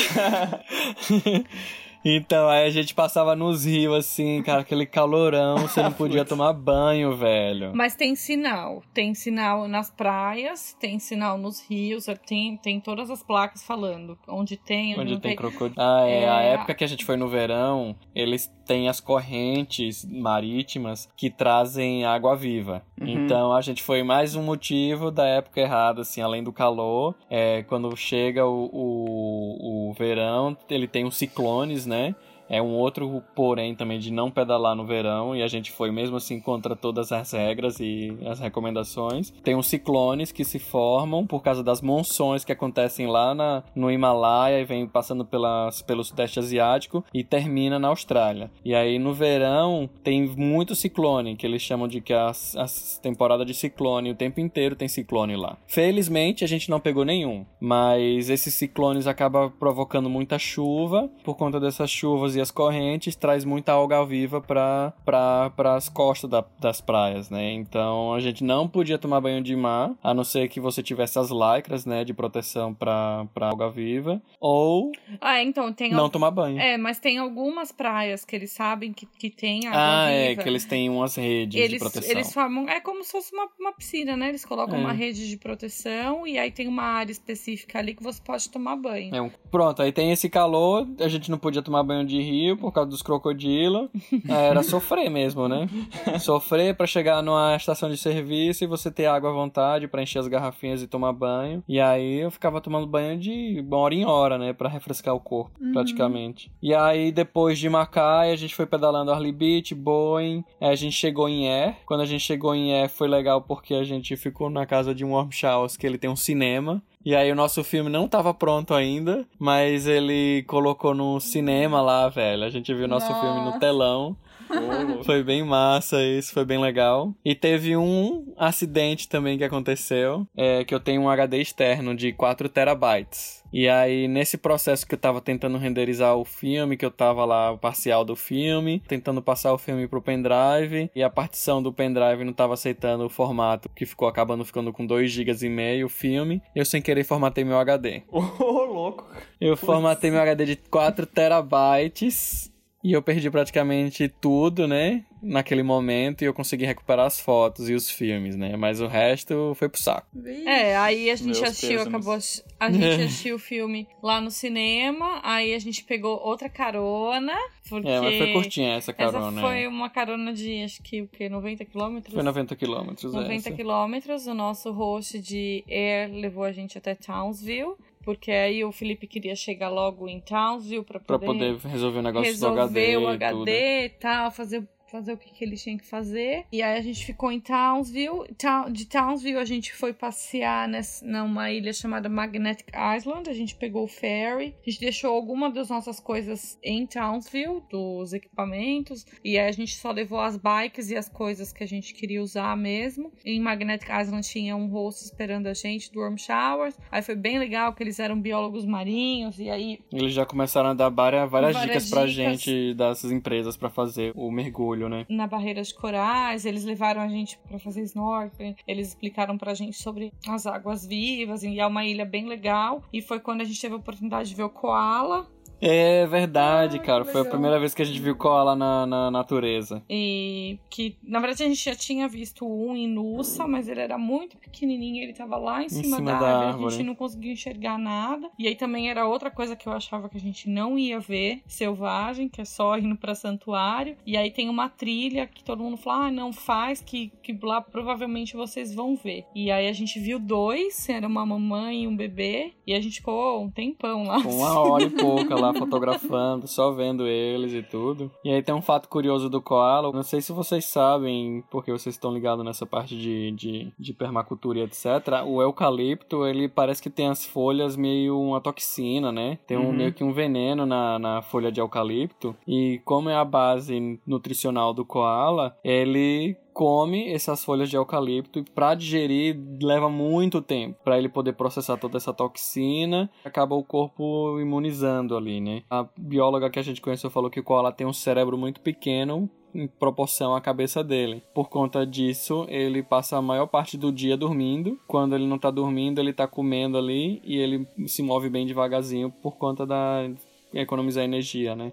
[2.04, 6.54] Então, aí a gente passava nos rios, assim, cara, aquele calorão, você não podia tomar
[6.54, 7.72] banho, velho.
[7.76, 8.82] Mas tem sinal.
[8.93, 14.18] Tem sinal nas praias, tem sinal nos rios, tem, tem todas as placas falando.
[14.28, 15.36] Onde tem, onde, Onde tem tem.
[15.36, 15.76] crocodilo.
[15.78, 16.28] Ah, é.
[16.30, 16.54] A É.
[16.54, 22.36] época que a gente foi no verão, eles têm as correntes marítimas que trazem água
[22.36, 22.84] viva.
[23.02, 23.08] Uhum.
[23.08, 27.16] Então a gente foi mais um motivo da época errada, assim, além do calor.
[27.30, 32.16] É, quando chega o, o, o verão, ele tem os ciclones, né?
[32.50, 36.18] É um outro porém também de não pedalar no verão e a gente foi mesmo
[36.18, 39.32] assim contra todas as regras e as recomendações.
[39.43, 43.91] Tem os ciclones que se formam por causa das monções que acontecem lá na, no
[43.91, 48.50] Himalaia e vem passando pelas, pelo Sudeste Asiático e termina na Austrália.
[48.66, 53.54] E aí no verão tem muito ciclone, que eles chamam de que as temporadas de
[53.54, 55.58] ciclone, o tempo inteiro tem ciclone lá.
[55.68, 61.60] Felizmente a gente não pegou nenhum, mas esses ciclones acabam provocando muita chuva, por conta
[61.60, 67.30] dessas chuvas as correntes, traz muita alga viva para pra, as costas da- das praias,
[67.30, 67.52] né?
[67.54, 71.18] Então a gente não podia tomar banho de mar, a não ser que você tivesse
[71.20, 75.92] as lycras, né, de proteção para pra alga viva, ou Ah, então tem.
[75.92, 76.60] não al- tomar banho.
[76.60, 80.48] É, mas tem algumas praias que eles sabem que, que tem água ah, é, que
[80.48, 82.12] eles têm umas redes de Eles, proteção.
[82.12, 82.68] eles formam.
[82.70, 84.30] É como se fosse uma, uma piscina, né?
[84.30, 84.80] Eles colocam É.
[84.80, 88.76] uma rede de proteção e aí tem uma área específica ali que você pode tomar
[88.76, 89.14] banho.
[89.16, 92.71] É Pronto, aí tem esse calor, a gente não podia tomar banho de rio por
[92.71, 93.89] causa dos crocodilos.
[94.27, 95.67] Era sofrer mesmo, né?
[96.19, 100.19] Sofrer pra chegar numa estação de serviço e você ter água à vontade pra encher
[100.19, 101.63] as garrafinhas e tomar banho.
[101.67, 104.53] E aí eu ficava tomando banho de hora em hora, né?
[104.53, 106.51] Pra refrescar o corpo, praticamente.
[106.61, 110.43] E aí depois de Macaé, a gente foi pedalando Harley Beach, Boeing.
[110.59, 111.77] Aí a gente chegou em Air.
[111.86, 115.05] Quando a gente chegou em Air foi legal porque a gente ficou na casa de
[115.05, 116.82] um Warm Showers que ele tem um cinema.
[117.04, 122.10] E aí o nosso filme não tava pronto ainda, mas ele colocou no cinema lá,
[122.10, 122.43] velho.
[122.43, 123.60] A gente viu o nosso filme no Nossa.
[123.60, 124.18] telão.
[125.04, 127.14] Foi bem massa isso, foi bem legal.
[127.24, 132.12] E teve um acidente também que aconteceu, é, que eu tenho um HD externo de
[132.14, 133.43] 4 terabytes.
[133.52, 137.52] E aí, nesse processo que eu tava tentando renderizar o filme, que eu tava lá,
[137.52, 142.24] o parcial do filme, tentando passar o filme pro pendrive, e a partição do pendrive
[142.24, 145.89] não tava aceitando o formato, que ficou acabando ficando com 2 GB e meio o
[145.89, 148.04] filme, eu sem querer formatei meu HD.
[148.12, 148.20] Ô,
[148.66, 149.08] louco.
[149.41, 152.49] Eu formatei meu HD de 4 terabytes
[152.84, 155.03] e eu perdi praticamente tudo, né?
[155.21, 158.55] naquele momento e eu consegui recuperar as fotos e os filmes, né?
[158.55, 160.07] Mas o resto foi pro saco.
[160.45, 161.88] É, aí a gente Meus assistiu, pêsames.
[161.88, 162.17] acabou.
[162.59, 167.36] A gente assistiu o filme lá no cinema, aí a gente pegou outra carona.
[167.67, 169.39] Porque É, mas foi curtinha essa carona.
[169.39, 169.67] Essa foi é.
[169.67, 171.30] uma carona de acho que o quê?
[171.30, 172.13] 90 quilômetros?
[172.13, 173.51] Foi 90 quilômetros, 90 essa.
[173.51, 174.27] quilômetros.
[174.27, 177.75] O nosso host de Air levou a gente até Townsville.
[178.04, 182.02] Porque aí o Felipe queria chegar logo em Townsville pra Pra poder, poder resolver o
[182.02, 182.97] negócio do resolver HD.
[182.97, 186.46] o e HD e tal, fazer, fazer o que, que ele tinha que fazer.
[186.52, 188.28] E aí a gente ficou em Townsville.
[188.38, 192.68] Town- De Townsville a gente foi passear nessa, numa ilha chamada Magnetic
[192.98, 193.30] Island.
[193.30, 194.56] A gente pegou o ferry.
[194.66, 199.06] A gente deixou alguma das nossas coisas em Townsville, dos equipamentos.
[199.24, 202.22] E aí a gente só levou as bikes e as coisas que a gente queria
[202.22, 203.12] usar mesmo.
[203.26, 206.78] Em Magnetic Island tinha um host esperando a gente do Warm Showers.
[206.92, 209.40] Aí foi bem legal que eles eram biólogos marinhos.
[209.40, 212.16] E aí Eles já começaram a dar várias, várias, Várias dicas pra dicas.
[212.42, 215.05] gente dessas empresas pra fazer o mergulho, né?
[215.09, 219.75] na barreira de corais, eles levaram a gente pra fazer snorkeling, eles explicaram pra gente
[219.75, 222.84] sobre as águas vivas, e é uma ilha bem legal.
[222.93, 225.27] E foi quando a gente teve a oportunidade de ver o koala.
[225.62, 227.05] É verdade, Ah, cara.
[227.05, 229.84] Foi a primeira vez que a gente viu koala na, na natureza.
[229.89, 233.97] E que, na verdade, a gente já tinha visto um em Nussa, mas ele era
[233.97, 236.76] muito pequenininho, ele tava lá em cima, cima da, da árvore, a árvore.
[236.76, 238.30] gente não conseguia enxergar nada.
[238.39, 241.41] E aí também era outra coisa que eu achava que a gente não ia ver,
[241.47, 243.97] selvagem, que é só indo pra santuário.
[244.05, 247.62] E aí tem uma trilha que todo mundo fala, ah, não faz, que, que lá
[247.62, 249.26] provavelmente vocês vão ver.
[249.36, 252.97] E aí a gente viu dois, era uma mamãe e um bebê, e a gente
[252.97, 254.20] ficou um tempão lá.
[254.20, 258.12] Uma hora e pouca lá fotografando, só vendo eles e tudo.
[258.24, 259.91] E aí tem um fato curioso do koala.
[259.91, 264.60] Não sei se vocês sabem, porque vocês estão ligados nessa parte de, de, de permacultura
[264.60, 264.86] e etc.
[265.26, 269.38] O eucalipto, ele parece que tem as folhas meio uma toxina, né?
[269.47, 269.74] Tem um, Uhum.
[269.76, 272.36] meio que um veneno na, na folha de eucalipto.
[272.47, 278.43] E como é a base nutricional do koala, ele come essas folhas de eucalipto e
[278.43, 284.38] para digerir leva muito tempo para ele poder processar toda essa toxina acaba o corpo
[284.41, 287.93] imunizando ali né a bióloga que a gente conheceu falou que o koala tem um
[287.93, 291.24] cérebro muito pequeno em proporção à cabeça dele.
[291.34, 294.80] Por conta disso, ele passa a maior parte do dia dormindo.
[294.88, 299.10] Quando ele não tá dormindo, ele tá comendo ali e ele se move bem devagarzinho
[299.10, 300.07] por conta da
[300.54, 301.72] economizar energia, né?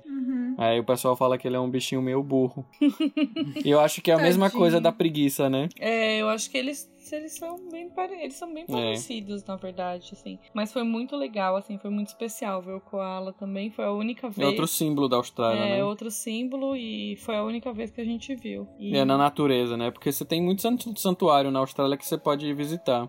[0.58, 2.66] Aí o pessoal fala que ele é um bichinho meio burro.
[3.64, 5.68] e eu acho que é a mesma coisa da preguiça, né?
[5.78, 8.66] É, eu acho que eles, eles são bem eles são bem É.
[8.72, 10.38] parecidos, na verdade, assim.
[10.54, 13.70] Mas foi muito legal, assim, foi muito especial ver o koala também.
[13.70, 14.48] Foi a única É vez.
[14.48, 15.84] outro símbolo da Austrália, É, né?
[15.84, 18.66] outro símbolo e foi a única vez que a gente viu.
[18.78, 18.96] E...
[18.96, 19.90] É na natureza, né?
[19.90, 23.08] Porque você tem muito santu- santuário na Austrália que você pode visitar.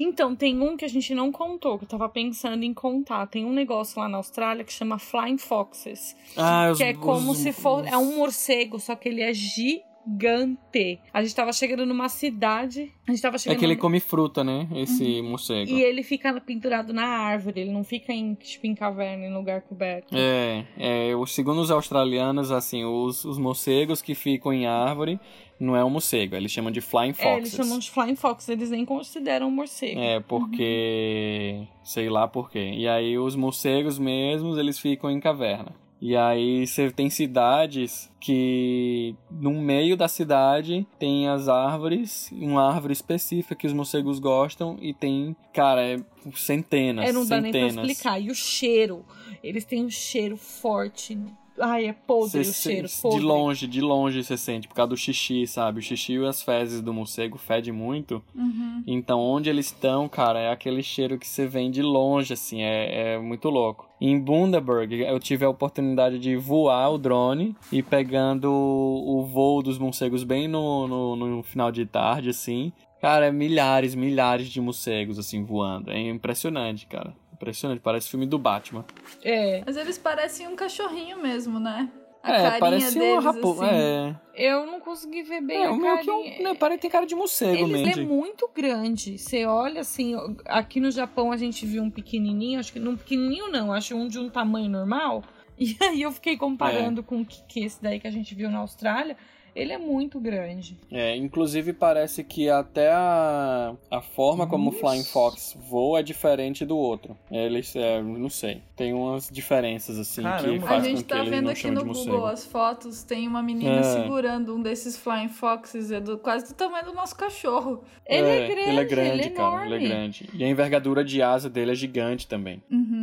[0.00, 3.26] Então, tem um que a gente não contou, que eu tava pensando em contar.
[3.26, 6.16] Tem um negócio lá na Austrália que chama Flying Foxes.
[6.36, 7.88] Ah, que é como se fosse.
[7.88, 10.98] É um morcego, só que ele é gigante.
[11.12, 12.92] A gente tava chegando numa cidade.
[13.06, 13.58] A gente tava É chegando.
[13.58, 14.66] que ele numa- come fruta, né?
[14.74, 15.70] Esse morcego.
[15.70, 19.60] E ele fica pendurado na árvore, ele não fica em, tipo, em caverna, em lugar
[19.62, 20.14] coberto.
[20.16, 25.20] É, é, segundo os australianos, assim, os, os morcegos que ficam em árvore
[25.60, 27.26] não é um morcego, eles chamam de flying foxes.
[27.32, 29.98] É, eles chamam de Flying Fox, eles nem consideram um morcego.
[30.00, 31.66] É, porque.
[31.82, 32.72] sei lá por quê.
[32.76, 35.72] E aí os morcegos mesmos, eles ficam em caverna.
[36.00, 42.92] E aí você tem cidades que no meio da cidade tem as árvores, uma árvore
[42.92, 45.96] específica que os morcegos gostam e tem, cara, é
[46.36, 47.90] centenas, É, não dá nem pra centenas.
[47.90, 48.20] explicar.
[48.20, 49.04] E o cheiro,
[49.42, 51.18] eles têm um cheiro forte.
[51.60, 53.20] Ai, é podre Cê o cheiro, de podre.
[53.20, 55.80] longe, de longe você sente, por causa do xixi, sabe?
[55.80, 58.22] O xixi e as fezes do morcego fedem muito.
[58.34, 58.82] Uhum.
[58.86, 63.14] Então, onde eles estão, cara, é aquele cheiro que você vem de longe, assim, é,
[63.14, 63.88] é muito louco.
[64.00, 69.78] Em Bundaberg, eu tive a oportunidade de voar o drone e pegando o voo dos
[69.78, 72.72] morcegos bem no, no, no final de tarde, assim.
[73.00, 75.90] Cara, é milhares, milhares de morcegos, assim, voando.
[75.90, 77.14] É impressionante, cara.
[77.38, 78.84] Impressionante, parece filme do Batman.
[79.22, 81.88] É, Mas eles parecem um cachorrinho mesmo, né?
[82.20, 83.62] A é, carinha parece deles, um raposo.
[83.62, 83.74] assim.
[83.74, 86.34] É, eu não consegui ver bem é a o meu que carinha.
[86.34, 88.02] é um, né, parece que tem cara de morcego Eles mesmo.
[88.02, 89.16] é muito grande.
[89.18, 90.16] Você olha assim,
[90.46, 94.08] aqui no Japão a gente viu um pequenininho, acho que não pequenininho não, acho um
[94.08, 95.22] de um tamanho normal.
[95.60, 98.48] E aí eu fiquei comparando com o que, que esse daí que a gente viu
[98.48, 99.16] na Austrália.
[99.54, 100.76] Ele é muito grande.
[100.90, 104.72] É, inclusive parece que até a, a forma como o.
[104.72, 107.16] Flying Fox voa é diferente do outro.
[107.30, 110.66] Eles, é, não sei, tem umas diferenças assim que Caramba.
[110.66, 113.80] faz A gente com que tá vendo aqui no Google as fotos, tem uma menina
[113.80, 113.82] É.
[113.82, 117.82] segurando um desses flying foxes, é do, quase do tamanho do nosso cachorro.
[118.06, 119.74] Ele é, grande, ele é grande, é cara, enorme.
[119.74, 120.30] ele é grande.
[120.34, 122.62] E a envergadura de asa dele é gigante também.
[122.70, 122.97] Uhum.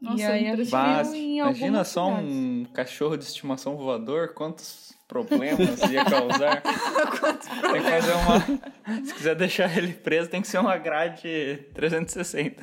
[0.00, 0.96] Nossa, E aí impressionante.
[0.96, 2.30] Mas imagina só cidades.
[2.32, 5.58] um cachorro de estimação voador, quantos problemas
[5.90, 6.62] ia causar?
[6.62, 9.04] tem que fazer uma.
[9.04, 12.62] Se quiser deixar ele preso, tem que ser uma grade 360.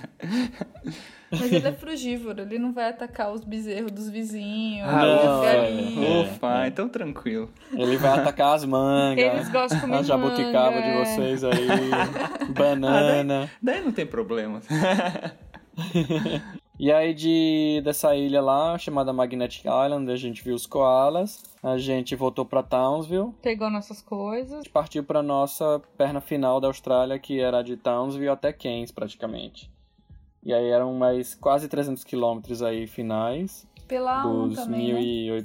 [1.30, 5.42] Mas ele é frugívoro, ele não vai atacar os bezerros dos vizinhos, Ah, as não,
[5.44, 6.32] galinhas.
[6.32, 7.52] Ufa, então tranquilo.
[7.74, 9.26] Ele vai atacar as mangas.
[9.36, 11.04] Eles gostam de comer A jabuticaba manga, de é.
[11.06, 11.68] vocês aí.
[12.50, 13.52] banana.
[13.62, 14.62] Daí não tem problema.
[16.80, 21.44] E aí de dessa ilha lá, chamada Magnetic Island, a gente viu os koalas.
[21.64, 23.34] A gente voltou pra Townsville.
[23.42, 24.68] Pegou nossas coisas.
[24.68, 29.72] Partiu pra nossa perna final da Austrália, que era de Townsville até Cairns, praticamente.
[30.44, 35.42] E aí eram mais quase 300 quilômetros aí finais, Pela A1 dos também, né?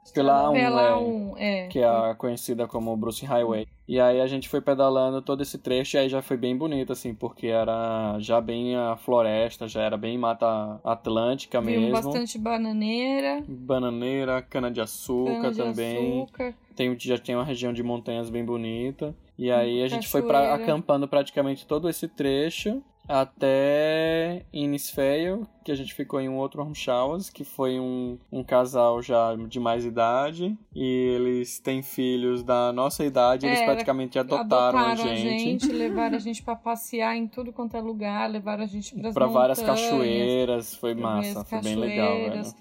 [0.00, 0.12] 1800.
[0.12, 1.66] Pela A1, Pela é, um, é.
[1.68, 3.66] que é a conhecida como Bruce Highway.
[3.86, 6.92] E aí a gente foi pedalando todo esse trecho e aí já foi bem bonito,
[6.92, 11.92] assim, porque era já bem a floresta, já era bem mata atlântica Vimos mesmo.
[11.92, 16.22] bastante bananeira, Bananeira, cana-de-açúcar cana também.
[16.22, 16.54] açúcar.
[16.76, 19.14] Tem, já tem uma região de montanhas bem bonita.
[19.36, 20.62] E aí a gente foi pra, Cachoeira.
[20.64, 26.74] acampando praticamente todo esse trecho até Innisfail, que a gente ficou em um outro home
[26.74, 30.56] showers, que foi um, um casal já de mais idade.
[30.74, 30.84] E
[31.16, 35.66] eles têm filhos da nossa idade, eles É, praticamente adotaram, a a gente.
[35.70, 39.26] levaram a gente pra passear em tudo quanto é lugar, levaram a gente pras Pra
[39.26, 42.16] várias cachoeiras, foi massa, foi bem legal.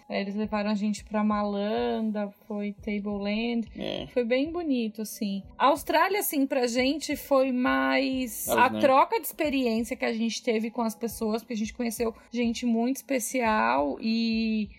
[0.10, 3.68] É, Eles levaram a gente pra Malanda, foi Tableland.
[3.78, 4.08] É.
[4.14, 5.44] Foi bem bonito, assim.
[5.58, 8.80] A Austrália, assim, pra gente foi mais Mas, a né?
[8.80, 12.66] troca de experiência que a gente teve com as pessoas, porque a gente conheceu gente
[12.66, 14.70] muito especial e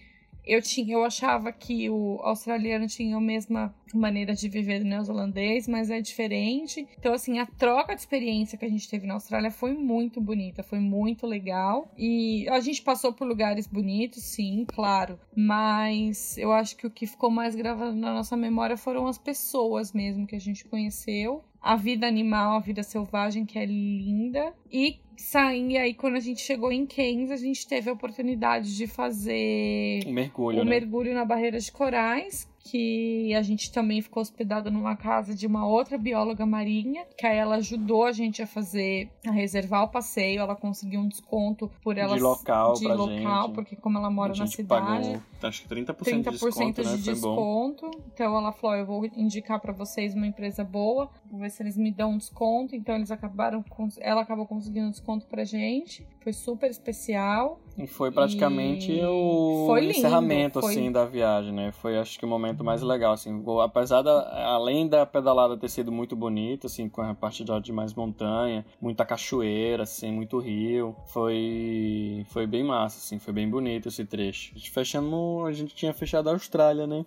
[0.45, 5.91] eu tinha, eu achava que o australiano tinha a mesma maneira de viver neozelandês, mas
[5.91, 6.87] é diferente.
[6.99, 10.63] Então, assim, a troca de experiência que a gente teve na Austrália foi muito bonita,
[10.63, 11.93] foi muito legal.
[11.97, 15.19] E a gente passou por lugares bonitos, sim, claro.
[15.35, 19.93] Mas eu acho que o que ficou mais gravado na nossa memória foram as pessoas
[19.93, 21.45] mesmo que a gente conheceu.
[21.61, 24.55] A vida animal, a vida selvagem, que é linda.
[24.73, 28.75] E saindo, e aí quando a gente chegou em Cairns, a gente teve a oportunidade
[28.75, 30.71] de fazer Um mergulho, o né?
[30.71, 35.67] mergulho na barreira de corais, que a gente também ficou hospedado numa casa de uma
[35.67, 40.41] outra bióloga marinha, que aí ela ajudou a gente a fazer, a reservar o passeio,
[40.41, 43.55] ela conseguiu um desconto por ela De local de local, gente.
[43.55, 46.97] porque como ela mora na cidade, pagou, acho que 30%, 30% de desconto, né?
[46.97, 47.71] de bom.
[47.71, 47.91] desconto.
[48.13, 51.77] Então ela falou: eu vou indicar pra vocês uma empresa boa, vou ver se eles
[51.77, 52.77] me dão um desconto.
[52.77, 53.65] Então eles acabaram,
[54.01, 56.07] ela acabou conseguindo um desconto pra gente.
[56.23, 57.59] Foi super especial.
[57.79, 61.73] E foi praticamente E o foi lindo, encerramento, foi- assim, da viagem, né?
[61.73, 63.43] Foi, acho que, o momento mais legal, assim.
[63.63, 64.45] Apesar da...
[64.53, 69.07] Além da pedalada ter sido muito bonita, assim, com a parte de, mais montanha, muita
[69.07, 70.95] cachoeira, assim, muito rio.
[71.07, 72.27] Foi...
[72.29, 73.19] Foi bem massa, assim.
[73.19, 74.53] Foi bem bonito esse trecho.
[74.55, 75.47] A gente fechamos...
[75.49, 77.03] A gente tinha fechado a Austrália, né?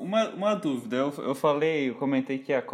[0.00, 2.64] Uma, uma dúvida, eu, eu falei, eu comentei que a-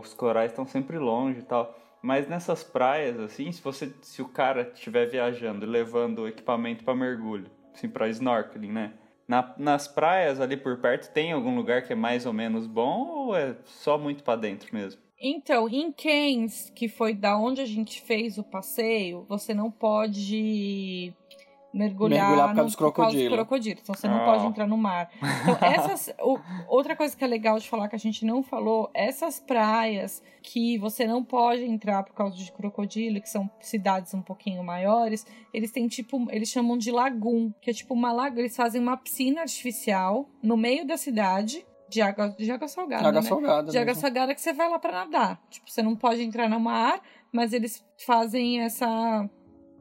[0.00, 1.74] os corais estão sempre longe e tal.
[2.04, 7.50] Mas nessas praias, assim, se você se o cara estiver viajando levando equipamento para mergulho,
[7.72, 8.92] assim, para snorkeling, né?
[9.26, 13.08] Na- nas praias ali por perto tem algum lugar que é mais ou menos bom
[13.08, 15.00] ou é só muito para dentro mesmo?
[15.18, 21.14] Então, em Cairns, que foi da onde a gente fez o passeio, você não pode
[21.74, 23.34] mergulhar Mergulhar por causa no- dos por causa dos crocodilos.
[23.38, 23.82] crocodilos.
[23.82, 24.24] Então você não Ah.
[24.24, 25.10] pode entrar no mar.
[25.42, 26.14] Então, essas.
[26.20, 26.38] o-
[26.68, 30.78] outra coisa que é legal de falar que a gente não falou, essas praias que
[30.78, 35.70] você não pode entrar por causa de crocodilo, que são cidades um pouquinho maiores, eles
[35.70, 36.26] têm tipo.
[36.30, 38.40] Eles chamam de lagoon, que é tipo uma lagoa.
[38.40, 41.66] Eles fazem uma piscina artificial no meio da cidade.
[41.86, 43.06] De água, de água salgada.
[43.08, 43.28] Água né?
[43.28, 43.70] salgada.
[43.70, 44.00] de água mesmo.
[44.00, 45.40] salgada que você vai lá pra nadar.
[45.50, 49.28] Tipo, você não pode entrar no mar, mas eles fazem essa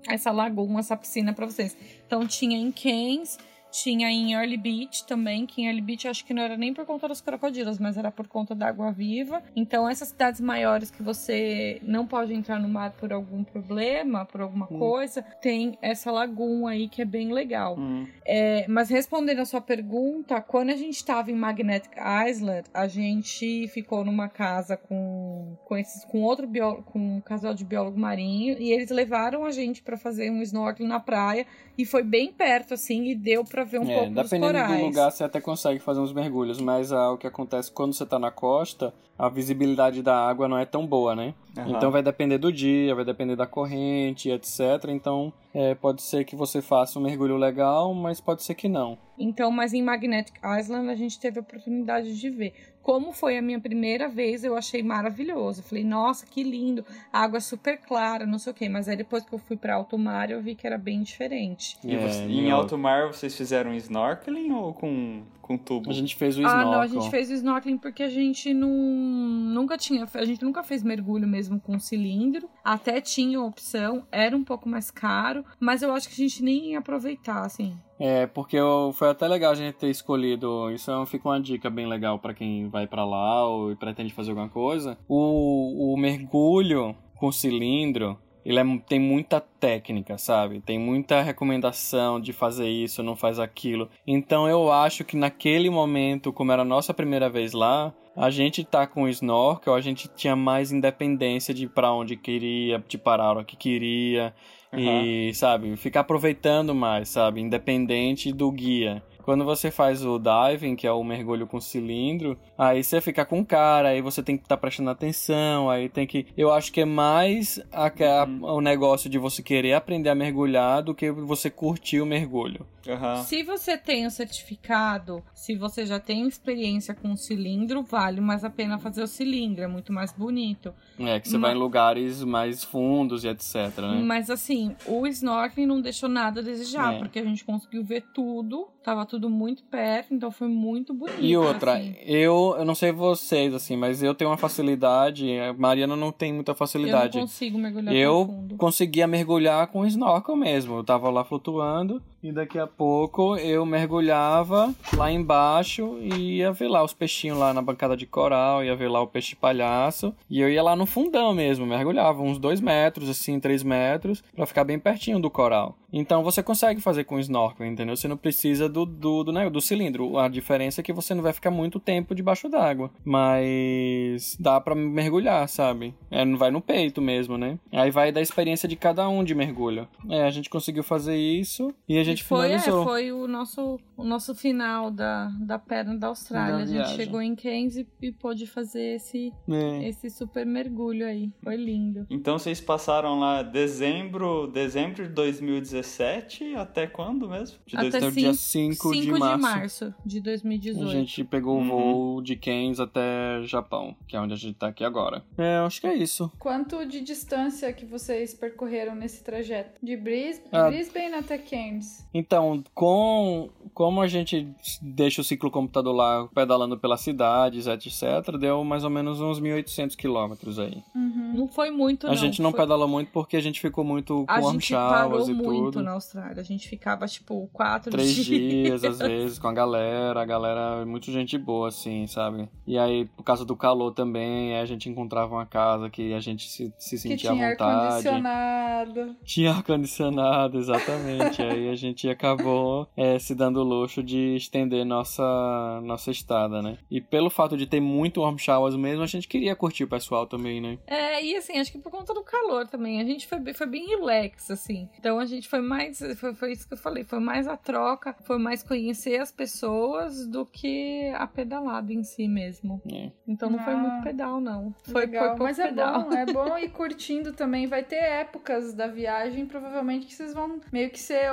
[0.08, 1.76] essa lagoa, essa piscina pra vocês.
[2.06, 3.38] Então tinha em Cairns,
[3.74, 6.86] tinha em Early Beach também, que em Early Beach acho que não era nem por
[6.86, 9.42] conta dos crocodilos, mas era por conta da água viva.
[9.56, 14.42] Então essas cidades maiores que você não pode entrar no mar por algum problema, por
[14.42, 14.78] alguma Hum.
[14.78, 17.76] coisa, tem essa lagoa aí que é bem legal.
[17.78, 18.06] Hum.
[18.26, 21.94] É, mas respondendo a sua pergunta, quando a gente estava em Magnetic
[22.30, 27.54] Island, a gente ficou numa casa com com, esses, com outro biólogo, com um casal
[27.56, 31.46] de biólogo marinho e eles levaram a gente para fazer um snorkeling na praia
[31.78, 34.80] e foi bem perto assim e deu para ver um é, pouco dos dependendo corais.
[34.80, 38.06] do lugar, você até consegue fazer uns mergulhos, mas ah, o que acontece quando você
[38.06, 41.34] tá na costa, a visibilidade da água não é tão boa, né?
[41.58, 41.72] Aham.
[41.72, 44.86] Então vai depender do dia, vai depender da corrente, etc.
[44.90, 48.98] Então é, pode ser que você faça um mergulho legal, mas pode ser que não.
[49.18, 52.54] Então, mas em Magnetic Island a gente teve a oportunidade de ver.
[52.82, 55.60] Como foi a minha primeira vez, eu achei maravilhoso.
[55.62, 58.68] Eu falei, nossa, que lindo, a água é super clara, não sei o quê.
[58.68, 61.78] Mas aí depois que eu fui para alto mar, eu vi que era bem diferente.
[61.84, 65.90] E É, você- e em eu- alto mar vocês fizeram snorkeling ou com, com tubo?
[65.92, 66.72] A gente fez o Ah, snorkel.
[66.72, 70.64] não, a gente fez o snorkeling porque a gente não nunca tinha, a gente nunca
[70.64, 72.50] fez mergulho mesmo com cilindro.
[72.66, 76.72] Até tinha opção, era um pouco mais caro, mas eu acho que a gente nem
[76.72, 77.76] ia aproveitar, assim.
[78.00, 80.70] É, porque eu- foi até legal a gente ter escolhido.
[80.72, 84.32] Isso é, fica uma dica bem legal pra quem vai pra lá ou pretende fazer
[84.32, 84.98] alguma coisa.
[85.08, 88.18] O, o mergulho com cilindro.
[88.46, 90.60] Ele é- tem muita técnica, sabe?
[90.60, 93.90] Tem muita recomendação de fazer isso, não faz aquilo.
[94.06, 98.64] Então eu acho que naquele momento, como era a nossa primeira vez lá, a gente
[98.66, 103.30] tá com o snorkel, a gente tinha mais independência de pra onde queria, de parar
[103.30, 104.34] hora que queria.
[104.76, 107.40] E, sabe, ficar aproveitando mais, sabe?
[107.42, 109.04] Independente do guia.
[109.24, 113.44] Quando você faz o diving, que é o mergulho com cilindro, aí você fica com
[113.44, 116.28] cara, aí você tem que estar prestando atenção, aí tem que.
[116.38, 120.84] Eu acho que é mais a- a- o negócio de você querer aprender a mergulhar
[120.84, 122.66] do que você curtir o mergulho.
[122.88, 123.24] Aham.
[123.24, 124.12] Se você tem o
[124.54, 129.08] certificado, se você já tem experiência com o cilindro, vale mais a pena fazer o
[129.08, 130.74] cilindro, é muito mais bonito.
[131.00, 134.02] É, que você Ma- vai em lugares mais fundos e etc, né?
[134.06, 136.98] Mas assim, o snorkeling não deixou nada a desejar, É.
[137.00, 141.22] porque a gente conseguiu ver tudo, tava tudo muito perto, então foi muito bonito.
[141.22, 141.96] E outra, assim.
[142.06, 146.34] eu, eu não sei vocês, assim, mas eu tenho uma facilidade, a Mariana não tem
[146.34, 147.20] muita Eu não facilidade.
[147.20, 150.78] consigo mergulhar Eu conseguia mergulhar com snorkel mesmo.
[150.78, 156.70] Eu tava lá flutuando e daqui a pouco eu mergulhava lá embaixo e ia ver
[156.70, 160.16] lá os peixinhos lá na bancada de coral, ia ver lá o peixe palhaço.
[160.30, 164.46] E eu ia lá no fundão mesmo, mergulhava uns dois metros, assim, três metros, pra
[164.46, 165.78] ficar bem pertinho do coral.
[165.94, 167.96] Então você consegue fazer com snorkel, entendeu?
[167.96, 170.18] Você não precisa do, do, do, né, do cilindro.
[170.18, 172.90] A diferença é que você não vai ficar muito tempo debaixo d'água.
[173.06, 175.94] Mas dá pra mergulhar, sabe?
[176.10, 177.60] É, não vai no peito mesmo, né?
[177.72, 179.88] Aí vai da experiência de cada um de mergulho.
[180.10, 182.84] É, a gente conseguiu fazer isso e a gente E foi, é, finalizou.
[182.84, 186.58] foi o nosso, o nosso final da, da perna da Austrália.
[186.58, 189.88] Da a gente chegou em Cairns e, e pôde fazer esse, É.
[189.88, 191.32] esse super mergulho aí.
[191.44, 192.06] Foi lindo.
[192.10, 197.58] Então vocês passaram lá dezembro, dezembro de 2017 até quando mesmo?
[197.66, 199.94] De Até dois- Até o dia 5 5 de março.
[200.06, 200.88] de 2018.
[200.88, 201.66] A gente pegou Uhum.
[201.66, 201.70] o
[202.14, 205.24] voo de Cairns até Japão, que é onde a gente tá aqui agora.
[205.38, 206.32] É, eu acho que é isso.
[206.40, 209.80] Quanto de distância que vocês percorreram nesse trajeto?
[209.84, 210.70] De Bris Ah.
[210.70, 212.03] Brisbane até Cairns?
[212.14, 214.48] Então, com como a gente
[214.82, 219.96] deixa o ciclo computador lá pedalando pelas cidades, etc., deu mais ou menos uns 1.800
[219.96, 220.84] quilômetros aí.
[220.96, 221.34] Uhum.
[221.36, 222.16] Não foi muito, A não.
[222.16, 222.60] gente não foi...
[222.60, 225.72] pedalou muito porque a gente ficou muito A com gente warm parou showers e muito
[225.72, 225.84] tudo.
[225.84, 226.40] na Austrália.
[226.40, 228.28] A gente ficava, tipo, quatro Três dias.
[228.28, 230.22] dias, às vezes, com a galera.
[230.22, 232.48] A galera é muito gente boa, assim, sabe?
[232.68, 236.48] E aí, por causa do calor também, a gente encontrava uma casa que a gente
[236.50, 238.08] se, se sentia à tinha vontade.
[238.08, 239.16] ar-condicionado.
[239.24, 241.42] Tinha ar-condicionado, exatamente.
[241.42, 246.78] aí a gente acabou é, se dando o luxo de estender nossa, nossa estada, né?
[246.90, 250.26] E pelo fato de ter muito warm showers mesmo, a gente queria curtir o pessoal
[250.28, 250.78] também, né?
[250.88, 253.00] É, e assim, acho que por conta do calor também.
[253.02, 254.90] A gente foi, bem- foi bem relax, assim.
[255.00, 256.00] Então a gente foi mais.
[256.18, 257.04] Foi, foi isso que eu falei.
[257.04, 262.28] Foi mais a troca, foi mais conhecer as pessoas do que a pedalada em si
[262.28, 262.82] mesmo.
[262.92, 263.12] É.
[263.28, 264.74] Então não foi Ah, muito pedal, não.
[264.84, 266.04] Foi, Legal, foi pouco mas é pedal.
[266.04, 267.68] bom, é bom ir curtindo também.
[267.68, 271.32] Vai ter épocas da viagem, provavelmente, que vocês vão meio que ser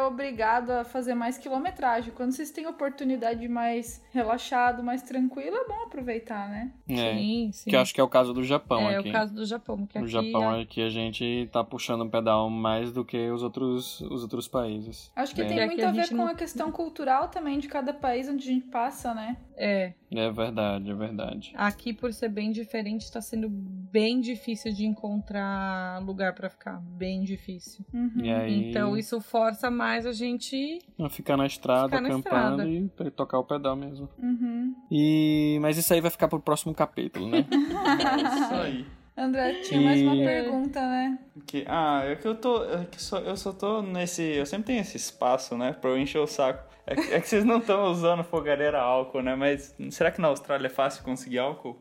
[0.59, 2.13] obrigado a fazer mais quilometragem.
[2.15, 6.73] Quando vocês têm oportunidade mais relaxado, mais tranquilo, é bom aproveitar, né?
[6.89, 6.95] É.
[7.15, 7.71] Sim, sim.
[7.71, 9.09] Que eu acho que é o caso do Japão é aqui.
[9.09, 12.03] o caso do Japão, que No aqui Japão a- é que a gente tá puxando
[12.05, 15.11] um pedal mais do que os outros, os outros países.
[15.15, 15.45] Acho que É.
[15.47, 17.93] tem É muito que a a ver com não- a questão cultural também de cada
[17.93, 19.37] país onde a gente passa, né?
[19.63, 21.53] é É verdade, é verdade.
[21.55, 27.23] aqui por ser bem diferente tá sendo bem difícil de encontrar lugar pra ficar, bem
[27.23, 27.85] difícil.
[27.93, 28.11] Uhum.
[28.25, 30.30] E aí, Então isso força mais a gente
[31.11, 32.69] ficar na estrada, Ficar na acampando estrada.
[32.69, 34.09] e to- tocar o pedal mesmo.
[34.19, 34.75] Uhum.
[34.91, 37.47] E mas isso aí vai ficar pro próximo capítulo, né?
[37.51, 38.87] Isso aí.
[39.17, 41.19] André, tinha mais uma E- pergunta, né?
[41.47, 42.65] Que, ah, é que eu tô.
[42.65, 44.23] É que só, eu só tô nesse.
[44.23, 45.73] Eu sempre tenho esse espaço, né?
[45.73, 46.71] Pra eu encher o saco.
[46.87, 49.35] É que, é que vocês não estão usando fogareira álcool, né?
[49.37, 51.77] Mas será que na Austrália é fácil conseguir álcool?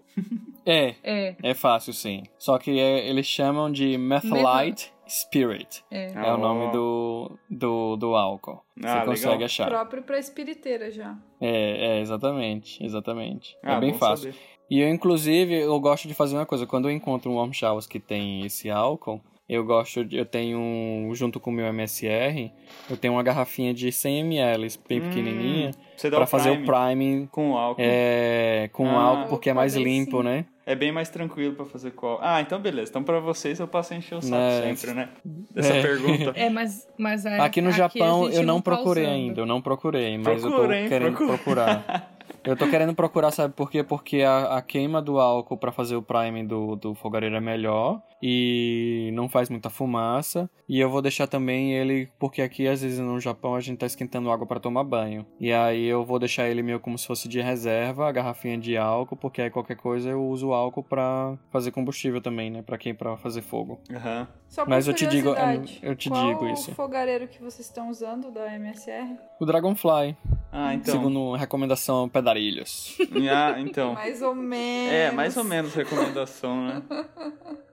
[0.66, 2.24] é, é, é fácil sim.
[2.38, 5.84] Só que é- eles chamam de Metholite Spirit.
[5.92, 6.12] é.
[6.14, 8.62] É o nome do, do, do álcool.
[8.84, 9.46] Ah, Você consegue legal.
[9.46, 9.68] achar.
[9.68, 11.18] Próprio pra espiriteira já.
[11.42, 13.58] É, é, exatamente, exatamente.
[13.64, 14.32] Ah, é bem fácil.
[14.34, 14.44] saber.
[14.70, 16.66] E eu, inclusive, eu gosto de fazer uma coisa.
[16.68, 19.20] Quando eu encontro um warm showers que tem esse álcool,
[19.50, 22.52] eu gosto, de, eu tenho, junto com o meu MSR,
[22.88, 26.64] eu tenho uma garrafinha de 100 ml, bem pequenininha, Você dá pra o fazer prime
[26.64, 27.82] o priming com álcool.
[27.84, 29.02] é, com Ah.
[29.02, 30.24] álcool, porque é mais limpo, sim.
[30.24, 30.46] né?
[30.72, 32.20] É bem mais tranquilo pra fazer álcool.
[32.22, 32.92] Ah, então beleza.
[32.92, 34.62] Então pra vocês eu passo a encher o saco Né.
[34.76, 35.10] sempre, né?
[35.52, 35.82] Dessa É.
[35.82, 36.32] pergunta.
[36.38, 39.16] É, mas, mas é, Aqui no a Japão eu não, tá procurei usando.
[39.16, 41.38] ainda, eu não procurei, mas Procura, eu tô querendo Procura.
[41.38, 42.10] procurar.
[42.44, 43.84] Eu tô querendo procurar, sabe por quê?
[43.84, 48.02] Porque a, a queima do álcool pra fazer o priming do, do fogareiro é melhor
[48.22, 50.50] e não faz muita fumaça.
[50.68, 53.86] E eu vou deixar também ele, porque aqui às vezes no Japão a gente tá
[53.88, 55.26] esquentando água pra tomar banho.
[55.40, 58.78] E aí eu vou deixar ele meio como se fosse de reserva, a garrafinha de
[58.78, 62.62] álcool, porque aí qualquer coisa eu uso o álcool pra fazer combustível também, né?
[62.62, 63.80] Pra quem pra fazer fogo.
[63.92, 64.28] Aham.
[64.48, 65.34] Só por Mas eu te digo-
[65.82, 66.72] eu te qual digo isso.
[66.72, 69.16] o fogareiro que vocês estão usando da MSR?
[69.40, 70.16] O Dragonfly,
[70.52, 70.94] Ah, então.
[70.96, 72.98] segundo recomendação Pedarilhos.
[73.32, 73.94] Ah, então.
[73.94, 74.92] Mais ou menos.
[74.94, 76.84] É, mais ou menos recomendação, né?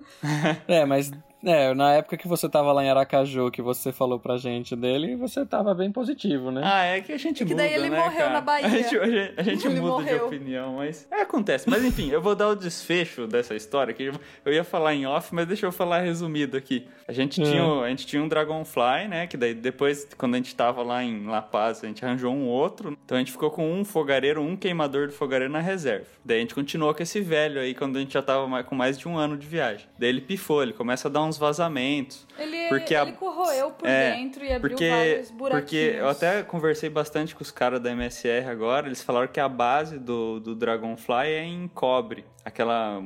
[0.67, 1.11] É, mas
[1.45, 5.15] é, na época que você tava lá em Aracaju, que você falou pra gente dele,
[5.17, 6.61] você tava bem positivo, né?
[6.65, 8.33] Ah, é que a gente É que muda, daí ele né, morreu cara?
[8.33, 8.67] na Bahia.
[8.67, 10.27] A gente, a gente- a gente muda de morreu.
[10.27, 11.69] opinião, mas é, acontece.
[11.69, 14.11] Mas enfim, eu vou dar o desfecho dessa história, que
[14.45, 16.87] eu ia falar em off, mas deixa eu falar resumido aqui.
[17.07, 17.45] A gente, É.
[17.45, 21.05] tinha, a gente tinha um Dragonfly, né, que daí depois, quando a gente tava lá
[21.05, 24.43] em La Paz, a gente arranjou um outro, então a gente ficou com um fogareiro,
[24.43, 26.07] um queimador do fogareiro na reserva.
[26.25, 28.99] Daí a gente continuou com esse velho aí, quando a gente já tava com mais
[28.99, 29.87] de um ano de viagem.
[29.99, 33.89] Daí ele pifou, ele começa a dar uns vazamentos, Ele, Porque a- ele corroeu por
[33.89, 35.63] É, dentro e abriu porque, vários buraquinhos.
[35.65, 39.49] porque eu até conversei bastante com os caras da MSR agora, eles falaram que a
[39.49, 42.25] base do, do Dragonfly é em cobre.
[42.45, 43.03] Aquela.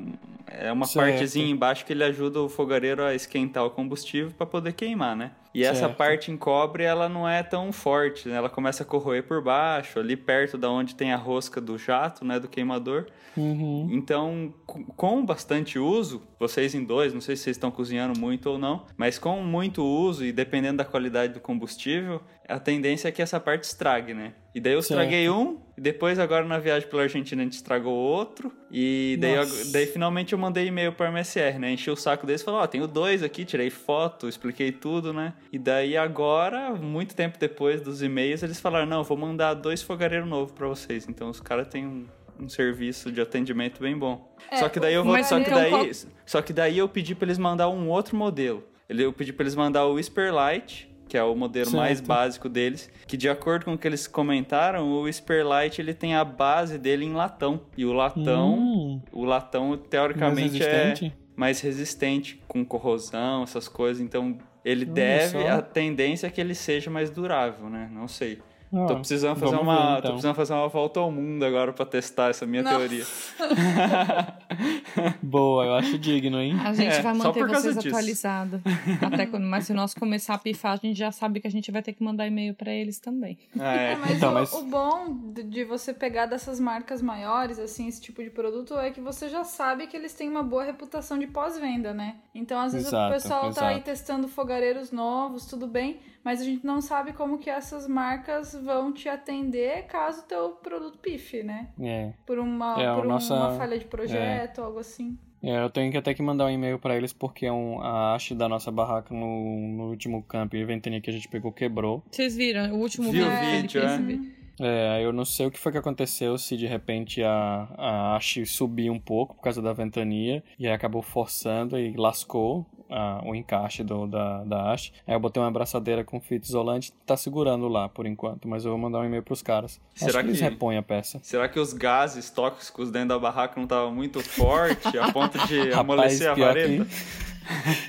[0.46, 1.08] É uma Certo.
[1.10, 5.30] partezinha embaixo que ele ajuda o fogareiro a esquentar o combustível para poder queimar, né?
[5.52, 5.96] E essa Certo.
[5.96, 8.36] parte em cobre, ela não é tão forte, né?
[8.36, 12.24] Ela começa a corroer por baixo, ali perto da onde tem a rosca do jato,
[12.24, 12.38] né?
[12.38, 13.06] Do queimador.
[13.36, 13.88] Uhum.
[13.90, 18.58] Então, com bastante uso, vocês em dois, não sei se vocês estão cozinhando muito ou
[18.58, 22.20] não, mas com muito uso e dependendo da qualidade do combustível,
[22.50, 24.32] a tendência é que essa parte estrague, né?
[24.54, 25.00] E daí eu Certo.
[25.00, 29.34] estraguei um, e depois agora na viagem pela Argentina a gente estragou outro, e daí,
[29.34, 31.72] eu- daí finalmente eu mandei e-mail para MSR, né?
[31.72, 35.32] Enchi o saco deles e falei, ó, tenho dois aqui, tirei foto, expliquei tudo, né?
[35.52, 39.82] E daí agora, muito tempo depois dos e-mails, eles falaram, não, eu vou mandar dois
[39.82, 41.06] fogareiros novos para vocês.
[41.08, 42.06] Então os caras têm um,
[42.40, 44.34] um serviço de atendimento bem bom.
[44.50, 45.86] É, só que daí eu o vou, só que daí, qual-
[46.26, 48.64] só que daí eu pedi para eles mandar um outro modelo.
[48.88, 52.06] Eu pedi para eles mandar o Whisper Light, que é o modelo mais Certo.
[52.06, 56.14] básico deles, que de acordo com o que eles comentaram, o Whisper Light ele tem
[56.14, 57.62] a base dele em latão.
[57.76, 61.12] E o latão, Hum, o latão mais teoricamente é resistente?
[61.34, 65.48] mais resistente com corrosão, essas coisas, então ele Olha deve, só.
[65.48, 67.90] a tendência é que ele seja mais durável, né?
[67.92, 68.38] Não sei.
[68.72, 70.10] Ah, Tô precisando fazer uma, ver, tô então.
[70.12, 72.78] precisando fazer uma volta ao mundo agora pra testar essa minha Nossa.
[72.78, 73.04] teoria.
[75.22, 76.56] Boa, eu acho digno, hein?
[76.64, 78.60] A gente É, vai manter vocês atualizados.
[79.02, 81.50] Até quando, mas se o nosso começar a pifar, a gente já sabe que a
[81.50, 83.38] gente vai ter que mandar e-mail pra eles também.
[83.58, 83.92] Ah, é.
[83.92, 88.00] É, mas, Então, o, mas- o bom de- você pegar dessas marcas maiores, assim, esse
[88.00, 91.26] tipo de produto, é que você já sabe que eles têm uma boa reputação de
[91.26, 92.16] pós-venda, né?
[92.34, 93.84] Então, às vezes, Exato, o pessoal tá aí exato.
[93.84, 98.92] testando fogareiros novos, tudo bem, mas a gente não sabe como que essas marcas vão
[98.92, 101.68] te atender caso o teu produto pife, né?
[101.80, 102.12] É.
[102.26, 105.18] Por uma, É, por um- nossa- uma falha de projeto, algo assim.
[105.42, 108.14] É, eu tenho que até que mandar um e-mail pra eles porque é um, a
[108.14, 112.02] haste da nossa barraca no, no último camp e ventania que a gente pegou quebrou.
[112.10, 112.74] Vocês viram?
[112.74, 113.96] O último Viu o vídeo vídeo, é?
[113.98, 114.40] viu?
[114.62, 118.14] É, aí eu não sei o que foi que aconteceu, se de repente a, a
[118.16, 123.22] haste subiu um pouco por causa da ventania e aí acabou forçando e lascou a-
[123.24, 124.92] o encaixe do, da, da haste.
[125.06, 128.70] Aí eu botei uma abraçadeira com fita isolante tá segurando lá por enquanto, mas eu
[128.72, 129.80] vou mandar um e-mail pros caras.
[129.94, 131.20] Será Acho que, eles que- repõem a peça.
[131.22, 135.58] Será que os gases tóxicos dentro da barraca não estavam muito forte a ponto de
[135.70, 136.84] Rapaz, amolecer a vareta?
[136.84, 136.90] que...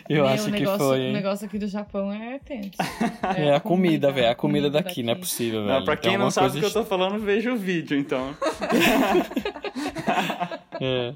[0.09, 2.71] Eu Meu, acho o que negócio, foi, O negócio aqui do Japão é tenso.
[3.37, 4.25] É a comida, velho.
[4.25, 5.85] É a comida daqui, não é possível, velho.
[5.85, 8.33] Pra quem não sabe o que eu tô falando, veja o vídeo, então.
[10.79, 11.13] É.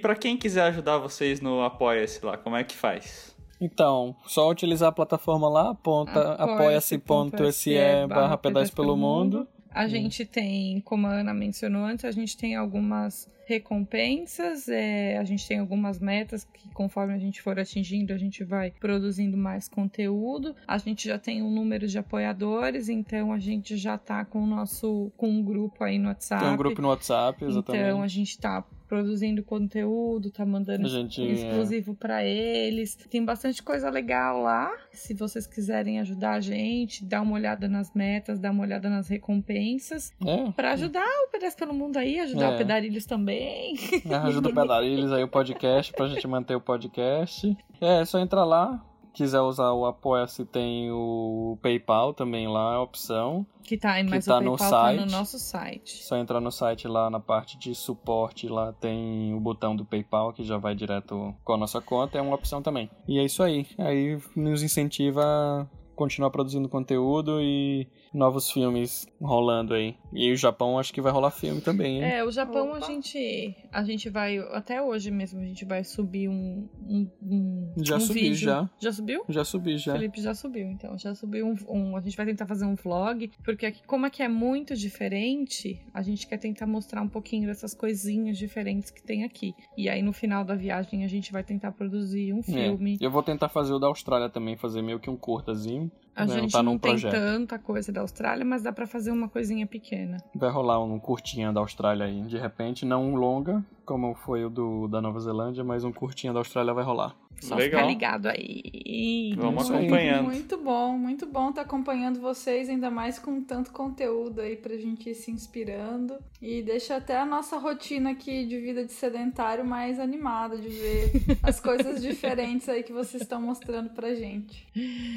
[0.00, 3.36] Pra quem quiser ajudar vocês no Apoia-se lá, como é que faz?
[3.60, 7.74] Então, só utilizar a plataforma lá, aponta apoia-se.se
[8.08, 9.46] barra pedais pelo mundo.
[9.72, 15.24] A gente tem, como a Ana mencionou antes, a gente tem algumas recompensas, é, a
[15.24, 19.68] gente tem algumas metas que conforme a gente for atingindo, a gente vai produzindo mais
[19.68, 20.54] conteúdo.
[20.66, 24.46] A gente já tem um número de apoiadores, então a gente já tá com o
[24.46, 26.44] nosso com um grupo aí no WhatsApp.
[26.44, 27.84] Tem um grupo no WhatsApp, exatamente.
[27.84, 32.96] Então a gente tá produzindo conteúdo, tá mandando gente, exclusivo pra eles.
[33.08, 34.68] Tem bastante coisa legal lá.
[34.92, 39.06] Se vocês quiserem ajudar a gente, dá uma olhada nas metas, dá uma olhada nas
[39.06, 40.12] recompensas.
[40.26, 42.54] É, Pra ajudar o Pedaço pelo Mundo aí, ajudar É.
[42.56, 43.76] o Pedarilhos também.
[44.04, 47.56] é, ajuda o Pedarilhos aí o podcast, pra gente manter o podcast.
[47.80, 52.82] É, é só entrar lá, quiser usar o Apoia-se, tem o PayPal também lá, a
[52.82, 53.46] opção.
[53.62, 55.12] Que tá Que mas tá o no PayPal tá no site.
[55.12, 56.02] nosso site.
[56.04, 60.32] Só entrar no site lá na parte de suporte, lá tem o botão do PayPal
[60.32, 62.90] que já vai direto com a nossa conta, é uma opção também.
[63.06, 63.66] E é isso aí.
[63.78, 69.94] Aí nos incentiva a continuar produzindo conteúdo e novos filmes rolando aí.
[70.12, 72.02] E o Japão acho que vai rolar filme também, hein?
[72.04, 72.86] É, o Japão a Opa.
[72.86, 77.96] gente a gente vai até hoje mesmo a gente vai subir um um, um Já
[77.96, 78.36] um subi, vídeo.
[78.36, 78.68] já.
[78.80, 79.24] Já subiu?
[79.28, 79.92] Já subi já.
[79.92, 83.30] Felipe já subiu, então já subiu um, um- A gente vai tentar fazer um vlog,
[83.44, 87.74] porque aqui, como aqui é muito diferente, a gente quer tentar mostrar um pouquinho dessas
[87.74, 89.54] coisinhas diferentes que tem aqui.
[89.76, 92.98] E aí no final da viagem a gente vai tentar produzir um É, filme.
[93.00, 95.90] Eu vou tentar fazer o da Austrália também, fazer meio que um curtazinho.
[96.22, 97.12] A né, gente tá não tem projeto.
[97.12, 100.18] tanta coisa da Austrália, mas dá pra fazer uma coisinha pequena.
[100.34, 102.20] Vai rolar um curtinha da Austrália aí.
[102.22, 106.32] De repente, não um longa, como foi o do, da Nova Zelândia, mas um curtinha
[106.32, 107.14] da Austrália vai rolar.
[107.40, 107.80] Só Legal.
[107.80, 109.34] ficar ligado aí.
[109.36, 109.78] Vamos aí.
[109.78, 110.24] acompanhando.
[110.24, 115.08] Muito bom, muito bom estar acompanhando vocês, ainda mais com tanto conteúdo aí pra gente
[115.08, 116.18] ir se inspirando.
[116.40, 121.12] E deixa até a nossa rotina aqui de vida de sedentário mais animada de ver
[121.42, 124.66] as coisas diferentes aí que vocês estão mostrando pra gente.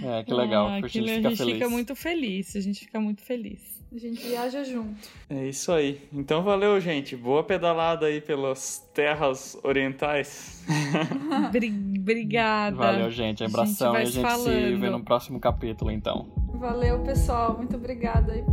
[0.03, 0.67] É, que legal.
[0.67, 1.53] Ah, a gente fica a gente feliz.
[1.53, 2.55] fica muito feliz.
[2.55, 3.72] A gente fica muito feliz.
[3.93, 4.95] A gente viaja junto.
[5.29, 6.01] É isso aí.
[6.11, 7.15] Então valeu, gente.
[7.15, 10.63] Boa pedalada aí pelas terras orientais.
[11.51, 12.75] Bri- Obrigada.
[12.75, 13.43] Valeu, gente.
[13.43, 14.79] Abração vai e a se gente se falando.
[14.79, 16.27] vê no próximo capítulo, então.
[16.55, 17.55] Valeu, pessoal.
[17.55, 18.43] Muito obrigada aí.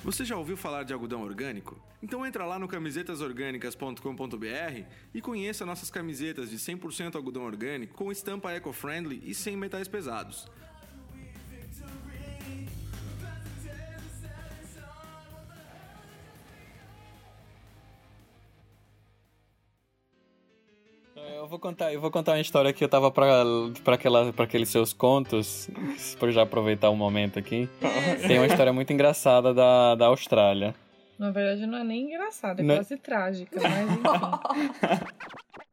[0.07, 1.77] Você já ouviu falar de algodão orgânico?
[2.01, 8.53] Então entra lá no camisetasorgânicas.com.br e conheça nossas camisetas de 100% algodão orgânico com estampa
[8.53, 10.47] eco-friendly e sem metais pesados.
[21.47, 23.25] Eu vou contar, eu vou contar uma história que eu tava pra,
[23.81, 25.69] pra, aquela, pra aqueles seus contos,
[26.19, 27.69] pra já aproveitar o momento aqui.
[28.27, 30.75] Tem uma história muito engraçada da, da Austrália.
[31.17, 35.07] Na verdade, não é nem engraçado, é Não- quase trágica, mas enfim.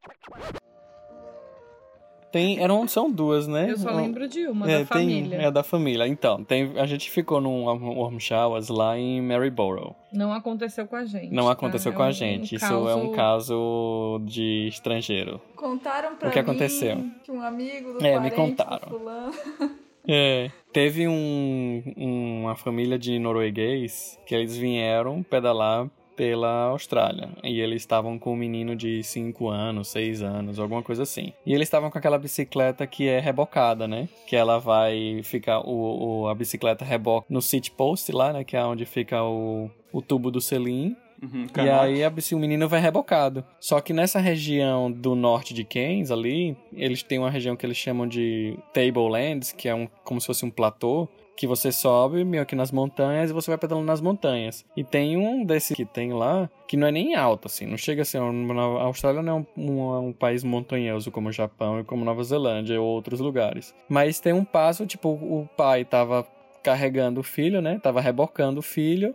[2.35, 3.71] Tem, eram, são duas, né?
[3.71, 5.39] Eu só Um- lembro de uma, é, da família.
[5.39, 6.09] Tem, é da família.
[6.09, 9.95] Então, tem, a gente ficou num warm showers lá em Maryborough.
[10.13, 11.33] Não aconteceu com a gente.
[11.33, 11.53] Não tá?
[11.53, 12.57] aconteceu É com a um gente.
[12.57, 15.41] Isso caso- é um caso de estrangeiro.
[15.55, 17.05] Contaram pra O que mim aconteceu?
[17.23, 18.89] que um amigo do É, me contaram.
[20.07, 20.51] É.
[20.73, 27.29] Teve um, uma família de norueguês que eles vieram pedalar pela Austrália.
[27.43, 31.33] E eles estavam com um menino de 5 anos, 6 anos, alguma coisa assim.
[31.45, 34.09] E eles estavam com aquela bicicleta que é rebocada, né?
[34.27, 35.61] Que ela vai ficar.
[35.61, 38.45] O, o- a bicicleta reboca no seat post lá, né?
[38.45, 40.97] Que é onde fica o, o tubo do selim.
[41.23, 43.43] Uhum, E aí a o menino vai rebocado.
[43.59, 47.79] Só que nessa região do norte de Keynes ali, eles têm uma região que eles
[47.79, 52.47] chamam de Tablelands, que é um, como se fosse um platô, que você sobe meio
[52.47, 54.65] que nas montanhas e você vai pedalando nas montanhas.
[54.77, 58.03] E tem um desse que tem lá, que não é nem alto, assim, não chega
[58.03, 58.21] a ser.
[58.21, 62.05] um- A Austrália não é um, um- um país montanhoso como o Japão e como
[62.05, 63.75] Nova Zelândia ou outros lugares.
[63.89, 66.25] Mas tem um passo, tipo, o pai tava
[66.63, 67.81] carregando o filho, né?
[67.83, 69.15] Tava rebocando o filho.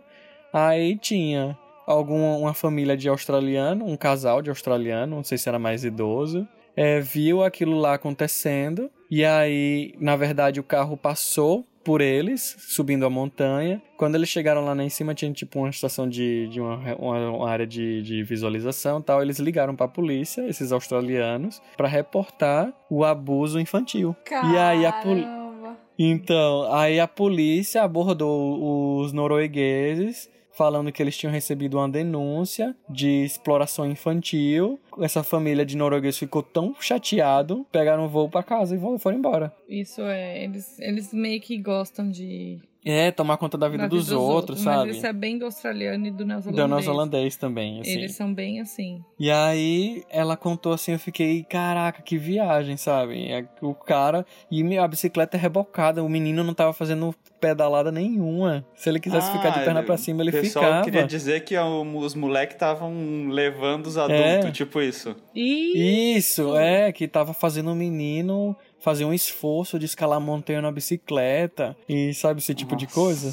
[0.52, 1.56] Aí tinha
[1.86, 6.46] alguma uma família de australiano, um casal de australiano, não sei se era mais idoso,
[6.76, 13.06] é, viu aquilo lá acontecendo e aí, na verdade, o carro passou por eles, subindo
[13.06, 13.80] a montanha.
[13.96, 17.66] Quando eles chegaram lá, em cima, tinha tipo uma estação de, de uma, uma- área
[17.66, 19.22] de, de visualização e tal.
[19.22, 24.14] Eles ligaram pra polícia, esses australianos, pra reportar o abuso infantil.
[24.30, 25.76] E aí a Caramba.
[25.98, 33.24] então, aí a polícia abordou os noruegueses, falando que eles tinham recebido uma denúncia de
[33.24, 34.78] exploração infantil.
[34.98, 39.52] Essa família de norueguês ficou tão chateado, pegaram um voo pra casa e foram embora.
[39.68, 44.06] Isso é, eles, eles meio que gostam de É, tomar conta da vida da dos,
[44.06, 44.90] vida outros, Mas sabe?
[44.92, 46.64] isso é bem do australiano e do neozelandês.
[46.64, 47.90] Do neozelandês também, assim.
[47.90, 49.04] Eles são bem assim.
[49.18, 53.30] E aí ela contou assim, eu fiquei, caraca, que viagem, sabe?
[53.30, 54.24] É O cara.
[54.50, 58.64] E a bicicleta é rebocada, o menino não tava fazendo pedalada nenhuma.
[58.74, 60.84] Se ele quisesse ficar de perna pra cima, ele Ah, o pessoal ficava.
[60.84, 64.50] queria dizer que o- os moleques estavam levando os adultos, É.
[64.50, 65.14] tipo isso.
[65.34, 70.60] E Isso, é, que tava fazendo o menino fazer um esforço de escalar a montanha
[70.62, 71.76] na bicicleta.
[71.88, 73.30] E sabe esse tipo de coisa?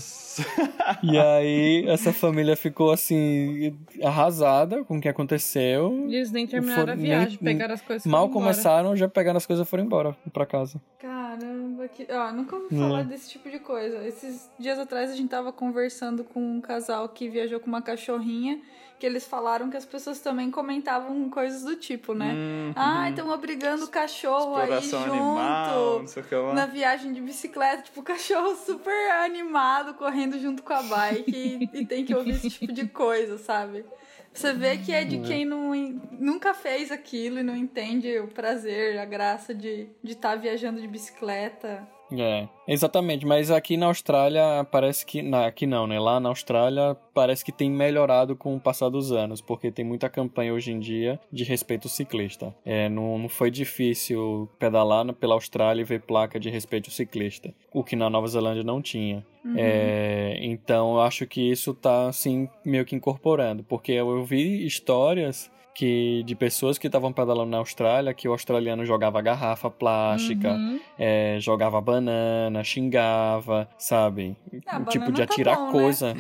[1.04, 6.06] E aí essa família ficou assim, arrasada com o que aconteceu.
[6.10, 8.46] eles nem terminaram For- a viagem, nem- pegaram as coisas Mal foram embora.
[8.54, 10.80] começaram, já pegaram as coisas e foram embora pra casa.
[11.00, 12.06] Caramba, que...
[12.12, 12.80] ó, nunca ouvi Hum.
[12.80, 14.06] falar desse tipo de coisa.
[14.08, 18.60] Esses dias atrás a gente tava conversando com um casal que viajou com uma cachorrinha,
[19.00, 22.34] que eles falaram que as pessoas também comentavam coisas do tipo, né?
[22.36, 26.54] Hum, Ah, estão obrigando o cachorro aí junto animal, não sei o que lá.
[26.54, 31.80] na viagem de bicicleta, tipo, o cachorro super animado correndo junto com a bike e,
[31.82, 33.86] e tem que ouvir esse tipo de coisa, sabe?
[34.34, 35.74] Você vê que é de quem não,
[36.12, 40.80] nunca fez aquilo e não entende o prazer, a graça de estar de tá viajando
[40.80, 41.88] de bicicleta.
[42.12, 45.22] É, exatamente, mas aqui na Austrália parece que.
[45.22, 46.00] Na, aqui não, né?
[46.00, 50.10] Lá na Austrália parece que tem melhorado com o passar dos anos, porque tem muita
[50.10, 52.56] campanha hoje em dia de respeito ao ciclista.
[52.64, 57.54] É, não, não foi difícil pedalar pela Austrália e ver placa de respeito ao ciclista,
[57.74, 59.26] o que na Nova Zelândia não tinha.
[59.56, 64.66] É, então eu acho que isso tá assim meio que incorporando, porque eu, eu vi
[64.66, 70.54] histórias que de pessoas que estavam pedalando na Austrália que o australiano jogava garrafa plástica,
[70.54, 70.80] Uhum.
[70.98, 74.36] é, jogava banana, xingava, sabe?
[74.66, 75.72] Ah, tipo banana de tá atirar bom, né?
[75.72, 76.18] coisa.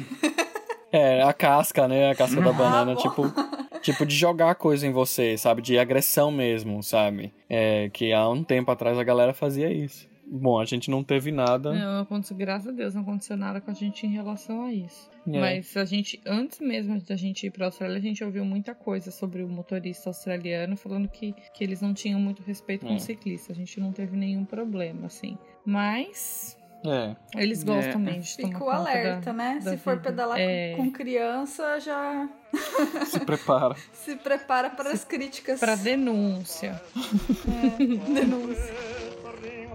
[0.92, 2.12] É, a casca, né?
[2.12, 3.02] A casca da banana, Ah, bom.
[3.02, 3.34] tipo,
[3.82, 5.62] tipo de jogar coisa em você, sabe?
[5.64, 7.34] De agressão mesmo, sabe?
[7.50, 10.08] É, que há um tempo atrás a galera fazia isso.
[10.30, 11.72] Bom, a gente não teve nada.
[11.74, 15.10] Não aconteceu, graças a Deus, não aconteceu nada com a gente em relação a isso.
[15.26, 15.40] É.
[15.40, 19.10] Mas a gente, antes mesmo da gente ir pra Austrália, a gente ouviu muita coisa
[19.10, 22.96] sobre o motorista australiano, falando que, que eles não tinham muito respeito com É.
[22.98, 23.54] o ciclista.
[23.54, 25.38] A gente não teve nenhum problema, assim.
[25.66, 27.16] Mas É.
[27.36, 29.60] eles gostam mesmo de tomar Fica o alerta, da- né?
[29.64, 30.10] da Se for vida.
[30.10, 30.76] pedalar É.
[30.76, 32.30] com, com criança, já
[33.08, 33.76] Se prepara.
[33.94, 35.60] se prepara para as críticas.
[35.60, 36.82] Pra denúncia.
[38.14, 38.97] denúncia.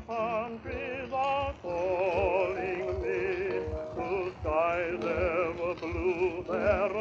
[0.08, 3.62] Countries are calling me
[3.94, 6.96] to skies ever blue, there